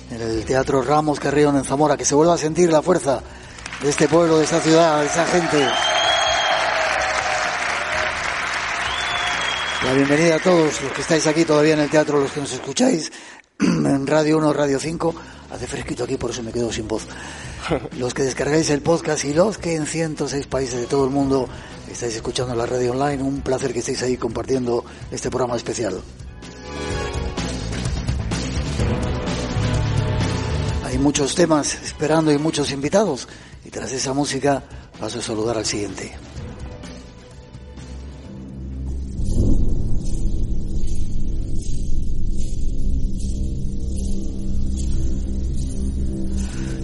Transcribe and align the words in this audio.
en 0.10 0.22
el 0.22 0.44
Teatro 0.44 0.82
Ramos 0.82 1.20
Carrión 1.20 1.56
en 1.56 1.64
Zamora, 1.64 1.96
que 1.96 2.04
se 2.04 2.16
vuelva 2.16 2.34
a 2.34 2.38
sentir 2.38 2.72
la 2.72 2.82
fuerza 2.82 3.22
de 3.84 3.90
este 3.90 4.08
pueblo, 4.08 4.40
de 4.40 4.46
esta 4.46 4.60
ciudad, 4.60 5.02
de 5.02 5.06
esa 5.06 5.26
gente. 5.28 5.68
La 9.86 9.94
bienvenida 9.94 10.38
a 10.38 10.40
todos 10.40 10.82
los 10.82 10.92
que 10.92 11.02
estáis 11.02 11.28
aquí 11.28 11.46
todavía 11.46 11.76
en 11.76 11.82
el 11.82 11.90
teatro, 11.92 12.20
los 12.20 12.32
que 12.32 12.40
nos 12.40 12.52
escucháis 12.52 13.12
en 13.60 14.08
Radio 14.08 14.40
1, 14.40 14.52
Radio 14.52 14.80
5. 14.80 15.16
Hace 15.52 15.68
fresquito 15.68 16.06
aquí, 16.06 16.18
por 16.18 16.32
eso 16.32 16.42
me 16.42 16.52
quedo 16.52 16.74
sin 16.74 16.88
voz. 16.88 17.08
Los 17.98 18.14
que 18.14 18.24
descargáis 18.24 18.70
el 18.70 18.82
podcast 18.82 19.24
y 19.24 19.34
los 19.34 19.58
que 19.58 19.76
en 19.76 19.86
106 19.86 20.46
países 20.48 20.80
de 20.80 20.88
todo 20.88 21.06
el 21.06 21.12
mundo 21.12 21.48
estáis 21.98 22.18
escuchando 22.18 22.54
la 22.54 22.68
radio 22.68 22.92
online, 22.92 23.24
un 23.24 23.42
placer 23.42 23.74
que 23.74 23.80
estéis 23.80 24.04
ahí 24.04 24.18
compartiendo 24.18 24.86
este 25.10 25.32
programa 25.32 25.56
especial. 25.56 26.00
Hay 30.86 31.00
muchos 31.00 31.34
temas 31.34 31.74
esperando 31.74 32.32
y 32.32 32.38
muchos 32.38 32.72
invitados. 32.72 33.28
Y 33.66 33.72
tras 33.72 33.92
esa 33.94 34.14
música 34.14 34.62
paso 35.00 35.18
a 35.18 35.22
saludar 35.24 35.58
al 35.58 35.66
siguiente. 35.66 36.16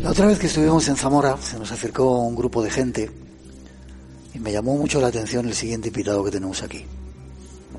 La 0.01 0.09
otra 0.09 0.25
vez 0.25 0.39
que 0.39 0.47
estuvimos 0.47 0.87
en 0.87 0.95
Zamora 0.95 1.37
se 1.37 1.59
nos 1.59 1.71
acercó 1.71 2.17
un 2.17 2.35
grupo 2.35 2.63
de 2.63 2.71
gente 2.71 3.22
me 4.43 4.51
llamó 4.51 4.75
mucho 4.75 4.99
la 4.99 5.07
atención 5.07 5.47
el 5.47 5.53
siguiente 5.53 5.87
invitado 5.87 6.21
que 6.23 6.31
tenemos 6.31 6.61
aquí. 6.61 6.85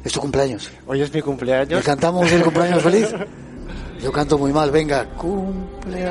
¿Es 0.02 0.12
tu 0.12 0.20
cumpleaños? 0.20 0.70
Hoy 0.86 1.02
es 1.02 1.12
mi 1.12 1.20
cumpleaños. 1.20 1.78
¿Le 1.78 1.82
cantamos 1.82 2.32
el 2.32 2.42
cumpleaños 2.42 2.82
feliz? 2.82 3.14
Yo 4.00 4.10
canto 4.10 4.38
muy 4.38 4.50
mal, 4.50 4.70
venga. 4.70 5.04
Cumpleaños. 5.10 6.08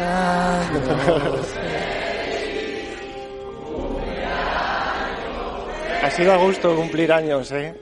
Ha 6.03 6.11
sido 6.11 6.33
a 6.33 6.37
gusto 6.37 6.75
cumplir 6.75 7.11
años, 7.11 7.51
¿eh? 7.51 7.73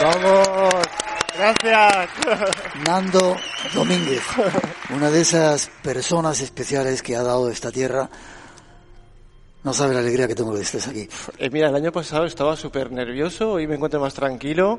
¡Vamos! 0.00 0.70
¡Gracias! 1.36 2.08
Nando 2.86 3.36
Domínguez, 3.74 4.22
una 4.94 5.10
de 5.10 5.20
esas 5.20 5.70
personas 5.82 6.40
especiales 6.40 7.02
que 7.02 7.16
ha 7.16 7.22
dado 7.22 7.50
esta 7.50 7.70
tierra. 7.70 8.08
No 9.64 9.72
sabe 9.72 9.94
la 9.94 10.00
alegría 10.00 10.26
que 10.28 10.34
tengo 10.34 10.52
de 10.52 10.58
que 10.60 10.64
estés 10.64 10.86
aquí. 10.88 11.08
Eh, 11.38 11.50
mira, 11.50 11.68
el 11.68 11.74
año 11.74 11.92
pasado 11.92 12.24
estaba 12.24 12.56
súper 12.56 12.90
nervioso, 12.92 13.52
hoy 13.52 13.66
me 13.66 13.74
encuentro 13.74 14.00
más 14.00 14.14
tranquilo. 14.14 14.78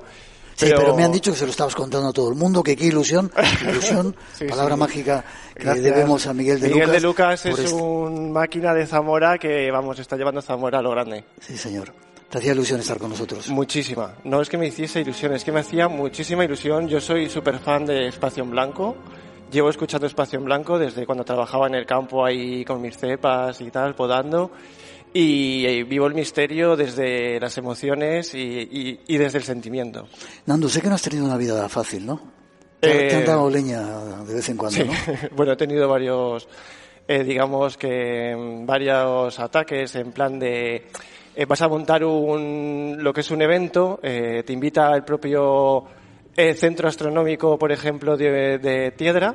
Sí, 0.56 0.66
pero... 0.76 0.94
me 0.96 1.04
han 1.06 1.12
dicho 1.12 1.32
que 1.32 1.38
se 1.38 1.46
lo 1.46 1.52
estabas 1.52 1.74
contando 1.76 2.10
a 2.10 2.14
todo 2.14 2.30
el 2.30 2.36
mundo, 2.36 2.62
que 2.64 2.76
qué 2.76 2.86
ilusión, 2.86 3.32
ilusión, 3.62 4.16
Sí, 4.38 4.46
palabra 4.46 4.76
sí. 4.76 4.80
mágica 4.80 5.24
que 5.56 5.64
Gracias. 5.64 5.84
debemos 5.86 6.28
a 6.28 6.34
Miguel 6.34 6.60
de 6.60 6.68
Miguel 6.68 6.88
Lucas. 6.88 6.94
de 7.02 7.08
Lucas 7.08 7.46
es 7.46 7.60
este- 7.60 7.74
un 7.76 8.32
máquina 8.34 8.74
de 8.74 8.86
Zamora 8.86 9.38
que, 9.38 9.70
vamos, 9.72 10.00
está 10.00 10.18
llevando 10.18 10.42
Zamora 10.42 10.80
a 10.80 10.82
lo 10.82 10.92
grande. 10.92 11.24
Sí, 11.40 11.58
señor. 11.58 11.94
Te 12.30 12.38
hacía 12.38 12.52
ilusión 12.54 12.80
estar 12.80 12.98
con 13.00 13.10
nosotros. 13.10 13.50
Muchísima. 13.50 14.16
No 14.24 14.42
es 14.42 14.50
que 14.50 14.58
me 14.58 14.68
hiciese 14.68 15.02
ilusión, 15.02 15.34
es 15.34 15.44
que 15.44 15.52
me 15.52 15.62
hacía 15.62 15.88
muchísima 15.88 16.46
ilusión. 16.46 16.88
Yo 16.88 17.02
soy 17.02 17.28
súper 17.30 17.58
fan 17.60 17.86
de 17.86 18.08
Espacio 18.08 18.44
en 18.44 18.52
Blanco. 18.52 18.96
Llevo 19.52 19.70
escuchando 19.72 20.06
Espacio 20.06 20.38
en 20.38 20.46
Blanco 20.46 20.78
desde 20.78 21.08
cuando 21.08 21.24
trabajaba 21.26 21.66
en 21.66 21.74
el 21.74 21.88
campo 21.88 22.24
ahí 22.24 22.64
con 22.64 22.82
mis 22.82 22.98
cepas 22.98 23.60
y 23.62 23.72
tal, 23.72 23.96
podando. 23.96 24.52
Y, 25.12 25.66
eh, 25.66 25.84
vivo 25.86 26.06
el 26.06 26.14
misterio 26.14 26.76
desde 26.76 27.40
las 27.40 27.58
emociones 27.58 28.36
y, 28.36 28.38
y- 28.38 29.00
y 29.08 29.18
desde 29.18 29.40
el 29.40 29.44
sentimiento. 29.44 30.08
Nando, 30.46 30.70
sé 30.70 30.82
que 30.84 30.90
no 30.90 30.94
has 30.96 31.02
tenido 31.02 31.26
una 31.26 31.36
vida 31.38 31.68
fácil, 31.68 32.06
¿no? 32.06 32.22
Te, 32.80 33.08
Eh, 33.08 33.10
te 33.10 33.16
han 33.16 33.26
dado 33.26 33.50
leña 33.50 33.82
de 34.24 34.36
vez 34.36 34.48
en 34.50 34.58
cuando, 34.58 34.78
Sí. 34.78 34.84
¿no? 34.88 34.94
bueno, 35.36 35.54
he 35.54 35.58
tenido 35.58 35.90
varios, 35.90 36.48
eh, 37.08 37.24
digamos 37.24 37.76
que 37.76 38.36
mm, 38.38 38.68
varios 38.68 39.40
ataques 39.40 39.96
en 39.96 40.12
plan 40.12 40.38
de 40.38 40.86
eh, 41.40 41.46
vas 41.46 41.62
a 41.62 41.70
montar 41.70 42.04
un 42.04 42.98
lo 43.00 43.14
que 43.14 43.22
es 43.22 43.32
un 43.32 43.42
evento, 43.42 44.02
eh, 44.04 44.44
te 44.46 44.52
invita 44.52 44.94
el 44.94 45.06
propio 45.06 45.86
eh, 46.36 46.54
centro 46.54 46.90
astronómico, 46.90 47.58
por 47.58 47.72
ejemplo, 47.72 48.18
de, 48.18 48.58
de 48.58 48.92
Tiedra. 48.92 49.34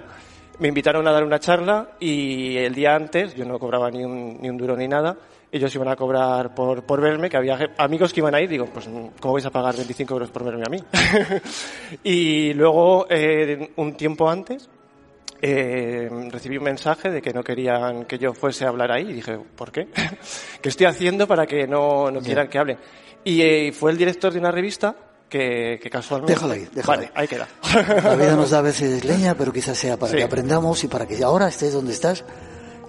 Me 0.58 0.68
invitaron 0.68 1.08
a 1.08 1.12
dar 1.12 1.24
una 1.24 1.38
charla 1.38 1.92
y 1.98 2.58
el 2.58 2.74
día 2.74 2.94
antes, 2.94 3.34
yo 3.34 3.46
no 3.46 3.58
cobraba 3.58 3.90
ni 3.90 4.04
un, 4.04 4.38
ni 4.38 4.50
un 4.50 4.58
duro 4.58 4.76
ni 4.76 4.86
nada, 4.86 5.16
ellos 5.50 5.74
iban 5.74 5.88
a 5.88 5.96
cobrar 5.96 6.54
por, 6.54 6.84
por 6.84 7.00
verme, 7.00 7.30
que 7.30 7.38
había 7.38 7.72
amigos 7.78 8.12
que 8.12 8.20
iban 8.20 8.34
a 8.34 8.40
ir, 8.42 8.50
digo, 8.50 8.66
pues 8.66 8.86
¿cómo 9.18 9.32
vais 9.32 9.46
a 9.46 9.50
pagar 9.50 9.74
25 9.74 10.12
euros 10.12 10.30
por 10.30 10.44
verme 10.44 10.64
a 10.66 10.68
mí? 10.68 10.78
y 12.04 12.52
luego, 12.52 13.06
eh, 13.08 13.70
un 13.76 13.96
tiempo 13.96 14.28
antes, 14.28 14.68
eh, 15.46 16.08
recibí 16.30 16.56
un 16.56 16.64
mensaje 16.64 17.10
de 17.10 17.20
que 17.20 17.32
no 17.34 17.42
querían 17.44 18.04
que 18.06 18.18
yo 18.18 18.32
fuese 18.32 18.64
a 18.64 18.68
hablar 18.68 18.90
ahí 18.90 19.10
y 19.10 19.12
dije, 19.12 19.38
¿por 19.56 19.70
qué? 19.70 19.88
¿Qué 20.62 20.68
estoy 20.70 20.86
haciendo 20.86 21.26
para 21.28 21.46
que 21.46 21.66
no, 21.66 22.10
no 22.10 22.20
quieran 22.20 22.48
que 22.48 22.58
hable? 22.58 22.78
Y 23.24 23.42
eh, 23.42 23.72
fue 23.72 23.90
el 23.90 23.98
director 23.98 24.32
de 24.32 24.38
una 24.38 24.50
revista 24.50 24.94
que, 25.28 25.78
que 25.82 25.90
casualmente... 25.90 26.32
Déjala 26.34 26.54
ahí, 26.54 26.68
déjala 26.72 26.96
Vale, 26.96 27.10
ahí. 27.14 27.28
queda. 27.28 27.48
La 28.02 28.16
vida 28.16 28.36
nos 28.36 28.50
da 28.52 28.58
a 28.58 28.62
veces 28.62 29.04
leña, 29.04 29.34
pero 29.34 29.52
quizás 29.52 29.76
sea 29.76 29.96
para 29.98 30.12
Sí. 30.12 30.18
que 30.18 30.24
aprendamos 30.24 30.82
y 30.84 30.88
para 30.88 31.06
que 31.06 31.22
ahora 31.22 31.48
estés 31.48 31.72
donde 31.74 31.92
estás. 31.92 32.24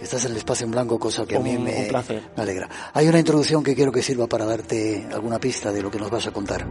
Estás 0.01 0.25
en 0.25 0.31
el 0.31 0.38
espacio 0.38 0.65
en 0.65 0.71
blanco, 0.71 0.99
cosa 0.99 1.25
que 1.25 1.38
a 1.38 1.39
mí 1.39 1.55
Un- 1.55 1.63
me, 1.63 1.88
un 1.89 2.03
me 2.35 2.44
alegra. 2.44 2.69
Hay 2.94 3.07
una 3.07 3.17
introducción 3.19 3.63
que 3.63 3.73
quiero 3.75 3.91
que 3.94 4.01
sirva 4.01 4.27
para 4.27 4.45
darte 4.45 5.07
alguna 5.13 5.39
pista 5.39 5.71
de 5.71 5.81
lo 5.81 5.89
que 5.89 5.97
nos 5.99 6.11
vas 6.11 6.27
a 6.27 6.31
contar. 6.31 6.65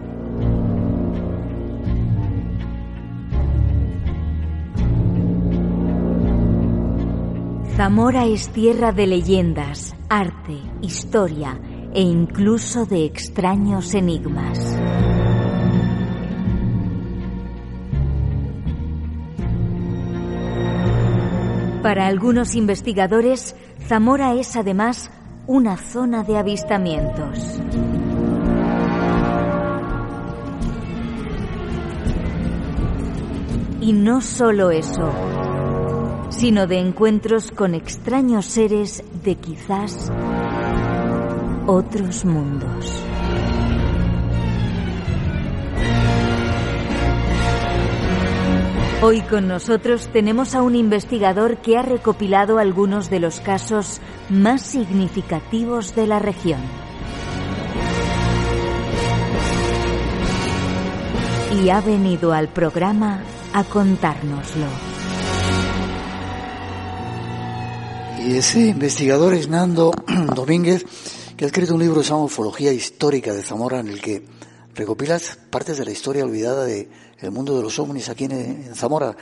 Zamora 7.77 8.25
es 8.25 8.51
tierra 8.51 8.93
de 8.93 9.09
leyendas, 9.09 9.97
arte, 10.09 10.61
historia 10.81 11.59
e 11.93 12.03
incluso 12.03 12.87
de 12.87 13.05
extraños 13.05 13.95
enigmas. 13.95 14.79
Para 21.83 22.07
algunos 22.07 22.55
investigadores, 22.55 23.57
Zamora 23.89 24.35
es 24.35 24.55
además 24.55 25.11
una 25.49 25.77
zona 25.77 26.23
de 26.23 26.39
avistamientos. 26.39 27.61
Y 33.81 33.93
no 33.93 34.21
solo 34.21 34.71
eso, 34.71 35.13
sino 36.37 36.67
de 36.67 36.79
encuentros 36.79 37.53
con 37.53 37.75
extraños 37.75 38.47
seres 38.47 39.05
de 39.23 39.37
quizás 39.37 40.11
otros 41.67 42.25
mundos. 42.25 43.05
Hoy 49.01 49.21
con 49.23 49.47
nosotros 49.49 50.09
tenemos 50.13 50.55
a 50.55 50.63
un 50.63 50.75
investigador 50.75 51.59
que 51.59 51.77
ha 51.77 51.83
recopilado 51.83 52.59
algunos 52.59 53.11
de 53.11 53.21
los 53.21 53.41
casos 53.41 54.01
más 54.29 54.63
significativos 54.63 55.95
de 55.95 56.07
la 56.07 56.19
región. 56.19 56.61
Y 61.63 61.69
ha 61.69 61.81
venido 61.81 62.33
al 62.33 62.49
programa 62.49 63.21
a 63.53 63.63
contárnoslo. 63.63 64.94
Y 68.27 68.39
ese 68.39 68.61
investigador 68.69 69.35
es 69.35 69.49
Nando 69.49 69.93
Domínguez, 70.35 70.87
que 71.37 71.45
ha 71.45 71.49
escrito 71.49 71.75
un 71.75 71.81
libro 71.81 72.01
que 72.01 72.05
se 72.07 72.11
llama 72.11 72.27
Histórica 72.73 73.35
de 73.35 73.43
Zamora, 73.43 73.81
en 73.81 73.89
el 73.89 74.01
que 74.01 74.23
recopilas 74.75 75.39
partes 75.51 75.77
de 75.77 75.85
la 75.85 75.91
historia 75.91 76.25
olvidada 76.25 76.65
de 76.65 76.89
el 77.21 77.31
mundo 77.31 77.55
de 77.55 77.63
los 77.63 77.79
ovnis 77.79 78.09
aquí 78.09 78.25
en, 78.25 78.33
en 78.33 78.75
Zamora, 78.75 79.15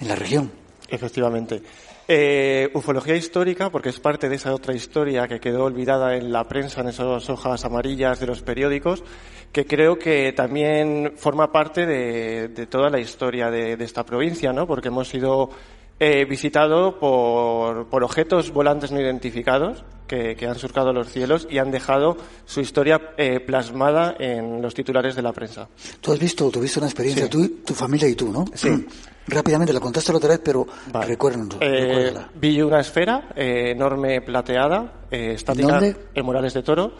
en 0.00 0.08
la 0.08 0.16
región. 0.16 0.50
Efectivamente. 0.88 1.62
Eh, 2.08 2.70
ufología 2.74 3.16
histórica, 3.16 3.68
porque 3.68 3.88
es 3.88 3.98
parte 3.98 4.28
de 4.28 4.36
esa 4.36 4.54
otra 4.54 4.72
historia 4.72 5.26
que 5.26 5.40
quedó 5.40 5.64
olvidada 5.64 6.14
en 6.14 6.30
la 6.30 6.44
prensa, 6.44 6.80
en 6.80 6.88
esas 6.88 7.28
hojas 7.28 7.64
amarillas 7.64 8.20
de 8.20 8.26
los 8.26 8.42
periódicos, 8.42 9.02
que 9.50 9.66
creo 9.66 9.98
que 9.98 10.32
también 10.32 11.14
forma 11.16 11.50
parte 11.50 11.84
de, 11.84 12.66
toda 12.66 12.90
la 12.90 13.00
historia 13.00 13.50
de, 13.50 13.72
esta 13.80 14.06
provincia, 14.06 14.52
¿no? 14.52 14.68
Porque 14.68 14.88
hemos 14.88 15.08
sido 15.08 15.50
eh, 15.98 16.24
visitados 16.24 16.94
por, 16.94 17.86
por, 17.86 18.04
objetos 18.04 18.50
volantes 18.50 18.92
no 18.92 19.00
identificados 19.00 19.84
que, 20.06 20.36
han 20.46 20.56
surcado 20.56 20.92
los 20.92 21.10
cielos 21.10 21.46
y 21.50 21.58
han 21.58 21.70
dejado 21.70 22.16
su 22.44 22.60
historia 22.60 23.14
eh, 23.16 23.40
plasmada 23.40 24.14
en 24.18 24.62
los 24.62 24.74
titulares 24.74 25.16
de 25.16 25.22
la 25.22 25.32
prensa. 25.32 25.68
Tú 26.00 26.12
has 26.12 26.18
visto, 26.18 26.50
tuviste 26.50 26.78
una 26.78 26.88
experiencia, 26.88 27.28
tú, 27.28 27.62
tu 27.64 27.74
familia 27.74 28.08
y 28.08 28.14
tú, 28.14 28.32
¿no? 28.32 28.44
Sí. 28.54 28.86
Rápidamente, 29.28 29.72
la 29.72 29.80
contaste 29.80 30.12
la 30.12 30.18
otra 30.18 30.30
vez, 30.30 30.40
pero 30.42 30.66
vale. 30.92 31.18
Eh, 31.60 32.14
vi 32.36 32.62
una 32.62 32.80
esfera 32.80 33.30
eh, 33.34 33.72
enorme 33.72 34.20
plateada, 34.20 35.06
eh, 35.10 35.32
estática 35.34 35.80
en 36.14 36.24
Morales 36.24 36.54
de 36.54 36.62
Toro, 36.62 36.92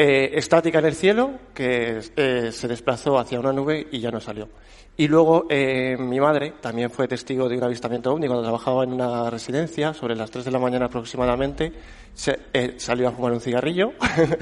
eh, 0.00 0.30
estática 0.38 0.78
en 0.78 0.84
el 0.84 0.94
cielo, 0.94 1.32
que 1.52 1.98
eh, 2.14 2.52
se 2.52 2.68
desplazó 2.68 3.18
hacia 3.18 3.40
una 3.40 3.52
nube 3.52 3.88
y 3.90 3.98
ya 3.98 4.12
no 4.12 4.20
salió. 4.20 4.48
Y 4.96 5.08
luego 5.08 5.46
mi 5.48 6.18
madre 6.18 6.54
también 6.60 6.90
fue 6.90 7.06
testigo 7.06 7.48
de 7.48 7.56
un 7.56 7.64
avistamiento 7.64 8.12
ovni 8.12 8.26
cuando 8.26 8.44
trabajaba 8.44 8.84
en 8.84 8.92
una 8.92 9.28
residencia, 9.28 9.94
sobre 9.94 10.16
las 10.16 10.30
3 10.30 10.44
de 10.44 10.50
la 10.50 10.58
mañana 10.58 10.86
aproximadamente, 10.86 11.72
se, 12.14 12.38
salió 12.78 13.08
a 13.08 13.12
fumar 13.12 13.32
un 13.32 13.40
cigarrillo 13.40 13.92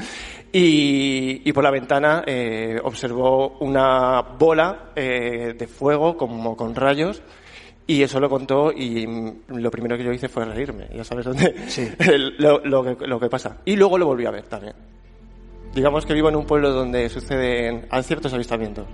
y, 0.52 1.42
y, 1.44 1.52
por 1.52 1.62
la 1.62 1.70
ventana 1.70 2.24
observó 2.84 3.58
una 3.60 4.22
bola 4.22 4.92
de 4.94 5.68
fuego 5.68 6.16
como 6.16 6.56
con 6.56 6.74
rayos 6.74 7.22
y 7.86 8.02
eso 8.02 8.18
lo 8.18 8.28
contó 8.28 8.72
y 8.72 9.06
lo 9.48 9.70
primero 9.70 9.96
que 9.96 10.04
yo 10.04 10.12
hice 10.12 10.28
fue 10.28 10.44
reírme. 10.44 10.88
Ya 10.94 11.04
sabes 11.04 11.26
dónde. 11.26 11.68
Sí. 11.68 11.88
lo, 12.38 12.64
lo, 12.64 12.82
que, 12.82 13.06
lo 13.06 13.20
que 13.20 13.28
pasa. 13.28 13.58
Y 13.64 13.76
luego 13.76 13.96
lo 13.96 14.06
volví 14.06 14.24
a 14.24 14.30
ver 14.30 14.44
también. 14.44 14.74
Digamos 15.76 16.06
que 16.06 16.14
vivo 16.14 16.30
en 16.30 16.36
un 16.36 16.46
pueblo 16.46 16.72
donde 16.72 17.06
suceden 17.10 17.86
ciertos 18.02 18.32
avistamientos. 18.32 18.86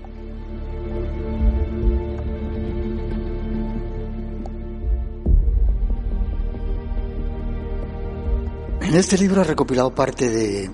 En 8.80 8.94
este 8.96 9.16
libro 9.16 9.42
ha 9.42 9.44
recopilado 9.44 9.94
parte 9.94 10.28
de, 10.28 10.68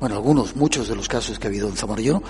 bueno, 0.00 0.14
algunos, 0.14 0.56
muchos 0.56 0.88
de 0.88 0.96
los 0.96 1.08
casos 1.08 1.38
que 1.38 1.46
ha 1.46 1.50
habido 1.50 1.68
en 1.68 1.76
Zamora. 1.76 2.00
Yo 2.00 2.22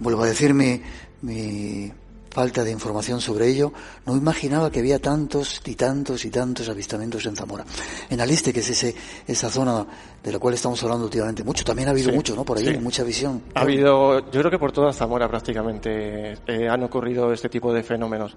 vuelvo 0.00 0.22
a 0.24 0.26
decir 0.26 0.52
mi, 0.52 0.82
mi 1.22 1.90
falta 2.32 2.64
de 2.64 2.70
información 2.70 3.20
sobre 3.20 3.48
ello, 3.48 3.72
no 4.06 4.16
imaginaba 4.16 4.70
que 4.70 4.80
había 4.80 4.98
tantos 4.98 5.60
y 5.66 5.74
tantos 5.74 6.24
y 6.24 6.30
tantos 6.30 6.68
avistamientos 6.68 7.26
en 7.26 7.36
Zamora. 7.36 7.64
En 8.08 8.20
Aliste, 8.20 8.52
que 8.52 8.60
es 8.60 8.70
ese, 8.70 8.94
esa 9.26 9.50
zona 9.50 9.86
de 10.22 10.32
la 10.32 10.38
cual 10.38 10.54
estamos 10.54 10.82
hablando 10.82 11.04
últimamente 11.04 11.44
mucho, 11.44 11.64
también 11.64 11.88
ha 11.88 11.90
habido 11.90 12.12
mucho, 12.12 12.34
¿no? 12.34 12.44
Por 12.44 12.58
ahí, 12.58 12.78
mucha 12.78 13.04
visión. 13.04 13.42
Ha 13.54 13.60
habido, 13.60 14.30
yo 14.30 14.40
creo 14.40 14.50
que 14.50 14.58
por 14.58 14.72
toda 14.72 14.92
Zamora 14.92 15.28
prácticamente 15.28 16.32
eh, 16.46 16.68
han 16.68 16.82
ocurrido 16.82 17.32
este 17.32 17.48
tipo 17.48 17.72
de 17.72 17.82
fenómenos. 17.82 18.34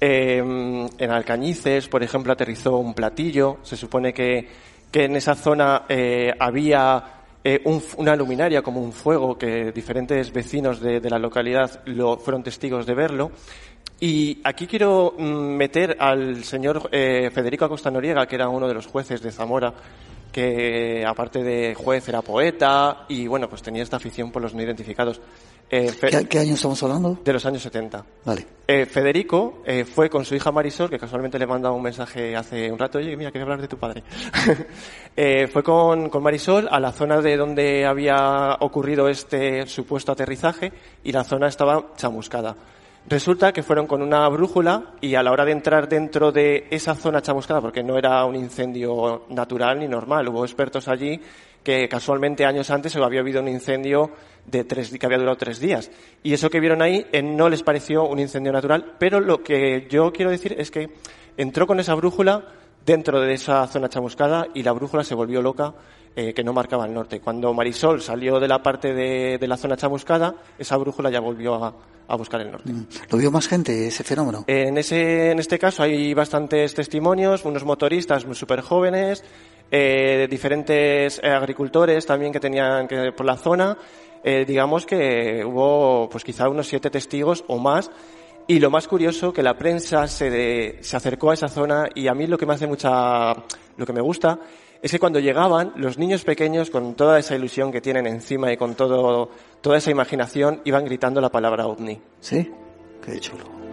Eh, 0.00 0.38
en 0.38 1.10
Alcañices, 1.10 1.88
por 1.88 2.02
ejemplo, 2.02 2.32
aterrizó 2.32 2.78
un 2.78 2.94
platillo. 2.94 3.58
Se 3.62 3.76
supone 3.76 4.12
que, 4.12 4.48
que 4.90 5.04
en 5.04 5.16
esa 5.16 5.34
zona 5.34 5.84
eh, 5.88 6.32
había 6.38 7.23
eh, 7.46 7.62
una 7.98 8.16
luminaria 8.16 8.62
como 8.62 8.80
un 8.80 8.92
fuego 8.92 9.36
que 9.36 9.70
diferentes 9.70 10.32
vecinos 10.32 10.80
de, 10.80 10.98
la 11.10 11.18
localidad 11.18 11.82
lo, 11.84 12.16
fueron 12.16 12.42
testigos 12.42 12.86
de 12.86 12.94
verlo. 12.94 13.32
Y 14.00 14.40
aquí 14.44 14.66
quiero 14.66 15.14
mm, 15.16 15.22
meter 15.22 15.96
al 16.00 16.42
señor 16.42 16.88
eh, 16.90 17.30
Federico 17.32 17.66
Acosta 17.66 17.90
Noriega, 17.90 18.26
que 18.26 18.36
era 18.36 18.48
uno 18.48 18.66
de 18.66 18.72
los 18.72 18.86
jueces 18.86 19.20
de 19.20 19.30
Zamora, 19.30 19.74
que 20.32 21.04
aparte 21.06 21.42
de 21.42 21.74
juez 21.74 22.08
era 22.08 22.22
poeta 22.22 23.04
y 23.08 23.26
bueno, 23.26 23.48
pues 23.48 23.62
tenía 23.62 23.82
esta 23.82 23.98
afición 23.98 24.32
por 24.32 24.40
los 24.40 24.54
no 24.54 24.62
identificados. 24.62 25.20
Eh, 25.76 25.90
¿Qué, 26.30 26.38
año 26.38 26.54
estamos 26.54 26.80
hablando? 26.84 27.18
De 27.24 27.32
los 27.32 27.44
años 27.46 27.60
70. 27.60 28.04
Vale. 28.24 28.46
Eh, 28.64 28.86
Federico 28.86 29.62
eh, 29.66 29.84
fue 29.84 30.08
con 30.08 30.24
su 30.24 30.36
hija 30.36 30.52
Marisol, 30.52 30.88
que 30.88 31.00
casualmente 31.00 31.36
le 31.36 31.48
manda 31.48 31.72
un 31.72 31.82
mensaje 31.82 32.36
hace 32.36 32.70
un 32.70 32.78
rato, 32.78 32.98
oye, 32.98 33.16
mira, 33.16 33.32
quería 33.32 33.42
hablar 33.42 33.60
de 33.60 33.66
tu 33.66 33.76
padre. 33.76 34.04
fue 35.52 35.62
con, 35.64 36.10
con, 36.10 36.22
Marisol 36.22 36.68
a 36.70 36.78
la 36.78 36.92
zona 36.92 37.20
de 37.20 37.36
donde 37.36 37.84
había 37.86 38.56
ocurrido 38.60 39.08
este 39.08 39.66
supuesto 39.66 40.12
aterrizaje 40.12 40.72
y 41.02 41.10
la 41.10 41.24
zona 41.24 41.48
estaba 41.48 41.92
chamuscada. 41.96 42.54
Resulta 43.08 43.52
que 43.52 43.64
fueron 43.64 43.88
con 43.88 44.00
una 44.00 44.28
brújula 44.28 44.94
y 45.00 45.16
a 45.16 45.24
la 45.24 45.32
hora 45.32 45.44
de 45.44 45.52
entrar 45.52 45.88
dentro 45.88 46.30
de 46.30 46.68
esa 46.70 46.94
zona 46.94 47.20
chamuscada, 47.20 47.60
porque 47.60 47.82
no 47.82 47.98
era 47.98 48.24
un 48.24 48.36
incendio 48.36 49.24
natural 49.28 49.80
ni 49.80 49.88
normal, 49.88 50.28
hubo 50.28 50.44
expertos 50.44 50.86
allí 50.86 51.20
que 51.64 51.88
casualmente 51.88 52.44
años 52.44 52.70
antes 52.70 52.94
había 52.94 53.20
habido 53.20 53.40
un 53.40 53.48
incendio 53.48 54.12
de 54.46 54.64
tres, 54.64 54.96
que 54.96 55.06
había 55.06 55.18
durado 55.18 55.36
tres 55.36 55.58
días. 55.58 55.90
Y 56.22 56.34
eso 56.34 56.50
que 56.50 56.60
vieron 56.60 56.82
ahí 56.82 57.06
eh, 57.10 57.22
no 57.22 57.48
les 57.48 57.62
pareció 57.62 58.04
un 58.04 58.20
incendio 58.20 58.52
natural, 58.52 58.94
pero 58.98 59.18
lo 59.18 59.42
que 59.42 59.88
yo 59.90 60.12
quiero 60.12 60.30
decir 60.30 60.54
es 60.58 60.70
que 60.70 60.90
entró 61.36 61.66
con 61.66 61.80
esa 61.80 61.94
brújula 61.94 62.44
dentro 62.84 63.20
de 63.20 63.32
esa 63.34 63.66
zona 63.66 63.88
chamuscada 63.88 64.46
y 64.54 64.62
la 64.62 64.72
brújula 64.72 65.02
se 65.02 65.14
volvió 65.14 65.40
loca 65.40 65.74
eh, 66.14 66.34
que 66.34 66.44
no 66.44 66.52
marcaba 66.52 66.84
el 66.86 66.92
norte. 66.92 67.20
Cuando 67.20 67.52
Marisol 67.54 68.02
salió 68.02 68.38
de 68.38 68.46
la 68.46 68.62
parte 68.62 68.92
de, 68.92 69.38
de 69.38 69.48
la 69.48 69.56
zona 69.56 69.76
chamuscada, 69.76 70.34
esa 70.58 70.76
brújula 70.76 71.10
ya 71.10 71.20
volvió 71.20 71.54
a, 71.64 71.74
a 72.06 72.16
buscar 72.16 72.40
el 72.42 72.52
norte. 72.52 72.72
Mm. 72.72 72.86
¿Lo 73.10 73.18
vio 73.18 73.30
más 73.30 73.48
gente 73.48 73.86
ese 73.86 74.04
fenómeno? 74.04 74.44
En, 74.46 74.76
ese, 74.78 75.30
en 75.30 75.38
este 75.38 75.58
caso 75.58 75.82
hay 75.82 76.12
bastantes 76.14 76.74
testimonios, 76.74 77.44
unos 77.44 77.64
motoristas 77.64 78.26
súper 78.34 78.60
jóvenes, 78.60 79.24
eh, 79.76 80.28
diferentes 80.30 81.20
eh, 81.20 81.28
agricultores 81.28 82.06
también 82.06 82.32
que 82.32 82.38
tenían 82.38 82.86
que 82.86 83.10
por 83.10 83.26
la 83.26 83.36
zona. 83.36 83.76
Eh, 84.22 84.44
digamos 84.46 84.86
que 84.86 85.44
hubo 85.44 86.08
pues 86.08 86.22
quizá 86.22 86.48
unos 86.48 86.68
siete 86.68 86.90
testigos 86.90 87.44
o 87.48 87.58
más 87.58 87.90
y 88.46 88.60
lo 88.60 88.70
más 88.70 88.86
curioso 88.86 89.32
que 89.32 89.42
la 89.42 89.58
prensa 89.58 90.06
se, 90.06 90.78
se 90.80 90.96
acercó 90.96 91.32
a 91.32 91.34
esa 91.34 91.48
zona 91.48 91.88
y 91.92 92.06
a 92.06 92.14
mí 92.14 92.28
lo 92.28 92.38
que 92.38 92.46
me 92.46 92.54
hace 92.54 92.68
mucha, 92.68 93.34
lo 93.76 93.84
que 93.84 93.92
me 93.92 94.00
gusta 94.00 94.38
es 94.80 94.92
que 94.92 95.00
cuando 95.00 95.18
llegaban, 95.18 95.72
los 95.74 95.98
niños 95.98 96.24
pequeños, 96.24 96.70
con 96.70 96.94
toda 96.94 97.18
esa 97.18 97.34
ilusión 97.34 97.72
que 97.72 97.80
tienen 97.80 98.06
encima 98.06 98.52
y 98.52 98.56
con 98.56 98.76
todo, 98.76 99.30
toda 99.60 99.78
esa 99.78 99.90
imaginación, 99.90 100.60
iban 100.64 100.84
gritando 100.84 101.20
la 101.20 101.30
palabra 101.30 101.66
ovni. 101.66 102.00
¿Sí? 102.20 102.48
Qué 103.04 103.18
chulo. 103.18 103.63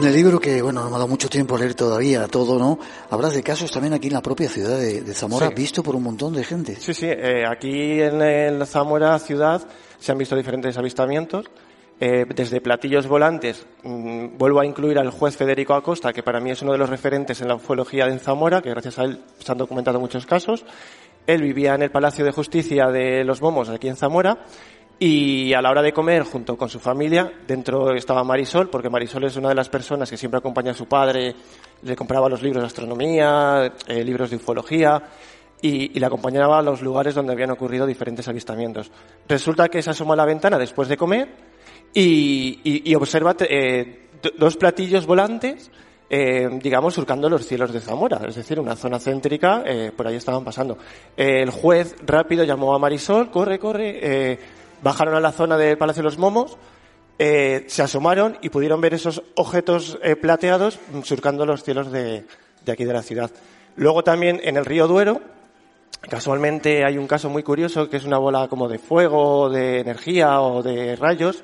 En 0.00 0.06
el 0.06 0.14
libro, 0.14 0.40
que 0.40 0.62
bueno, 0.62 0.82
no 0.82 0.88
me 0.88 0.96
ha 0.96 0.98
dado 0.98 1.08
mucho 1.08 1.28
tiempo 1.28 1.56
a 1.56 1.58
leer 1.58 1.74
todavía 1.74 2.26
todo, 2.26 2.58
¿no? 2.58 2.78
Hablas 3.10 3.34
de 3.34 3.42
casos 3.42 3.70
también 3.70 3.92
aquí 3.92 4.06
en 4.06 4.14
la 4.14 4.22
propia 4.22 4.48
ciudad 4.48 4.78
de, 4.78 5.02
Zamora, 5.12 5.50
visto 5.50 5.82
por 5.82 5.94
un 5.94 6.04
montón 6.04 6.32
de 6.32 6.42
gente. 6.42 6.74
Sí, 6.76 6.94
sí, 6.94 7.04
eh, 7.06 7.44
aquí 7.46 8.00
en, 8.00 8.22
en 8.22 8.64
Zamora 8.64 9.18
ciudad 9.18 9.60
se 9.98 10.10
han 10.10 10.16
visto 10.16 10.34
diferentes 10.34 10.78
avistamientos. 10.78 11.50
Eh, 12.00 12.24
desde 12.34 12.62
platillos 12.62 13.06
volantes, 13.06 13.66
mm, 13.82 14.38
vuelvo 14.38 14.60
a 14.60 14.64
incluir 14.64 14.98
al 14.98 15.10
juez 15.10 15.36
Federico 15.36 15.74
Acosta, 15.74 16.14
que 16.14 16.22
para 16.22 16.40
mí 16.40 16.50
es 16.50 16.62
uno 16.62 16.72
de 16.72 16.78
los 16.78 16.88
referentes 16.88 17.42
en 17.42 17.48
la 17.48 17.56
ufología 17.56 18.06
de 18.06 18.18
Zamora, 18.18 18.62
que 18.62 18.70
gracias 18.70 18.98
a 18.98 19.04
él 19.04 19.20
se 19.38 19.52
han 19.52 19.58
documentado 19.58 20.00
muchos 20.00 20.24
casos. 20.24 20.64
Él 21.26 21.42
vivía 21.42 21.74
en 21.74 21.82
el 21.82 21.90
Palacio 21.90 22.24
de 22.24 22.32
Justicia 22.32 22.86
de 22.86 23.22
los 23.22 23.42
Momos, 23.42 23.68
aquí 23.68 23.88
en 23.88 23.96
Zamora, 23.96 24.46
y 25.02 25.54
a 25.54 25.62
la 25.62 25.70
hora 25.70 25.80
de 25.80 25.94
comer, 25.94 26.24
junto 26.24 26.58
con 26.58 26.68
su 26.68 26.78
familia, 26.78 27.32
dentro 27.46 27.94
estaba 27.94 28.22
Marisol, 28.22 28.68
porque 28.68 28.90
Marisol 28.90 29.24
es 29.24 29.34
una 29.34 29.48
de 29.48 29.54
las 29.54 29.70
personas 29.70 30.10
que 30.10 30.18
siempre 30.18 30.36
acompaña 30.36 30.72
a 30.72 30.74
su 30.74 30.86
padre, 30.86 31.34
le 31.82 31.96
compraba 31.96 32.28
los 32.28 32.42
libros 32.42 32.62
de 32.62 32.66
astronomía, 32.66 33.72
eh, 33.86 34.04
libros 34.04 34.28
de 34.28 34.36
ufología, 34.36 35.02
y, 35.62 35.96
y, 35.96 35.98
le 35.98 36.04
acompañaba 36.04 36.58
a 36.58 36.62
los 36.62 36.82
lugares 36.82 37.14
donde 37.14 37.32
habían 37.32 37.50
ocurrido 37.50 37.86
diferentes 37.86 38.28
avistamientos. 38.28 38.90
Resulta 39.26 39.70
que 39.70 39.80
se 39.80 39.88
asomó 39.88 40.12
a 40.12 40.16
la 40.16 40.26
ventana 40.26 40.58
después 40.58 40.86
de 40.86 40.98
comer 40.98 41.28
y, 41.94 42.94
observa 42.94 43.34
eh, 43.40 44.08
dos 44.36 44.58
platillos 44.58 45.06
volantes, 45.06 45.70
eh, 46.10 46.46
digamos, 46.62 46.92
surcando 46.92 47.30
los 47.30 47.46
cielos 47.46 47.72
de 47.72 47.80
Zamora, 47.80 48.20
es 48.28 48.34
decir, 48.34 48.60
una 48.60 48.76
zona 48.76 48.98
céntrica, 48.98 49.64
por 49.96 50.06
ahí 50.06 50.16
estaban 50.16 50.44
pasando. 50.44 50.76
el 51.16 51.48
juez 51.48 51.96
rápido 52.04 52.44
llamó 52.44 52.74
a 52.74 52.78
Marisol, 52.78 53.30
corre, 53.30 53.58
corre, 53.58 54.60
bajaron 54.82 55.14
a 55.14 55.20
la 55.20 55.32
zona 55.32 55.56
del 55.56 55.78
Palacio 55.78 56.02
de 56.02 56.08
los 56.08 56.18
Momos, 56.18 56.56
se 57.18 57.82
asomaron 57.82 58.38
y 58.40 58.48
pudieron 58.48 58.80
ver 58.80 58.94
esos 58.94 59.22
objetos 59.34 59.98
plateados 60.22 60.78
surcando 61.04 61.44
los 61.44 61.62
cielos 61.62 61.92
de, 61.92 62.24
de 62.64 62.72
aquí 62.72 62.84
de 62.84 62.92
la 62.92 63.02
ciudad. 63.02 63.30
Luego 63.76 64.02
también 64.04 64.40
en 64.42 64.56
el 64.56 64.64
río 64.64 64.86
Duero, 64.86 65.20
casualmente 66.08 66.84
hay 66.84 66.98
un 66.98 67.06
caso 67.06 67.28
muy 67.28 67.42
curioso 67.42 67.88
que 67.88 67.96
es 67.96 68.04
una 68.04 68.18
bola 68.18 68.48
como 68.48 68.68
de 68.68 68.78
fuego, 68.78 69.50
de 69.50 69.80
energía 69.80 70.40
o 70.40 70.62
de 70.62 70.96
rayos, 70.96 71.42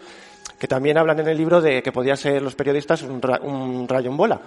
que 0.58 0.68
también 0.68 0.98
hablan 0.98 1.20
en 1.20 1.28
el 1.28 1.36
libro 1.36 1.60
de 1.60 1.82
que 1.82 1.92
podía 1.92 2.16
ser 2.16 2.42
los 2.42 2.54
periodistas 2.54 3.02
un, 3.02 3.86
rayo 3.88 4.10
en 4.10 4.16
bola. 4.16 4.40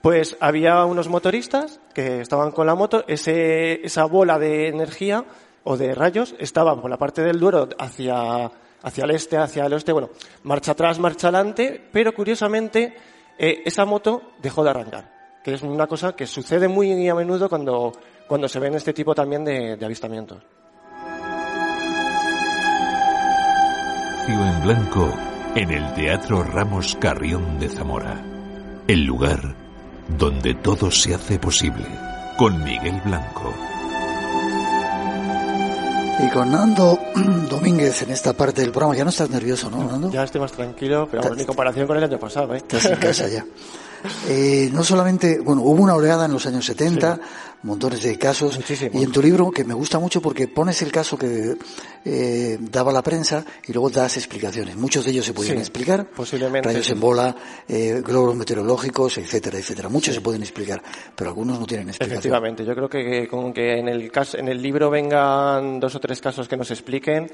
Pues 0.00 0.36
había 0.40 0.84
unos 0.84 1.08
motoristas 1.08 1.80
que 1.94 2.20
estaban 2.20 2.50
con 2.52 2.66
la 2.66 2.74
moto, 2.74 3.04
ese, 3.06 3.84
esa 3.84 4.04
bola 4.04 4.38
de 4.38 4.68
energía 4.68 5.24
o 5.64 5.76
de 5.76 5.94
rayos 5.94 6.34
estaba 6.38 6.80
por 6.80 6.90
la 6.90 6.96
parte 6.96 7.22
del 7.22 7.40
Duero 7.40 7.68
hacia, 7.78 8.50
hacia 8.82 9.04
el 9.04 9.10
este, 9.10 9.36
hacia 9.36 9.66
el 9.66 9.72
oeste, 9.72 9.92
bueno, 9.92 10.10
marcha 10.42 10.72
atrás, 10.72 10.98
marcha 10.98 11.28
adelante, 11.28 11.88
pero 11.92 12.14
curiosamente 12.14 12.94
eh, 13.38 13.62
esa 13.64 13.84
moto 13.84 14.22
dejó 14.40 14.62
de 14.62 14.70
arrancar, 14.70 15.40
que 15.42 15.54
es 15.54 15.62
una 15.62 15.86
cosa 15.86 16.14
que 16.14 16.26
sucede 16.26 16.68
muy 16.68 17.08
a 17.08 17.14
menudo 17.14 17.48
cuando, 17.48 17.92
cuando 18.28 18.48
se 18.48 18.60
ven 18.60 18.74
este 18.74 18.92
tipo 18.92 19.14
también 19.14 19.44
de, 19.44 19.76
de 19.76 19.84
avistamientos. 19.84 20.42
en 24.26 24.62
blanco 24.62 25.12
en 25.54 25.70
el 25.70 25.94
Teatro 25.94 26.42
Ramos 26.42 26.96
Carrión 26.98 27.58
de 27.58 27.68
Zamora, 27.68 28.24
el 28.88 29.04
lugar 29.04 29.54
donde 30.08 30.54
todo 30.54 30.90
se 30.90 31.14
hace 31.14 31.38
posible, 31.38 31.86
con 32.36 32.64
Miguel 32.64 33.00
Blanco. 33.04 33.54
Y 36.20 36.28
con 36.30 36.50
Nando 36.50 36.98
Domínguez 37.50 38.02
en 38.02 38.10
esta 38.10 38.32
parte 38.32 38.60
del 38.60 38.70
programa, 38.70 38.96
ya 38.96 39.04
no 39.04 39.10
estás 39.10 39.30
nervioso, 39.30 39.70
¿no, 39.70 39.84
Nando? 39.84 40.10
Ya 40.10 40.22
estoy 40.24 40.40
más 40.40 40.52
tranquilo, 40.52 41.08
pero 41.10 41.36
en 41.36 41.44
comparación 41.44 41.86
con 41.86 41.96
el 41.96 42.04
año 42.04 42.18
pasado, 42.18 42.54
¿eh? 42.54 42.58
Estás 42.58 42.86
en 42.86 42.96
casa 42.96 43.28
ya. 43.32 43.44
Eh, 44.28 44.68
no 44.72 44.84
solamente, 44.84 45.40
bueno, 45.40 45.62
hubo 45.62 45.82
una 45.82 45.94
oleada 45.94 46.26
en 46.26 46.32
los 46.32 46.44
años 46.46 46.66
70, 46.66 47.20
montones 47.62 48.02
de 48.02 48.18
casos, 48.18 48.58
y 48.92 49.02
en 49.02 49.10
tu 49.10 49.22
libro, 49.22 49.50
que 49.50 49.64
me 49.64 49.72
gusta 49.72 49.98
mucho 49.98 50.20
porque 50.20 50.46
pones 50.46 50.82
el 50.82 50.92
caso 50.92 51.16
que 51.16 51.56
eh, 52.04 52.58
daba 52.60 52.92
la 52.92 53.02
prensa 53.02 53.44
y 53.66 53.72
luego 53.72 53.88
das 53.88 54.18
explicaciones. 54.18 54.76
Muchos 54.76 55.06
de 55.06 55.12
ellos 55.12 55.24
se 55.24 55.32
podían 55.32 55.58
explicar, 55.58 56.06
posiblemente, 56.06 56.68
rayos 56.68 56.90
en 56.90 57.00
bola, 57.00 57.34
eh, 57.66 58.02
globos 58.04 58.36
meteorológicos, 58.36 59.16
etcétera, 59.16 59.58
etcétera. 59.58 59.88
Muchos 59.88 60.14
se 60.14 60.20
pueden 60.20 60.42
explicar, 60.42 60.82
pero 61.16 61.30
algunos 61.30 61.58
no 61.58 61.66
tienen 61.66 61.88
explicación. 61.88 62.18
Efectivamente, 62.18 62.64
yo 62.64 62.74
creo 62.74 62.88
que 62.88 63.26
con 63.26 63.54
que 63.54 63.78
en 63.78 63.88
el, 63.88 64.10
caso, 64.12 64.36
en 64.36 64.48
el 64.48 64.60
libro 64.60 64.90
vengan 64.90 65.80
dos 65.80 65.94
o 65.94 66.00
tres 66.00 66.20
casos 66.20 66.46
que 66.46 66.58
nos 66.58 66.70
expliquen, 66.70 67.30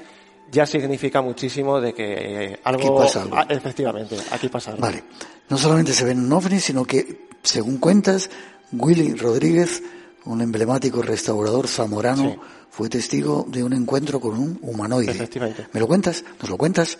ya 0.51 0.65
significa 0.65 1.21
muchísimo 1.21 1.81
de 1.81 1.93
que 1.93 2.59
algo, 2.63 2.81
aquí 2.81 2.89
pasa 2.95 3.21
algo. 3.23 3.35
Ah, 3.35 3.45
efectivamente, 3.49 4.17
aquí 4.31 4.47
pasa 4.49 4.71
algo. 4.71 4.81
Vale. 4.81 5.03
No 5.49 5.57
solamente 5.57 5.93
se 5.93 6.05
ven 6.05 6.19
un 6.19 6.31
ovni, 6.31 6.59
sino 6.59 6.85
que, 6.85 7.27
según 7.43 7.77
cuentas, 7.77 8.29
Willy 8.71 9.15
Rodríguez, 9.15 9.83
un 10.25 10.41
emblemático 10.41 11.01
restaurador 11.01 11.67
zamorano, 11.67 12.37
fue 12.69 12.87
testigo 12.87 13.45
de 13.49 13.63
un 13.63 13.73
encuentro 13.73 14.19
con 14.21 14.39
un 14.39 14.57
humanoide. 14.61 15.11
Efectivamente. 15.11 15.67
¿Me 15.73 15.79
lo 15.79 15.87
cuentas? 15.87 16.23
¿Nos 16.39 16.49
lo 16.49 16.57
cuentas? 16.57 16.97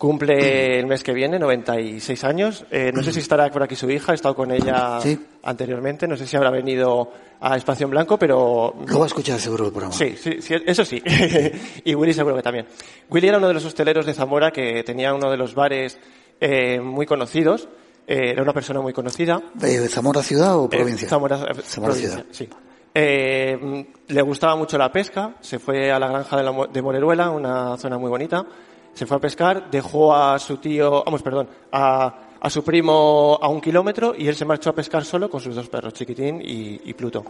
Cumple 0.00 0.78
el 0.78 0.86
mes 0.86 1.04
que 1.04 1.12
viene, 1.12 1.38
96 1.38 2.24
años. 2.24 2.64
Eh, 2.70 2.90
no 2.90 3.02
sé 3.02 3.12
si 3.12 3.20
estará 3.20 3.50
por 3.50 3.62
aquí 3.62 3.76
su 3.76 3.90
hija, 3.90 4.12
he 4.12 4.14
estado 4.14 4.34
con 4.34 4.50
ella 4.50 4.98
anteriormente. 5.42 6.08
No 6.08 6.16
sé 6.16 6.26
si 6.26 6.38
habrá 6.38 6.48
venido 6.48 7.12
a 7.38 7.54
Espacio 7.54 7.84
en 7.84 7.90
Blanco, 7.90 8.18
pero... 8.18 8.76
Lo 8.86 8.98
va 8.98 9.04
a 9.04 9.08
escuchar 9.08 9.38
seguro 9.38 9.66
el 9.66 9.72
programa. 9.72 9.94
Sí, 9.94 10.16
sí, 10.16 10.38
eso 10.64 10.86
sí. 10.86 11.02
y 11.84 11.94
Willy 11.94 12.14
seguro 12.14 12.34
que 12.34 12.40
también. 12.40 12.66
Willy 13.10 13.28
era 13.28 13.36
uno 13.36 13.48
de 13.48 13.52
los 13.52 13.64
hosteleros 13.66 14.06
de 14.06 14.14
Zamora 14.14 14.50
que 14.50 14.82
tenía 14.84 15.12
uno 15.12 15.30
de 15.30 15.36
los 15.36 15.54
bares 15.54 15.98
eh, 16.40 16.80
muy 16.80 17.04
conocidos. 17.04 17.68
Eh, 18.06 18.30
era 18.30 18.42
una 18.42 18.54
persona 18.54 18.80
muy 18.80 18.94
conocida. 18.94 19.38
¿De 19.52 19.86
Zamora 19.86 20.22
ciudad 20.22 20.56
o 20.56 20.70
provincia? 20.70 21.10
Zamora, 21.10 21.36
ciudad. 21.62 22.24
Sí. 22.30 22.48
le 22.94 24.22
gustaba 24.22 24.56
mucho 24.56 24.78
la 24.78 24.90
pesca. 24.90 25.34
Se 25.42 25.58
fue 25.58 25.92
a 25.92 25.98
la 25.98 26.08
granja 26.08 26.38
de, 26.38 26.42
la, 26.42 26.68
de 26.72 26.80
Moreruela, 26.80 27.28
una 27.28 27.76
zona 27.76 27.98
muy 27.98 28.08
bonita 28.08 28.46
se 28.94 29.06
fue 29.06 29.16
a 29.16 29.20
pescar, 29.20 29.70
dejó 29.70 30.14
a 30.14 30.38
su 30.38 30.58
tío, 30.58 31.02
vamos, 31.04 31.22
perdón, 31.22 31.48
a, 31.72 32.14
a 32.40 32.50
su 32.50 32.64
primo 32.64 33.38
a 33.40 33.48
un 33.48 33.60
kilómetro 33.60 34.14
y 34.16 34.26
él 34.28 34.34
se 34.34 34.44
marchó 34.44 34.70
a 34.70 34.74
pescar 34.74 35.04
solo 35.04 35.28
con 35.28 35.40
sus 35.40 35.54
dos 35.54 35.68
perros, 35.68 35.94
Chiquitín 35.94 36.40
y, 36.40 36.80
y 36.84 36.94
Pluto. 36.94 37.24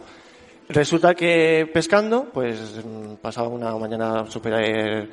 Resulta 0.69 1.13
que 1.13 1.69
pescando, 1.73 2.27
pues 2.31 2.81
pasaba 3.21 3.49
una 3.49 3.75
mañana 3.75 4.25
súper 4.29 5.09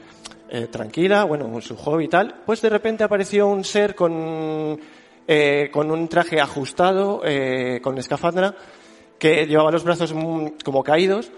eh, 0.51 0.67
tranquila, 0.71 1.25
bueno, 1.25 1.61
su 1.61 1.77
hobby 1.77 2.05
y 2.05 2.09
tal, 2.09 2.43
pues 2.47 2.63
de 2.63 2.69
repente 2.69 3.03
apareció 3.03 3.49
un 3.49 3.65
ser 3.65 3.97
con, 3.97 4.79
eh, 5.27 5.69
con 5.73 5.91
un 5.91 6.07
traje 6.07 6.41
ajustado, 6.41 7.23
eh, 7.25 7.81
con 7.83 7.99
escafandra, 7.99 8.55
que 9.19 9.47
llevaba 9.47 9.73
los 9.73 9.83
brazos 9.83 10.15
como 10.65 10.85
caídos, 10.85 11.33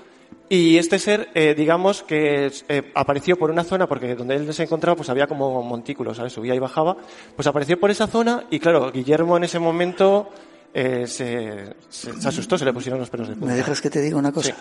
y 0.52 0.78
este 0.78 0.98
ser, 0.98 1.30
eh, 1.34 1.54
digamos 1.56 2.02
que 2.02 2.50
eh, 2.68 2.90
apareció 2.96 3.38
por 3.38 3.52
una 3.52 3.62
zona, 3.62 3.86
porque 3.86 4.16
donde 4.16 4.34
él 4.34 4.52
se 4.52 4.64
encontraba, 4.64 4.96
pues 4.96 5.08
había 5.08 5.28
como 5.28 5.62
montículos, 5.62 6.16
¿sabes? 6.16 6.32
Subía 6.32 6.56
y 6.56 6.58
bajaba. 6.58 6.96
Pues 7.36 7.46
apareció 7.46 7.78
por 7.78 7.92
esa 7.92 8.08
zona 8.08 8.46
y 8.50 8.58
claro, 8.58 8.90
Guillermo 8.90 9.36
en 9.36 9.44
ese 9.44 9.60
momento 9.60 10.28
eh, 10.74 11.06
se, 11.06 11.76
se, 11.88 12.28
asustó, 12.28 12.58
se 12.58 12.64
le 12.64 12.72
pusieron 12.72 12.98
los 12.98 13.08
pelos 13.08 13.28
de 13.28 13.34
punta. 13.34 13.46
¿Me 13.46 13.54
dejas 13.54 13.80
que 13.80 13.90
te 13.90 14.00
diga 14.00 14.16
una 14.16 14.32
cosa? 14.32 14.56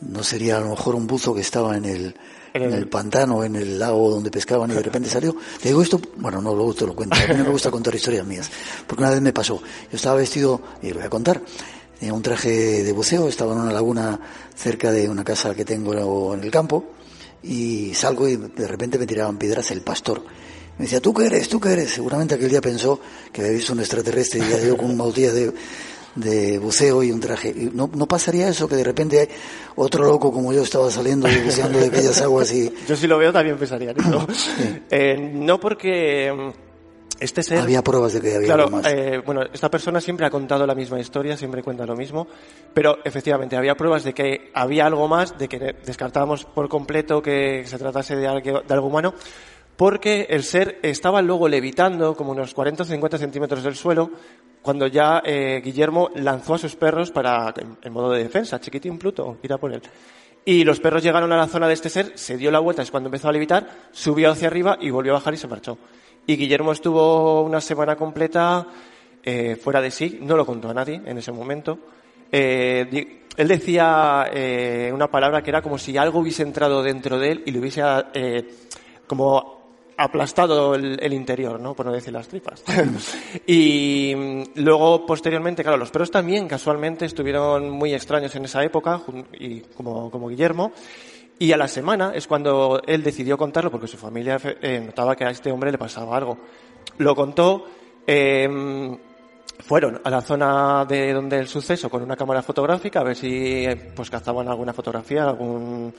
No 0.00 0.22
sería 0.22 0.56
a 0.56 0.60
lo 0.60 0.70
mejor 0.70 0.94
un 0.94 1.06
buzo 1.06 1.34
que 1.34 1.42
estaba 1.42 1.76
en 1.76 1.84
el, 1.84 2.14
en 2.54 2.72
el 2.72 2.88
pantano, 2.88 3.44
en 3.44 3.56
el 3.56 3.78
lago 3.78 4.08
donde 4.08 4.30
pescaban 4.30 4.70
y 4.70 4.74
de 4.74 4.82
repente 4.82 5.10
salió. 5.10 5.36
Te 5.60 5.68
digo 5.68 5.82
esto, 5.82 6.00
bueno, 6.16 6.40
no, 6.40 6.54
luego 6.54 6.72
te 6.72 6.86
lo 6.86 6.96
cuento. 6.96 7.14
A 7.16 7.26
mí 7.26 7.34
no 7.36 7.44
me 7.44 7.50
gusta 7.50 7.70
contar 7.70 7.94
historias 7.94 8.26
mías, 8.26 8.50
porque 8.86 9.02
una 9.02 9.10
vez 9.10 9.20
me 9.20 9.34
pasó. 9.34 9.60
Yo 9.90 9.96
estaba 9.96 10.16
vestido, 10.16 10.62
y 10.80 10.88
lo 10.88 10.94
voy 10.94 11.04
a 11.04 11.10
contar, 11.10 11.42
Tenía 12.00 12.14
un 12.14 12.22
traje 12.22 12.82
de 12.82 12.92
buceo, 12.92 13.28
estaba 13.28 13.52
en 13.52 13.58
una 13.58 13.72
laguna 13.72 14.18
cerca 14.56 14.90
de 14.90 15.06
una 15.06 15.22
casa 15.22 15.54
que 15.54 15.66
tengo 15.66 16.32
en 16.32 16.42
el 16.42 16.50
campo 16.50 16.92
y 17.42 17.92
salgo 17.92 18.26
y 18.26 18.36
de 18.36 18.66
repente 18.66 18.98
me 18.98 19.06
tiraban 19.06 19.36
piedras 19.36 19.70
el 19.70 19.82
pastor. 19.82 20.24
Me 20.78 20.86
decía, 20.86 21.02
¿tú 21.02 21.12
qué 21.12 21.26
eres? 21.26 21.50
¿Tú 21.50 21.60
qué 21.60 21.74
eres? 21.74 21.90
Seguramente 21.90 22.36
aquel 22.36 22.48
día 22.48 22.62
pensó 22.62 22.98
que 23.30 23.42
había 23.42 23.52
visto 23.52 23.74
un 23.74 23.80
extraterrestre 23.80 24.40
y 24.40 24.66
yo 24.66 24.78
con 24.78 24.96
botella 24.96 25.30
de, 25.30 25.52
de 26.14 26.58
buceo 26.58 27.02
y 27.02 27.12
un 27.12 27.20
traje. 27.20 27.54
¿No, 27.54 27.90
¿No 27.92 28.08
pasaría 28.08 28.48
eso 28.48 28.66
que 28.66 28.76
de 28.76 28.84
repente 28.84 29.28
otro 29.76 30.02
loco 30.02 30.32
como 30.32 30.54
yo 30.54 30.62
estaba 30.62 30.90
saliendo 30.90 31.28
y 31.28 31.36
buceando 31.40 31.80
de 31.80 31.88
aquellas 31.88 32.18
aguas 32.22 32.50
y... 32.50 32.72
Yo 32.88 32.96
si 32.96 33.06
lo 33.08 33.18
veo 33.18 33.30
también 33.30 33.58
pensaría 33.58 33.90
en 33.90 34.00
eso. 34.00 34.26
eh, 34.90 35.32
no 35.34 35.60
porque 35.60 36.32
este 37.20 37.42
ser, 37.42 37.58
había 37.58 37.82
pruebas 37.82 38.14
de 38.14 38.20
que 38.20 38.34
había 38.34 38.46
claro, 38.46 38.64
algo 38.64 38.76
más. 38.78 38.86
Eh, 38.86 39.22
bueno, 39.24 39.42
esta 39.52 39.70
persona 39.70 40.00
siempre 40.00 40.26
ha 40.26 40.30
contado 40.30 40.66
la 40.66 40.74
misma 40.74 40.98
historia, 40.98 41.36
siempre 41.36 41.62
cuenta 41.62 41.86
lo 41.86 41.94
mismo, 41.94 42.26
pero 42.74 42.98
efectivamente 43.04 43.56
había 43.56 43.76
pruebas 43.76 44.04
de 44.04 44.12
que 44.14 44.50
había 44.54 44.86
algo 44.86 45.06
más, 45.06 45.36
de 45.38 45.48
que 45.48 45.58
descartábamos 45.84 46.44
por 46.44 46.68
completo 46.68 47.22
que 47.22 47.64
se 47.66 47.78
tratase 47.78 48.16
de 48.16 48.26
algo, 48.26 48.62
de 48.62 48.74
algo 48.74 48.86
humano, 48.86 49.14
porque 49.76 50.26
el 50.30 50.42
ser 50.42 50.78
estaba 50.82 51.22
luego 51.22 51.48
levitando 51.48 52.14
como 52.14 52.32
unos 52.32 52.54
40 52.54 52.82
o 52.82 52.86
50 52.86 53.18
centímetros 53.18 53.62
del 53.62 53.76
suelo 53.76 54.10
cuando 54.62 54.86
ya 54.86 55.22
eh, 55.24 55.60
Guillermo 55.64 56.10
lanzó 56.14 56.54
a 56.54 56.58
sus 56.58 56.76
perros 56.76 57.10
para, 57.10 57.54
en, 57.56 57.78
en 57.82 57.92
modo 57.92 58.10
de 58.10 58.22
defensa, 58.22 58.60
chiquitín 58.60 58.98
Pluto, 58.98 59.38
ir 59.42 59.52
a 59.52 59.58
por 59.58 59.72
él. 59.72 59.82
Y 60.44 60.64
los 60.64 60.80
perros 60.80 61.02
llegaron 61.02 61.32
a 61.32 61.36
la 61.36 61.46
zona 61.46 61.68
de 61.68 61.74
este 61.74 61.90
ser, 61.90 62.12
se 62.16 62.36
dio 62.36 62.50
la 62.50 62.60
vuelta, 62.60 62.82
es 62.82 62.90
cuando 62.90 63.08
empezó 63.08 63.28
a 63.28 63.32
levitar, 63.32 63.68
subió 63.92 64.30
hacia 64.30 64.48
arriba 64.48 64.78
y 64.80 64.90
volvió 64.90 65.12
a 65.12 65.16
bajar 65.16 65.34
y 65.34 65.36
se 65.36 65.48
marchó. 65.48 65.78
Y 66.26 66.36
Guillermo 66.36 66.72
estuvo 66.72 67.42
una 67.42 67.60
semana 67.60 67.96
completa 67.96 68.66
eh, 69.22 69.56
fuera 69.56 69.80
de 69.80 69.90
sí, 69.90 70.18
no 70.22 70.36
lo 70.36 70.46
contó 70.46 70.70
a 70.70 70.74
nadie 70.74 71.00
en 71.04 71.18
ese 71.18 71.32
momento. 71.32 71.78
Eh, 72.32 73.20
él 73.36 73.48
decía 73.48 74.28
eh, 74.32 74.90
una 74.92 75.10
palabra 75.10 75.42
que 75.42 75.50
era 75.50 75.62
como 75.62 75.78
si 75.78 75.96
algo 75.96 76.20
hubiese 76.20 76.42
entrado 76.42 76.82
dentro 76.82 77.18
de 77.18 77.32
él 77.32 77.42
y 77.46 77.50
le 77.52 77.58
hubiese 77.58 77.82
eh, 78.14 78.48
como 79.06 79.60
aplastado 79.96 80.74
el, 80.74 80.98
el, 81.02 81.12
interior, 81.12 81.60
¿no? 81.60 81.74
Por 81.74 81.86
no 81.86 81.92
decir 81.92 82.12
las 82.12 82.28
tripas. 82.28 82.62
y 83.46 84.14
mm, 84.16 84.42
luego, 84.56 85.04
posteriormente, 85.04 85.62
claro, 85.62 85.76
los 85.76 85.90
perros 85.90 86.10
también 86.10 86.48
casualmente 86.48 87.04
estuvieron 87.04 87.70
muy 87.70 87.92
extraños 87.92 88.34
en 88.34 88.46
esa 88.46 88.64
época, 88.64 89.02
y 89.38 89.60
como, 89.60 90.10
como 90.10 90.28
Guillermo. 90.28 90.72
Y 91.40 91.52
a 91.52 91.56
la 91.56 91.68
semana 91.68 92.12
es 92.14 92.26
cuando 92.26 92.82
él 92.86 93.02
decidió 93.02 93.38
contarlo 93.38 93.70
porque 93.70 93.86
su 93.86 93.96
familia 93.96 94.38
eh, 94.60 94.78
notaba 94.84 95.16
que 95.16 95.24
a 95.24 95.30
este 95.30 95.50
hombre 95.50 95.72
le 95.72 95.78
pasaba 95.78 96.14
algo. 96.14 96.36
Lo 96.98 97.16
contó, 97.16 97.64
eh, 98.06 98.46
fueron 99.60 100.02
a 100.04 100.10
la 100.10 100.20
zona 100.20 100.84
de 100.84 101.14
donde 101.14 101.38
el 101.38 101.48
suceso 101.48 101.88
con 101.88 102.02
una 102.02 102.14
cámara 102.14 102.42
fotográfica 102.42 103.00
a 103.00 103.04
ver 103.04 103.16
si 103.16 103.66
pues 103.96 104.10
cazaban 104.10 104.48
alguna 104.48 104.74
fotografía, 104.74 105.24
algún 105.24 105.94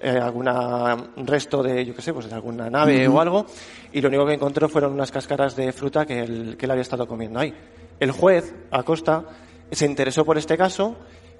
eh, 0.00 0.18
alguna 0.18 0.96
resto 1.16 1.62
de, 1.62 1.84
yo 1.84 1.94
qué 1.94 2.00
sé, 2.00 2.14
pues 2.14 2.30
de 2.30 2.34
alguna 2.34 2.70
nave 2.70 3.06
uh 3.06 3.12
-huh. 3.12 3.16
o 3.16 3.20
algo, 3.20 3.46
y 3.92 4.00
lo 4.00 4.08
único 4.08 4.24
que 4.24 4.32
encontró 4.32 4.66
fueron 4.66 4.94
unas 4.94 5.10
cáscaras 5.10 5.54
de 5.56 5.72
fruta 5.72 6.06
que 6.06 6.20
él, 6.20 6.56
que 6.58 6.64
él 6.64 6.70
había 6.70 6.80
estado 6.80 7.06
comiendo 7.06 7.38
ahí. 7.38 7.52
El 8.00 8.12
juez, 8.12 8.54
Acosta, 8.70 9.24
se 9.70 9.84
interesó 9.84 10.24
por 10.24 10.38
este 10.38 10.56
caso 10.56 10.96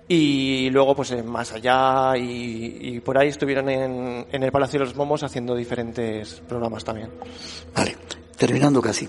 y 0.08 0.70
luego, 0.70 0.94
pues 0.94 1.24
más 1.24 1.52
allá 1.52 2.16
y, 2.16 2.78
y 2.80 3.00
por 3.00 3.18
ahí 3.18 3.28
estuvieron 3.28 3.68
en, 3.68 4.26
en, 4.30 4.42
el 4.42 4.52
Palacio 4.52 4.78
de 4.78 4.86
los 4.86 4.94
Momos 4.94 5.22
haciendo 5.22 5.54
diferentes 5.56 6.42
programas 6.48 6.84
también. 6.84 7.10
Vale, 7.74 7.96
terminando 8.36 8.80
casi. 8.80 9.08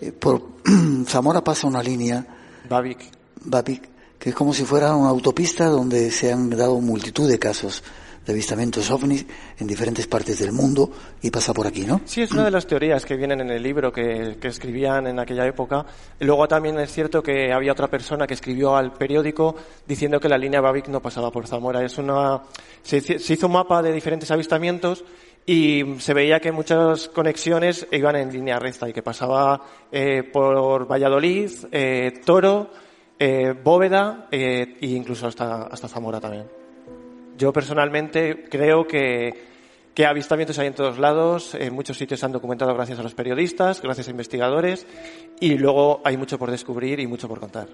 Eh, 0.00 0.12
por 0.12 0.42
Zamora 1.06 1.42
pasa 1.42 1.66
una 1.66 1.82
línea. 1.82 2.24
Babic. 2.68 2.98
Babic, 3.44 3.88
que 4.18 4.30
es 4.30 4.34
como 4.34 4.52
si 4.54 4.64
fuera 4.64 4.94
una 4.94 5.08
autopista 5.08 5.66
donde 5.66 6.10
se 6.10 6.32
han 6.32 6.50
dado 6.50 6.80
multitud 6.80 7.28
de 7.28 7.38
casos 7.38 7.82
de 8.26 8.32
avistamientos 8.32 8.90
ovnis 8.90 9.24
en 9.58 9.66
diferentes 9.66 10.06
partes 10.06 10.40
del 10.40 10.52
mundo 10.52 10.90
y 11.22 11.30
pasa 11.30 11.54
por 11.54 11.66
aquí, 11.66 11.86
¿no? 11.86 12.00
Sí, 12.04 12.22
es 12.22 12.32
una 12.32 12.44
de 12.44 12.50
las 12.50 12.66
teorías 12.66 13.06
que 13.06 13.16
vienen 13.16 13.40
en 13.40 13.50
el 13.50 13.62
libro 13.62 13.92
que, 13.92 14.36
escribían 14.42 15.06
en 15.06 15.18
aquella 15.18 15.46
época. 15.46 15.86
Luego 16.20 16.46
también 16.48 16.78
es 16.78 16.92
cierto 16.92 17.22
que 17.22 17.52
había 17.52 17.72
otra 17.72 17.88
persona 17.88 18.26
que 18.26 18.34
escribió 18.34 18.76
al 18.76 18.92
periódico 18.92 19.56
diciendo 19.86 20.20
que 20.20 20.28
la 20.28 20.38
línea 20.38 20.60
Babic 20.60 20.88
no 20.88 21.00
pasaba 21.00 21.30
por 21.30 21.46
Zamora. 21.46 21.84
Es 21.84 21.98
una, 21.98 22.42
se, 22.82 23.00
se 23.00 23.32
hizo 23.32 23.46
un 23.46 23.52
mapa 23.52 23.82
de 23.82 23.92
diferentes 23.92 24.30
avistamientos 24.30 25.04
y 25.46 25.84
se 25.98 26.12
veía 26.12 26.40
que 26.40 26.50
muchas 26.50 27.08
conexiones 27.08 27.86
iban 27.92 28.16
en 28.16 28.32
línea 28.32 28.58
recta 28.58 28.88
y 28.88 28.92
que 28.92 29.02
pasaba 29.02 29.62
eh, 29.92 30.24
por 30.24 30.90
Valladolid, 30.90 31.50
eh, 31.70 32.20
Toro, 32.24 32.70
eh, 33.18 33.54
Bóveda 33.62 34.26
e 34.30 34.76
incluso 34.80 35.28
hasta, 35.28 35.62
hasta 35.68 35.86
Zamora 35.88 36.20
también. 36.20 36.65
Yo 37.36 37.52
personalmente 37.52 38.44
creo 38.48 38.86
que, 38.86 39.34
que 39.94 40.06
avistamientos 40.06 40.58
hay 40.58 40.68
en 40.68 40.74
todos 40.74 40.98
lados, 40.98 41.54
en 41.54 41.74
muchos 41.74 41.98
sitios 41.98 42.20
se 42.20 42.26
han 42.26 42.32
documentado 42.32 42.74
gracias 42.74 42.98
a 42.98 43.02
los 43.02 43.14
periodistas, 43.14 43.82
gracias 43.82 44.08
a 44.08 44.10
investigadores 44.10 44.86
y 45.38 45.58
luego 45.58 46.00
hay 46.04 46.16
mucho 46.16 46.38
por 46.38 46.50
descubrir 46.50 46.98
y 46.98 47.06
mucho 47.06 47.28
por 47.28 47.40
contar. 47.40 47.68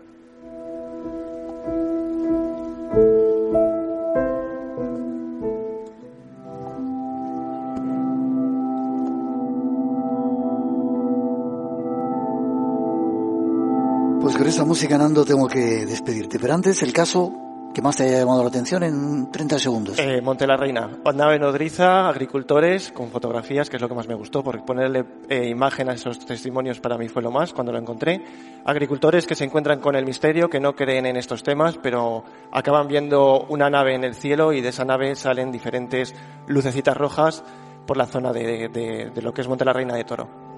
Pues 14.21 14.37
con 14.37 14.47
esta 14.47 14.64
música, 14.64 14.99
Nando, 14.99 15.25
tengo 15.25 15.47
que 15.47 15.85
despedirte. 15.85 16.38
Pero 16.38 16.54
antes, 16.54 16.83
el 16.83 16.92
caso 16.92 17.41
que 17.73 17.83
más 17.83 17.97
te 17.97 18.05
haya 18.05 18.21
llamado 18.21 18.43
la 18.43 18.49
atención 18.49 18.83
en 18.83 19.31
30 19.31 19.59
segundos. 19.59 19.99
Eh, 19.99 20.21
Monte 20.21 20.47
la 20.47 20.57
Reina, 20.57 20.88
nave 21.14 21.38
nodriza, 21.38 22.09
agricultores, 22.09 22.93
con 22.93 23.11
fotografías, 23.11 23.71
que 23.71 23.76
es 23.76 23.83
lo 23.83 23.88
que 23.88 23.95
más 23.95 24.07
me 24.07 24.14
gustó, 24.14 24.43
porque 24.43 24.62
ponerle 24.62 25.05
eh, 25.29 25.49
imagen 25.49 25.88
a 25.88 25.95
esos 25.95 26.25
testimonios 26.25 26.81
para 26.81 26.99
mí 26.99 27.09
fue 27.09 27.23
lo 27.23 27.31
más 27.31 27.52
cuando 27.52 27.73
lo 27.73 27.79
encontré. 27.79 28.23
Agricultores 28.64 29.26
que 29.26 29.35
se 29.35 29.45
encuentran 29.45 29.81
con 29.81 29.97
el 29.97 30.05
misterio, 30.05 30.49
que 30.49 30.61
no 30.61 30.75
creen 30.75 31.07
en 31.07 31.17
estos 31.17 31.43
temas, 31.43 31.79
pero 31.83 32.25
acaban 32.52 32.88
viendo 32.88 33.47
una 33.49 33.71
nave 33.71 33.95
en 33.95 34.05
el 34.05 34.14
cielo 34.14 34.52
y 34.52 34.61
de 34.61 34.69
esa 34.69 34.85
nave 34.85 35.14
salen 35.17 35.50
diferentes 35.50 36.14
lucecitas 36.47 36.97
rojas 36.97 37.43
por 37.87 37.97
la 37.97 38.07
zona 38.07 38.33
de, 38.33 38.69
de 39.12 39.23
lo 39.23 39.33
que 39.33 39.41
es 39.41 39.49
Monte 39.49 39.64
la 39.64 39.73
Reina 39.73 39.95
de 39.95 40.05
Toro. 40.05 40.52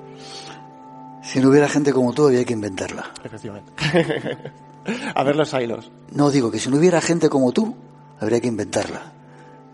Si 1.25 1.41
no 1.41 1.49
hubiera 1.49 1.69
gente 1.69 1.93
como 1.93 2.13
tú, 2.13 2.27
había 2.27 2.45
que 2.45 2.53
inventarla. 2.53 3.11
Efectivamente. 3.25 3.73
a 5.15 5.25
ver 5.25 5.37
los 5.37 5.53
hilos. 5.55 5.91
No, 6.13 6.31
digo 6.31 6.51
que 6.51 6.59
si 6.59 6.71
no 6.71 6.77
hubiera 6.77 7.01
gente 7.01 7.29
como 7.29 7.53
tú, 7.53 7.75
habría 8.21 8.41
que 8.41 8.49
inventarla. 8.49 9.13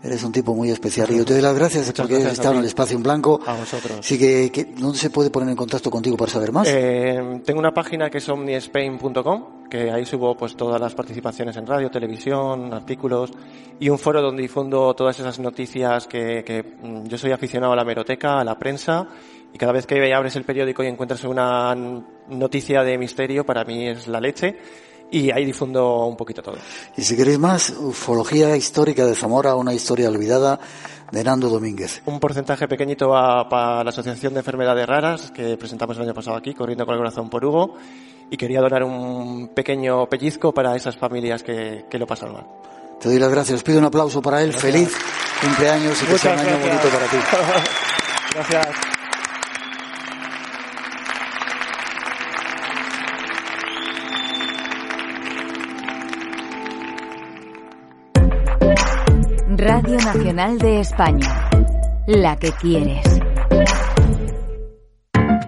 Eres 0.03 0.23
un 0.23 0.31
tipo 0.31 0.55
muy 0.55 0.71
especial 0.71 1.11
y 1.11 1.17
yo 1.17 1.25
te 1.25 1.33
doy 1.33 1.43
las 1.43 1.53
gracias 1.53 1.91
porque 1.91 2.15
has 2.15 2.33
estado 2.33 2.55
en 2.55 2.61
el 2.61 2.65
espacio 2.65 2.97
en 2.97 3.03
blanco. 3.03 3.39
A 3.45 3.53
vosotros. 3.53 3.99
Así 3.99 4.17
que, 4.17 4.73
¿dónde 4.75 4.97
se 4.97 5.11
puede 5.11 5.29
poner 5.29 5.49
en 5.49 5.55
contacto 5.55 5.91
contigo 5.91 6.17
para 6.17 6.31
saber 6.31 6.51
más? 6.51 6.67
Eh, 6.67 7.41
tengo 7.45 7.59
una 7.59 7.71
página 7.71 8.09
que 8.09 8.17
es 8.17 8.27
omnispain.com, 8.27 9.69
que 9.69 9.91
ahí 9.91 10.03
subo 10.03 10.35
pues 10.35 10.55
todas 10.55 10.81
las 10.81 10.95
participaciones 10.95 11.55
en 11.57 11.67
radio, 11.67 11.91
televisión, 11.91 12.73
artículos 12.73 13.31
y 13.79 13.89
un 13.89 13.99
foro 13.99 14.23
donde 14.23 14.41
difundo 14.41 14.95
todas 14.95 15.19
esas 15.19 15.37
noticias 15.37 16.07
que, 16.07 16.43
que 16.43 16.63
mm, 16.63 17.05
yo 17.05 17.19
soy 17.19 17.31
aficionado 17.31 17.73
a 17.73 17.75
la 17.75 17.85
meroteca, 17.85 18.39
a 18.39 18.43
la 18.43 18.57
prensa 18.57 19.07
y 19.53 19.57
cada 19.57 19.71
vez 19.71 19.85
que 19.85 20.13
abres 20.13 20.35
el 20.35 20.43
periódico 20.43 20.83
y 20.83 20.87
encuentras 20.87 21.23
una 21.23 21.75
noticia 22.29 22.83
de 22.83 22.97
misterio, 22.97 23.45
para 23.45 23.63
mí 23.65 23.87
es 23.87 24.07
la 24.07 24.19
leche. 24.19 24.57
Y 25.13 25.29
ahí 25.29 25.43
difundo 25.43 26.05
un 26.05 26.15
poquito 26.15 26.41
todo. 26.41 26.55
Y 26.95 27.01
si 27.01 27.17
queréis 27.17 27.37
más, 27.37 27.69
ufología 27.71 28.55
histórica 28.55 29.05
de 29.05 29.13
Zamora, 29.13 29.55
una 29.55 29.73
historia 29.73 30.07
olvidada 30.07 30.57
de 31.11 31.21
Nando 31.21 31.49
Domínguez. 31.49 32.01
Un 32.05 32.21
porcentaje 32.21 32.69
pequeñito 32.69 33.09
para 33.09 33.83
la 33.83 33.89
Asociación 33.89 34.33
de 34.33 34.39
Enfermedades 34.39 34.87
Raras 34.87 35.31
que 35.31 35.57
presentamos 35.57 35.97
el 35.97 36.03
año 36.03 36.13
pasado 36.13 36.37
aquí, 36.37 36.53
Corriendo 36.53 36.85
con 36.85 36.93
el 36.93 36.99
Corazón 36.99 37.29
por 37.29 37.43
Hugo. 37.43 37.75
Y 38.29 38.37
quería 38.37 38.61
donar 38.61 38.85
un 38.85 39.49
pequeño 39.49 40.07
pellizco 40.07 40.53
para 40.53 40.77
esas 40.77 40.95
familias 40.95 41.43
que, 41.43 41.83
que 41.89 41.99
lo 41.99 42.07
pasan 42.07 42.31
mal. 42.31 42.45
Te 43.01 43.09
doy 43.09 43.19
las 43.19 43.29
gracias. 43.29 43.63
Pido 43.63 43.79
un 43.79 43.85
aplauso 43.85 44.21
para 44.21 44.41
él. 44.41 44.53
Feliz 44.53 44.95
cumpleaños 45.41 46.01
y 46.03 46.05
que 46.05 46.17
sea 46.17 46.33
un 46.33 46.39
año 46.39 46.57
bonito 46.57 46.87
para 46.87 47.07
ti. 47.07 47.17
gracias. 48.33 49.00
Radio 59.61 59.95
Nacional 59.97 60.57
de 60.57 60.79
España. 60.79 61.47
La 62.07 62.35
que 62.35 62.51
quieres. 62.51 63.05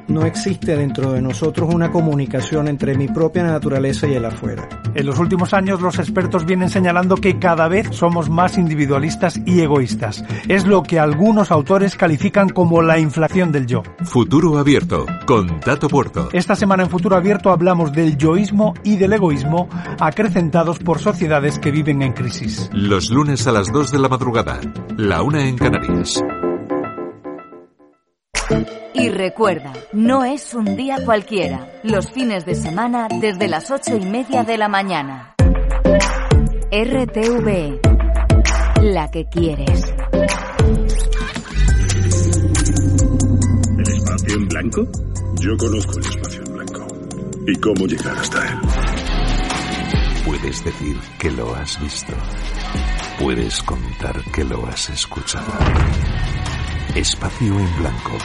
No 0.08 0.24
existe 0.24 0.78
dentro 0.78 1.14
de 1.14 1.20
nosotros 1.20 1.74
una 1.74 1.92
comunicación 1.92 2.68
entre 2.68 2.96
mi 2.96 3.08
propia 3.08 3.42
naturaleza 3.42 4.06
y 4.08 4.14
el 4.14 4.26
afuera. 4.26 4.70
En 4.96 5.06
los 5.06 5.20
últimos 5.20 5.54
años 5.54 5.82
los 5.82 6.00
expertos 6.00 6.46
vienen 6.46 6.70
señalando 6.70 7.16
que 7.16 7.40
cada 7.40 7.68
vez 7.68 7.88
somos 7.92 8.30
más 8.30 8.58
individualistas 8.58 9.40
y 9.46 9.62
egoístas. 9.62 10.24
Es 10.48 10.66
lo 10.66 10.84
que 10.84 11.00
algunos 11.00 11.52
autores 11.52 11.96
califican 11.96 12.50
como 12.50 12.82
la 12.82 13.00
inflación 13.00 13.52
del 13.52 13.66
yo. 13.66 13.84
Futuro 14.04 14.58
Abierto, 14.58 15.06
con 15.26 15.60
Tato 15.60 15.88
Puerto. 15.88 16.30
Esta 16.34 16.56
semana 16.56 16.84
en 16.84 16.90
Futuro 16.90 17.16
Abierto 17.16 17.52
hablamos 17.52 17.92
del 17.92 18.18
yoísmo 18.18 18.74
y 18.84 18.98
del 18.98 19.14
egoísmo 19.14 19.70
acrecentados 20.00 20.80
por 20.80 21.00
sociedades 21.00 21.60
que 21.60 21.72
viven 21.72 22.02
en 22.02 22.14
crisis. 22.14 22.70
Los 22.74 23.10
lunes 23.10 23.48
a 23.48 23.52
las 23.52 23.72
2 23.72 23.92
de 23.92 24.00
la 24.00 24.10
madrugada, 24.10 24.60
la 24.98 25.22
una 25.22 25.48
en 25.48 25.58
Canarias. 25.58 26.24
Y 28.94 29.10
recuerda, 29.10 29.74
no 29.92 30.24
es 30.24 30.54
un 30.54 30.76
día 30.76 30.98
cualquiera. 31.04 31.68
Los 31.84 32.12
fines 32.12 32.46
de 32.46 32.56
semana 32.56 33.08
desde 33.10 33.48
las 33.48 33.72
ocho 33.72 33.96
y 33.98 34.06
media 34.06 34.44
de 34.44 34.58
la 34.58 34.68
mañana. 34.68 35.36
RTV. 36.72 37.80
La 38.82 39.10
que 39.10 39.26
quieres. 39.26 39.94
¿El 43.78 43.88
espacio 43.88 44.36
en 44.36 44.48
blanco? 44.48 44.88
Yo 45.40 45.58
conozco 45.58 46.00
el 46.00 46.06
espacio 46.06 46.44
en 46.46 46.54
blanco. 46.54 46.88
¿Y 47.48 47.56
cómo 47.60 47.86
llegar 47.88 48.18
hasta 48.18 48.48
él? 48.48 48.60
Puedes 50.26 50.64
decir 50.64 50.98
que 51.20 51.32
lo 51.32 51.54
has 51.56 51.82
visto. 51.82 52.14
Puedes 53.20 53.62
contar 53.64 54.16
que 54.32 54.44
lo 54.44 54.66
has 54.68 54.90
escuchado. 54.90 55.52
Espacio 56.96 57.60
en 57.60 57.78
blanco 57.78 58.18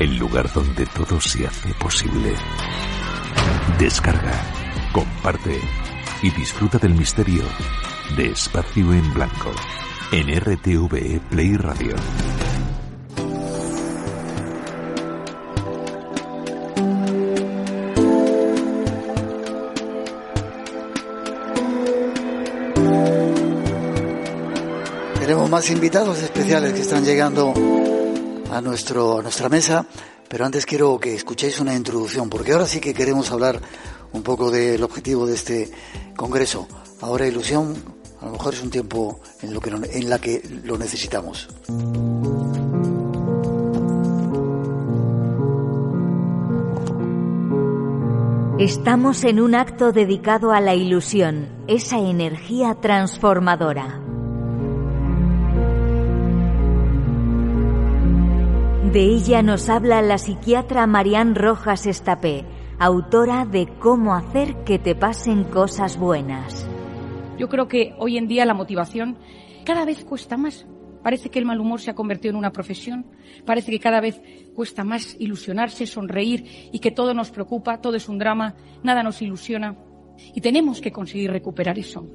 el 0.00 0.16
lugar 0.16 0.50
donde 0.52 0.86
todo 0.86 1.20
se 1.20 1.46
hace 1.46 1.72
posible. 1.74 2.34
Descarga, 3.78 4.42
comparte 4.92 5.60
y 6.22 6.30
disfruta 6.30 6.78
del 6.78 6.94
misterio 6.94 7.44
de 8.16 8.30
Espacio 8.30 8.92
en 8.92 9.14
Blanco 9.14 9.52
en 10.12 10.34
RTVE 10.40 11.20
Play 11.30 11.56
Radio. 11.56 11.94
Más 25.54 25.70
invitados 25.70 26.20
especiales 26.20 26.72
que 26.72 26.80
están 26.80 27.04
llegando 27.04 27.54
a, 28.50 28.60
nuestro, 28.60 29.20
a 29.20 29.22
nuestra 29.22 29.48
mesa, 29.48 29.86
pero 30.28 30.44
antes 30.44 30.66
quiero 30.66 30.98
que 30.98 31.14
escuchéis 31.14 31.60
una 31.60 31.76
introducción, 31.76 32.28
porque 32.28 32.50
ahora 32.50 32.66
sí 32.66 32.80
que 32.80 32.92
queremos 32.92 33.30
hablar 33.30 33.60
un 34.12 34.24
poco 34.24 34.50
del 34.50 34.82
objetivo 34.82 35.28
de 35.28 35.34
este 35.34 35.70
congreso. 36.16 36.66
Ahora 37.02 37.28
ilusión, 37.28 37.72
a 38.20 38.26
lo 38.26 38.32
mejor 38.32 38.54
es 38.54 38.64
un 38.64 38.70
tiempo 38.70 39.20
en, 39.42 39.54
lo 39.54 39.60
que, 39.60 39.70
en 39.70 40.10
la 40.10 40.18
que 40.18 40.42
lo 40.64 40.76
necesitamos. 40.76 41.48
Estamos 48.58 49.22
en 49.22 49.38
un 49.40 49.54
acto 49.54 49.92
dedicado 49.92 50.50
a 50.50 50.60
la 50.60 50.74
ilusión, 50.74 51.46
esa 51.68 52.00
energía 52.00 52.74
transformadora. 52.80 54.03
De 58.94 59.00
ella 59.00 59.42
nos 59.42 59.70
habla 59.70 60.02
la 60.02 60.18
psiquiatra 60.18 60.86
Marian 60.86 61.34
Rojas 61.34 61.84
Estapé, 61.84 62.44
autora 62.78 63.44
de 63.44 63.66
Cómo 63.80 64.14
hacer 64.14 64.62
que 64.62 64.78
te 64.78 64.94
pasen 64.94 65.42
cosas 65.42 65.98
buenas. 65.98 66.70
Yo 67.36 67.48
creo 67.48 67.66
que 67.66 67.92
hoy 67.98 68.18
en 68.18 68.28
día 68.28 68.46
la 68.46 68.54
motivación 68.54 69.18
cada 69.64 69.84
vez 69.84 70.04
cuesta 70.04 70.36
más. 70.36 70.64
Parece 71.02 71.28
que 71.28 71.40
el 71.40 71.44
mal 71.44 71.58
humor 71.58 71.80
se 71.80 71.90
ha 71.90 71.96
convertido 71.96 72.30
en 72.30 72.36
una 72.36 72.52
profesión. 72.52 73.04
Parece 73.44 73.72
que 73.72 73.80
cada 73.80 74.00
vez 74.00 74.22
cuesta 74.54 74.84
más 74.84 75.16
ilusionarse, 75.18 75.88
sonreír 75.88 76.70
y 76.70 76.78
que 76.78 76.92
todo 76.92 77.14
nos 77.14 77.32
preocupa, 77.32 77.80
todo 77.80 77.96
es 77.96 78.08
un 78.08 78.18
drama, 78.18 78.54
nada 78.84 79.02
nos 79.02 79.20
ilusiona. 79.20 79.76
Y 80.36 80.40
tenemos 80.40 80.80
que 80.80 80.92
conseguir 80.92 81.32
recuperar 81.32 81.80
eso. 81.80 82.06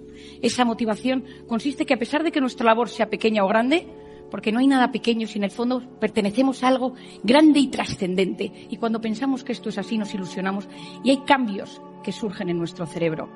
Esa 0.42 0.64
motivación 0.64 1.26
consiste 1.46 1.86
que 1.86 1.96
a 1.96 2.00
pesar 2.00 2.24
de 2.24 2.32
que 2.32 2.40
nuestra 2.40 2.68
labor 2.68 2.88
sea 2.88 3.10
pequeña 3.10 3.44
o 3.44 3.50
grande, 3.50 3.86
porque 4.30 4.52
no 4.52 4.60
hay 4.60 4.68
nada 4.68 4.92
pequeño 4.92 5.28
si 5.28 5.38
en 5.38 5.44
el 5.44 5.52
fondo 5.52 5.82
pertenecemos 6.00 6.64
a 6.64 6.68
algo 6.68 6.94
grande 7.24 7.60
y 7.60 7.68
trascendente. 7.68 8.68
Y 8.70 8.78
cuando 8.78 9.02
pensamos 9.02 9.44
que 9.44 9.52
esto 9.52 9.70
es 9.70 9.78
así 9.78 9.98
nos 9.98 10.14
ilusionamos 10.14 10.68
y 11.04 11.10
hay 11.10 11.18
cambios 11.26 11.82
que 12.04 12.12
surgen 12.12 12.50
en 12.50 12.58
nuestro 12.58 12.86
cerebro. 12.86 13.30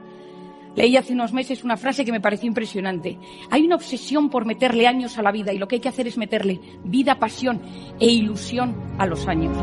Leí 0.76 0.98
hace 0.98 1.14
unos 1.14 1.34
meses 1.34 1.64
una 1.64 1.78
frase 1.78 2.04
que 2.04 2.12
me 2.12 2.22
pareció 2.22 2.48
impresionante. 2.48 3.20
Hay 3.52 3.66
una 3.66 3.76
obsesión 3.76 4.30
por 4.30 4.46
meterle 4.46 4.88
años 4.88 5.18
a 5.18 5.22
la 5.22 5.32
vida 5.32 5.54
y 5.54 5.60
lo 5.60 5.68
que 5.68 5.76
hay 5.76 5.82
que 5.82 5.90
hacer 5.90 6.08
es 6.08 6.18
meterle 6.18 6.60
vida, 6.84 7.20
pasión 7.20 7.62
e 8.00 8.08
ilusión 8.08 8.76
a 8.98 9.06
los 9.06 9.28
años. 9.28 9.56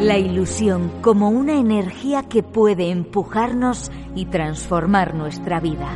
La 0.00 0.18
ilusión 0.18 0.90
como 1.00 1.30
una 1.30 1.54
energía 1.54 2.24
que 2.24 2.42
puede 2.42 2.90
empujarnos 2.90 3.90
y 4.14 4.26
transformar 4.26 5.14
nuestra 5.14 5.60
vida. 5.60 5.88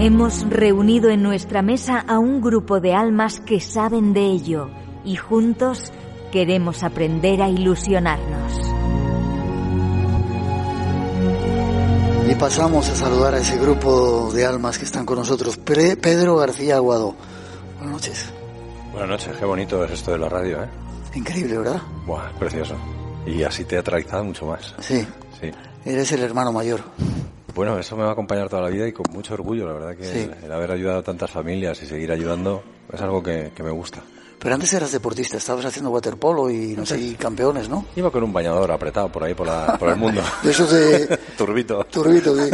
Hemos 0.00 0.48
reunido 0.48 1.10
en 1.10 1.22
nuestra 1.22 1.60
mesa 1.62 1.98
a 2.08 2.18
un 2.18 2.40
grupo 2.40 2.80
de 2.80 2.94
almas 2.94 3.40
que 3.40 3.60
saben 3.60 4.14
de 4.14 4.22
ello 4.26 4.70
y 5.04 5.16
juntos 5.16 5.92
queremos 6.32 6.82
aprender 6.82 7.42
a 7.42 7.48
ilusionarnos. 7.50 8.58
Y 12.30 12.34
pasamos 12.36 12.88
a 12.88 12.94
saludar 12.94 13.34
a 13.34 13.38
ese 13.40 13.58
grupo 13.58 14.30
de 14.32 14.46
almas 14.46 14.78
que 14.78 14.84
están 14.86 15.04
con 15.04 15.18
nosotros. 15.18 15.56
Pre- 15.58 15.96
Pedro 15.96 16.36
García 16.36 16.76
Aguado. 16.76 17.14
Buenas 17.76 17.92
noches. 17.92 18.32
Buenas 18.92 19.10
noches, 19.10 19.36
qué 19.36 19.44
bonito 19.44 19.84
es 19.84 19.90
esto 19.92 20.12
de 20.12 20.18
la 20.18 20.28
radio, 20.28 20.62
¿eh? 20.62 20.68
Increíble, 21.14 21.58
¿verdad? 21.58 21.82
Buah, 22.06 22.30
precioso. 22.38 22.74
Y 23.26 23.42
así 23.42 23.64
teatralizado 23.64 24.24
mucho 24.24 24.46
más. 24.46 24.74
Sí. 24.80 25.06
Sí. 25.40 25.50
Eres 25.84 26.10
el 26.12 26.22
hermano 26.22 26.52
mayor. 26.52 26.80
Bueno, 27.54 27.78
eso 27.78 27.96
me 27.96 28.02
va 28.04 28.10
a 28.10 28.12
acompañar 28.12 28.48
toda 28.48 28.62
la 28.62 28.68
vida 28.68 28.86
y 28.86 28.92
con 28.92 29.06
mucho 29.12 29.34
orgullo, 29.34 29.66
la 29.66 29.72
verdad 29.72 29.96
que 29.96 30.04
Sí. 30.04 30.18
el, 30.20 30.44
el 30.44 30.52
haber 30.52 30.70
ayudado 30.72 30.98
a 31.00 31.02
tantas 31.02 31.30
familias 31.30 31.82
y 31.82 31.86
seguir 31.86 32.10
ayudando 32.12 32.62
es 32.92 33.00
algo 33.00 33.22
que, 33.22 33.52
que 33.54 33.62
me 33.62 33.70
gusta. 33.70 34.00
Pero 34.38 34.54
antes 34.54 34.72
eras 34.72 34.90
deportista, 34.90 35.36
estabas 35.36 35.66
haciendo 35.66 35.90
waterpolo 35.90 36.48
y 36.48 36.68
no 36.74 36.86
sé, 36.86 36.98
y 36.98 37.14
campeones, 37.14 37.68
¿no? 37.68 37.84
Iba 37.94 38.10
con 38.10 38.24
un 38.24 38.32
bañador 38.32 38.72
apretado 38.72 39.12
por 39.12 39.22
ahí 39.22 39.34
por, 39.34 39.46
la- 39.46 39.76
por 39.78 39.90
el 39.90 39.96
mundo. 39.96 40.22
De 40.42 40.50
esos 40.50 40.70
de 40.72 41.18
Turbito. 41.36 41.84
turbito, 41.84 42.34
sí. 42.34 42.50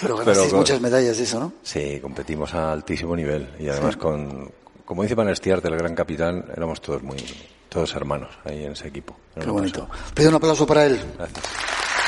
Pero 0.00 0.16
ganasteis 0.16 0.48
con- 0.50 0.58
muchas 0.60 0.80
medallas 0.80 1.18
de 1.18 1.24
eso, 1.24 1.38
¿no? 1.38 1.52
Sí, 1.62 1.98
competimos 2.00 2.54
a 2.54 2.72
altísimo 2.72 3.14
nivel 3.14 3.50
y 3.58 3.68
además 3.68 3.98
con, 3.98 4.50
como 4.86 5.02
dice 5.02 5.14
Van 5.14 5.28
Estiarte, 5.28 5.68
el 5.68 5.76
gran 5.76 5.94
capitán, 5.94 6.42
éramos 6.56 6.80
todos 6.80 7.02
muy, 7.02 7.18
todos 7.68 7.94
hermanos 7.94 8.30
ahí 8.46 8.64
en 8.64 8.72
ese 8.72 8.88
equipo. 8.88 9.14
Qué 9.38 9.44
bonito. 9.50 9.86
Pido 10.14 10.30
un 10.30 10.36
aplauso 10.36 10.66
para 10.66 10.86
él. 10.86 10.98
Gracias. 11.18 11.44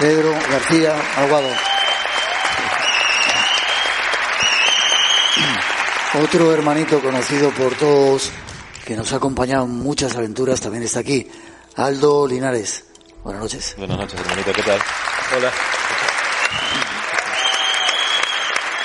Pedro 0.01 0.31
García 0.31 0.95
Aguado. 1.19 1.49
Otro 6.15 6.55
hermanito 6.55 7.01
conocido 7.03 7.51
por 7.51 7.75
todos, 7.75 8.31
que 8.87 8.97
nos 8.97 9.13
ha 9.13 9.17
acompañado 9.17 9.65
en 9.65 9.73
muchas 9.73 10.17
aventuras, 10.17 10.59
también 10.59 10.83
está 10.83 11.01
aquí. 11.01 11.29
Aldo 11.77 12.27
Linares. 12.27 12.85
Buenas 13.23 13.43
noches. 13.43 13.75
Buenas 13.77 13.99
noches, 13.99 14.19
hermanito, 14.19 14.53
¿qué 14.55 14.63
tal? 14.63 14.81
Hola. 15.37 15.53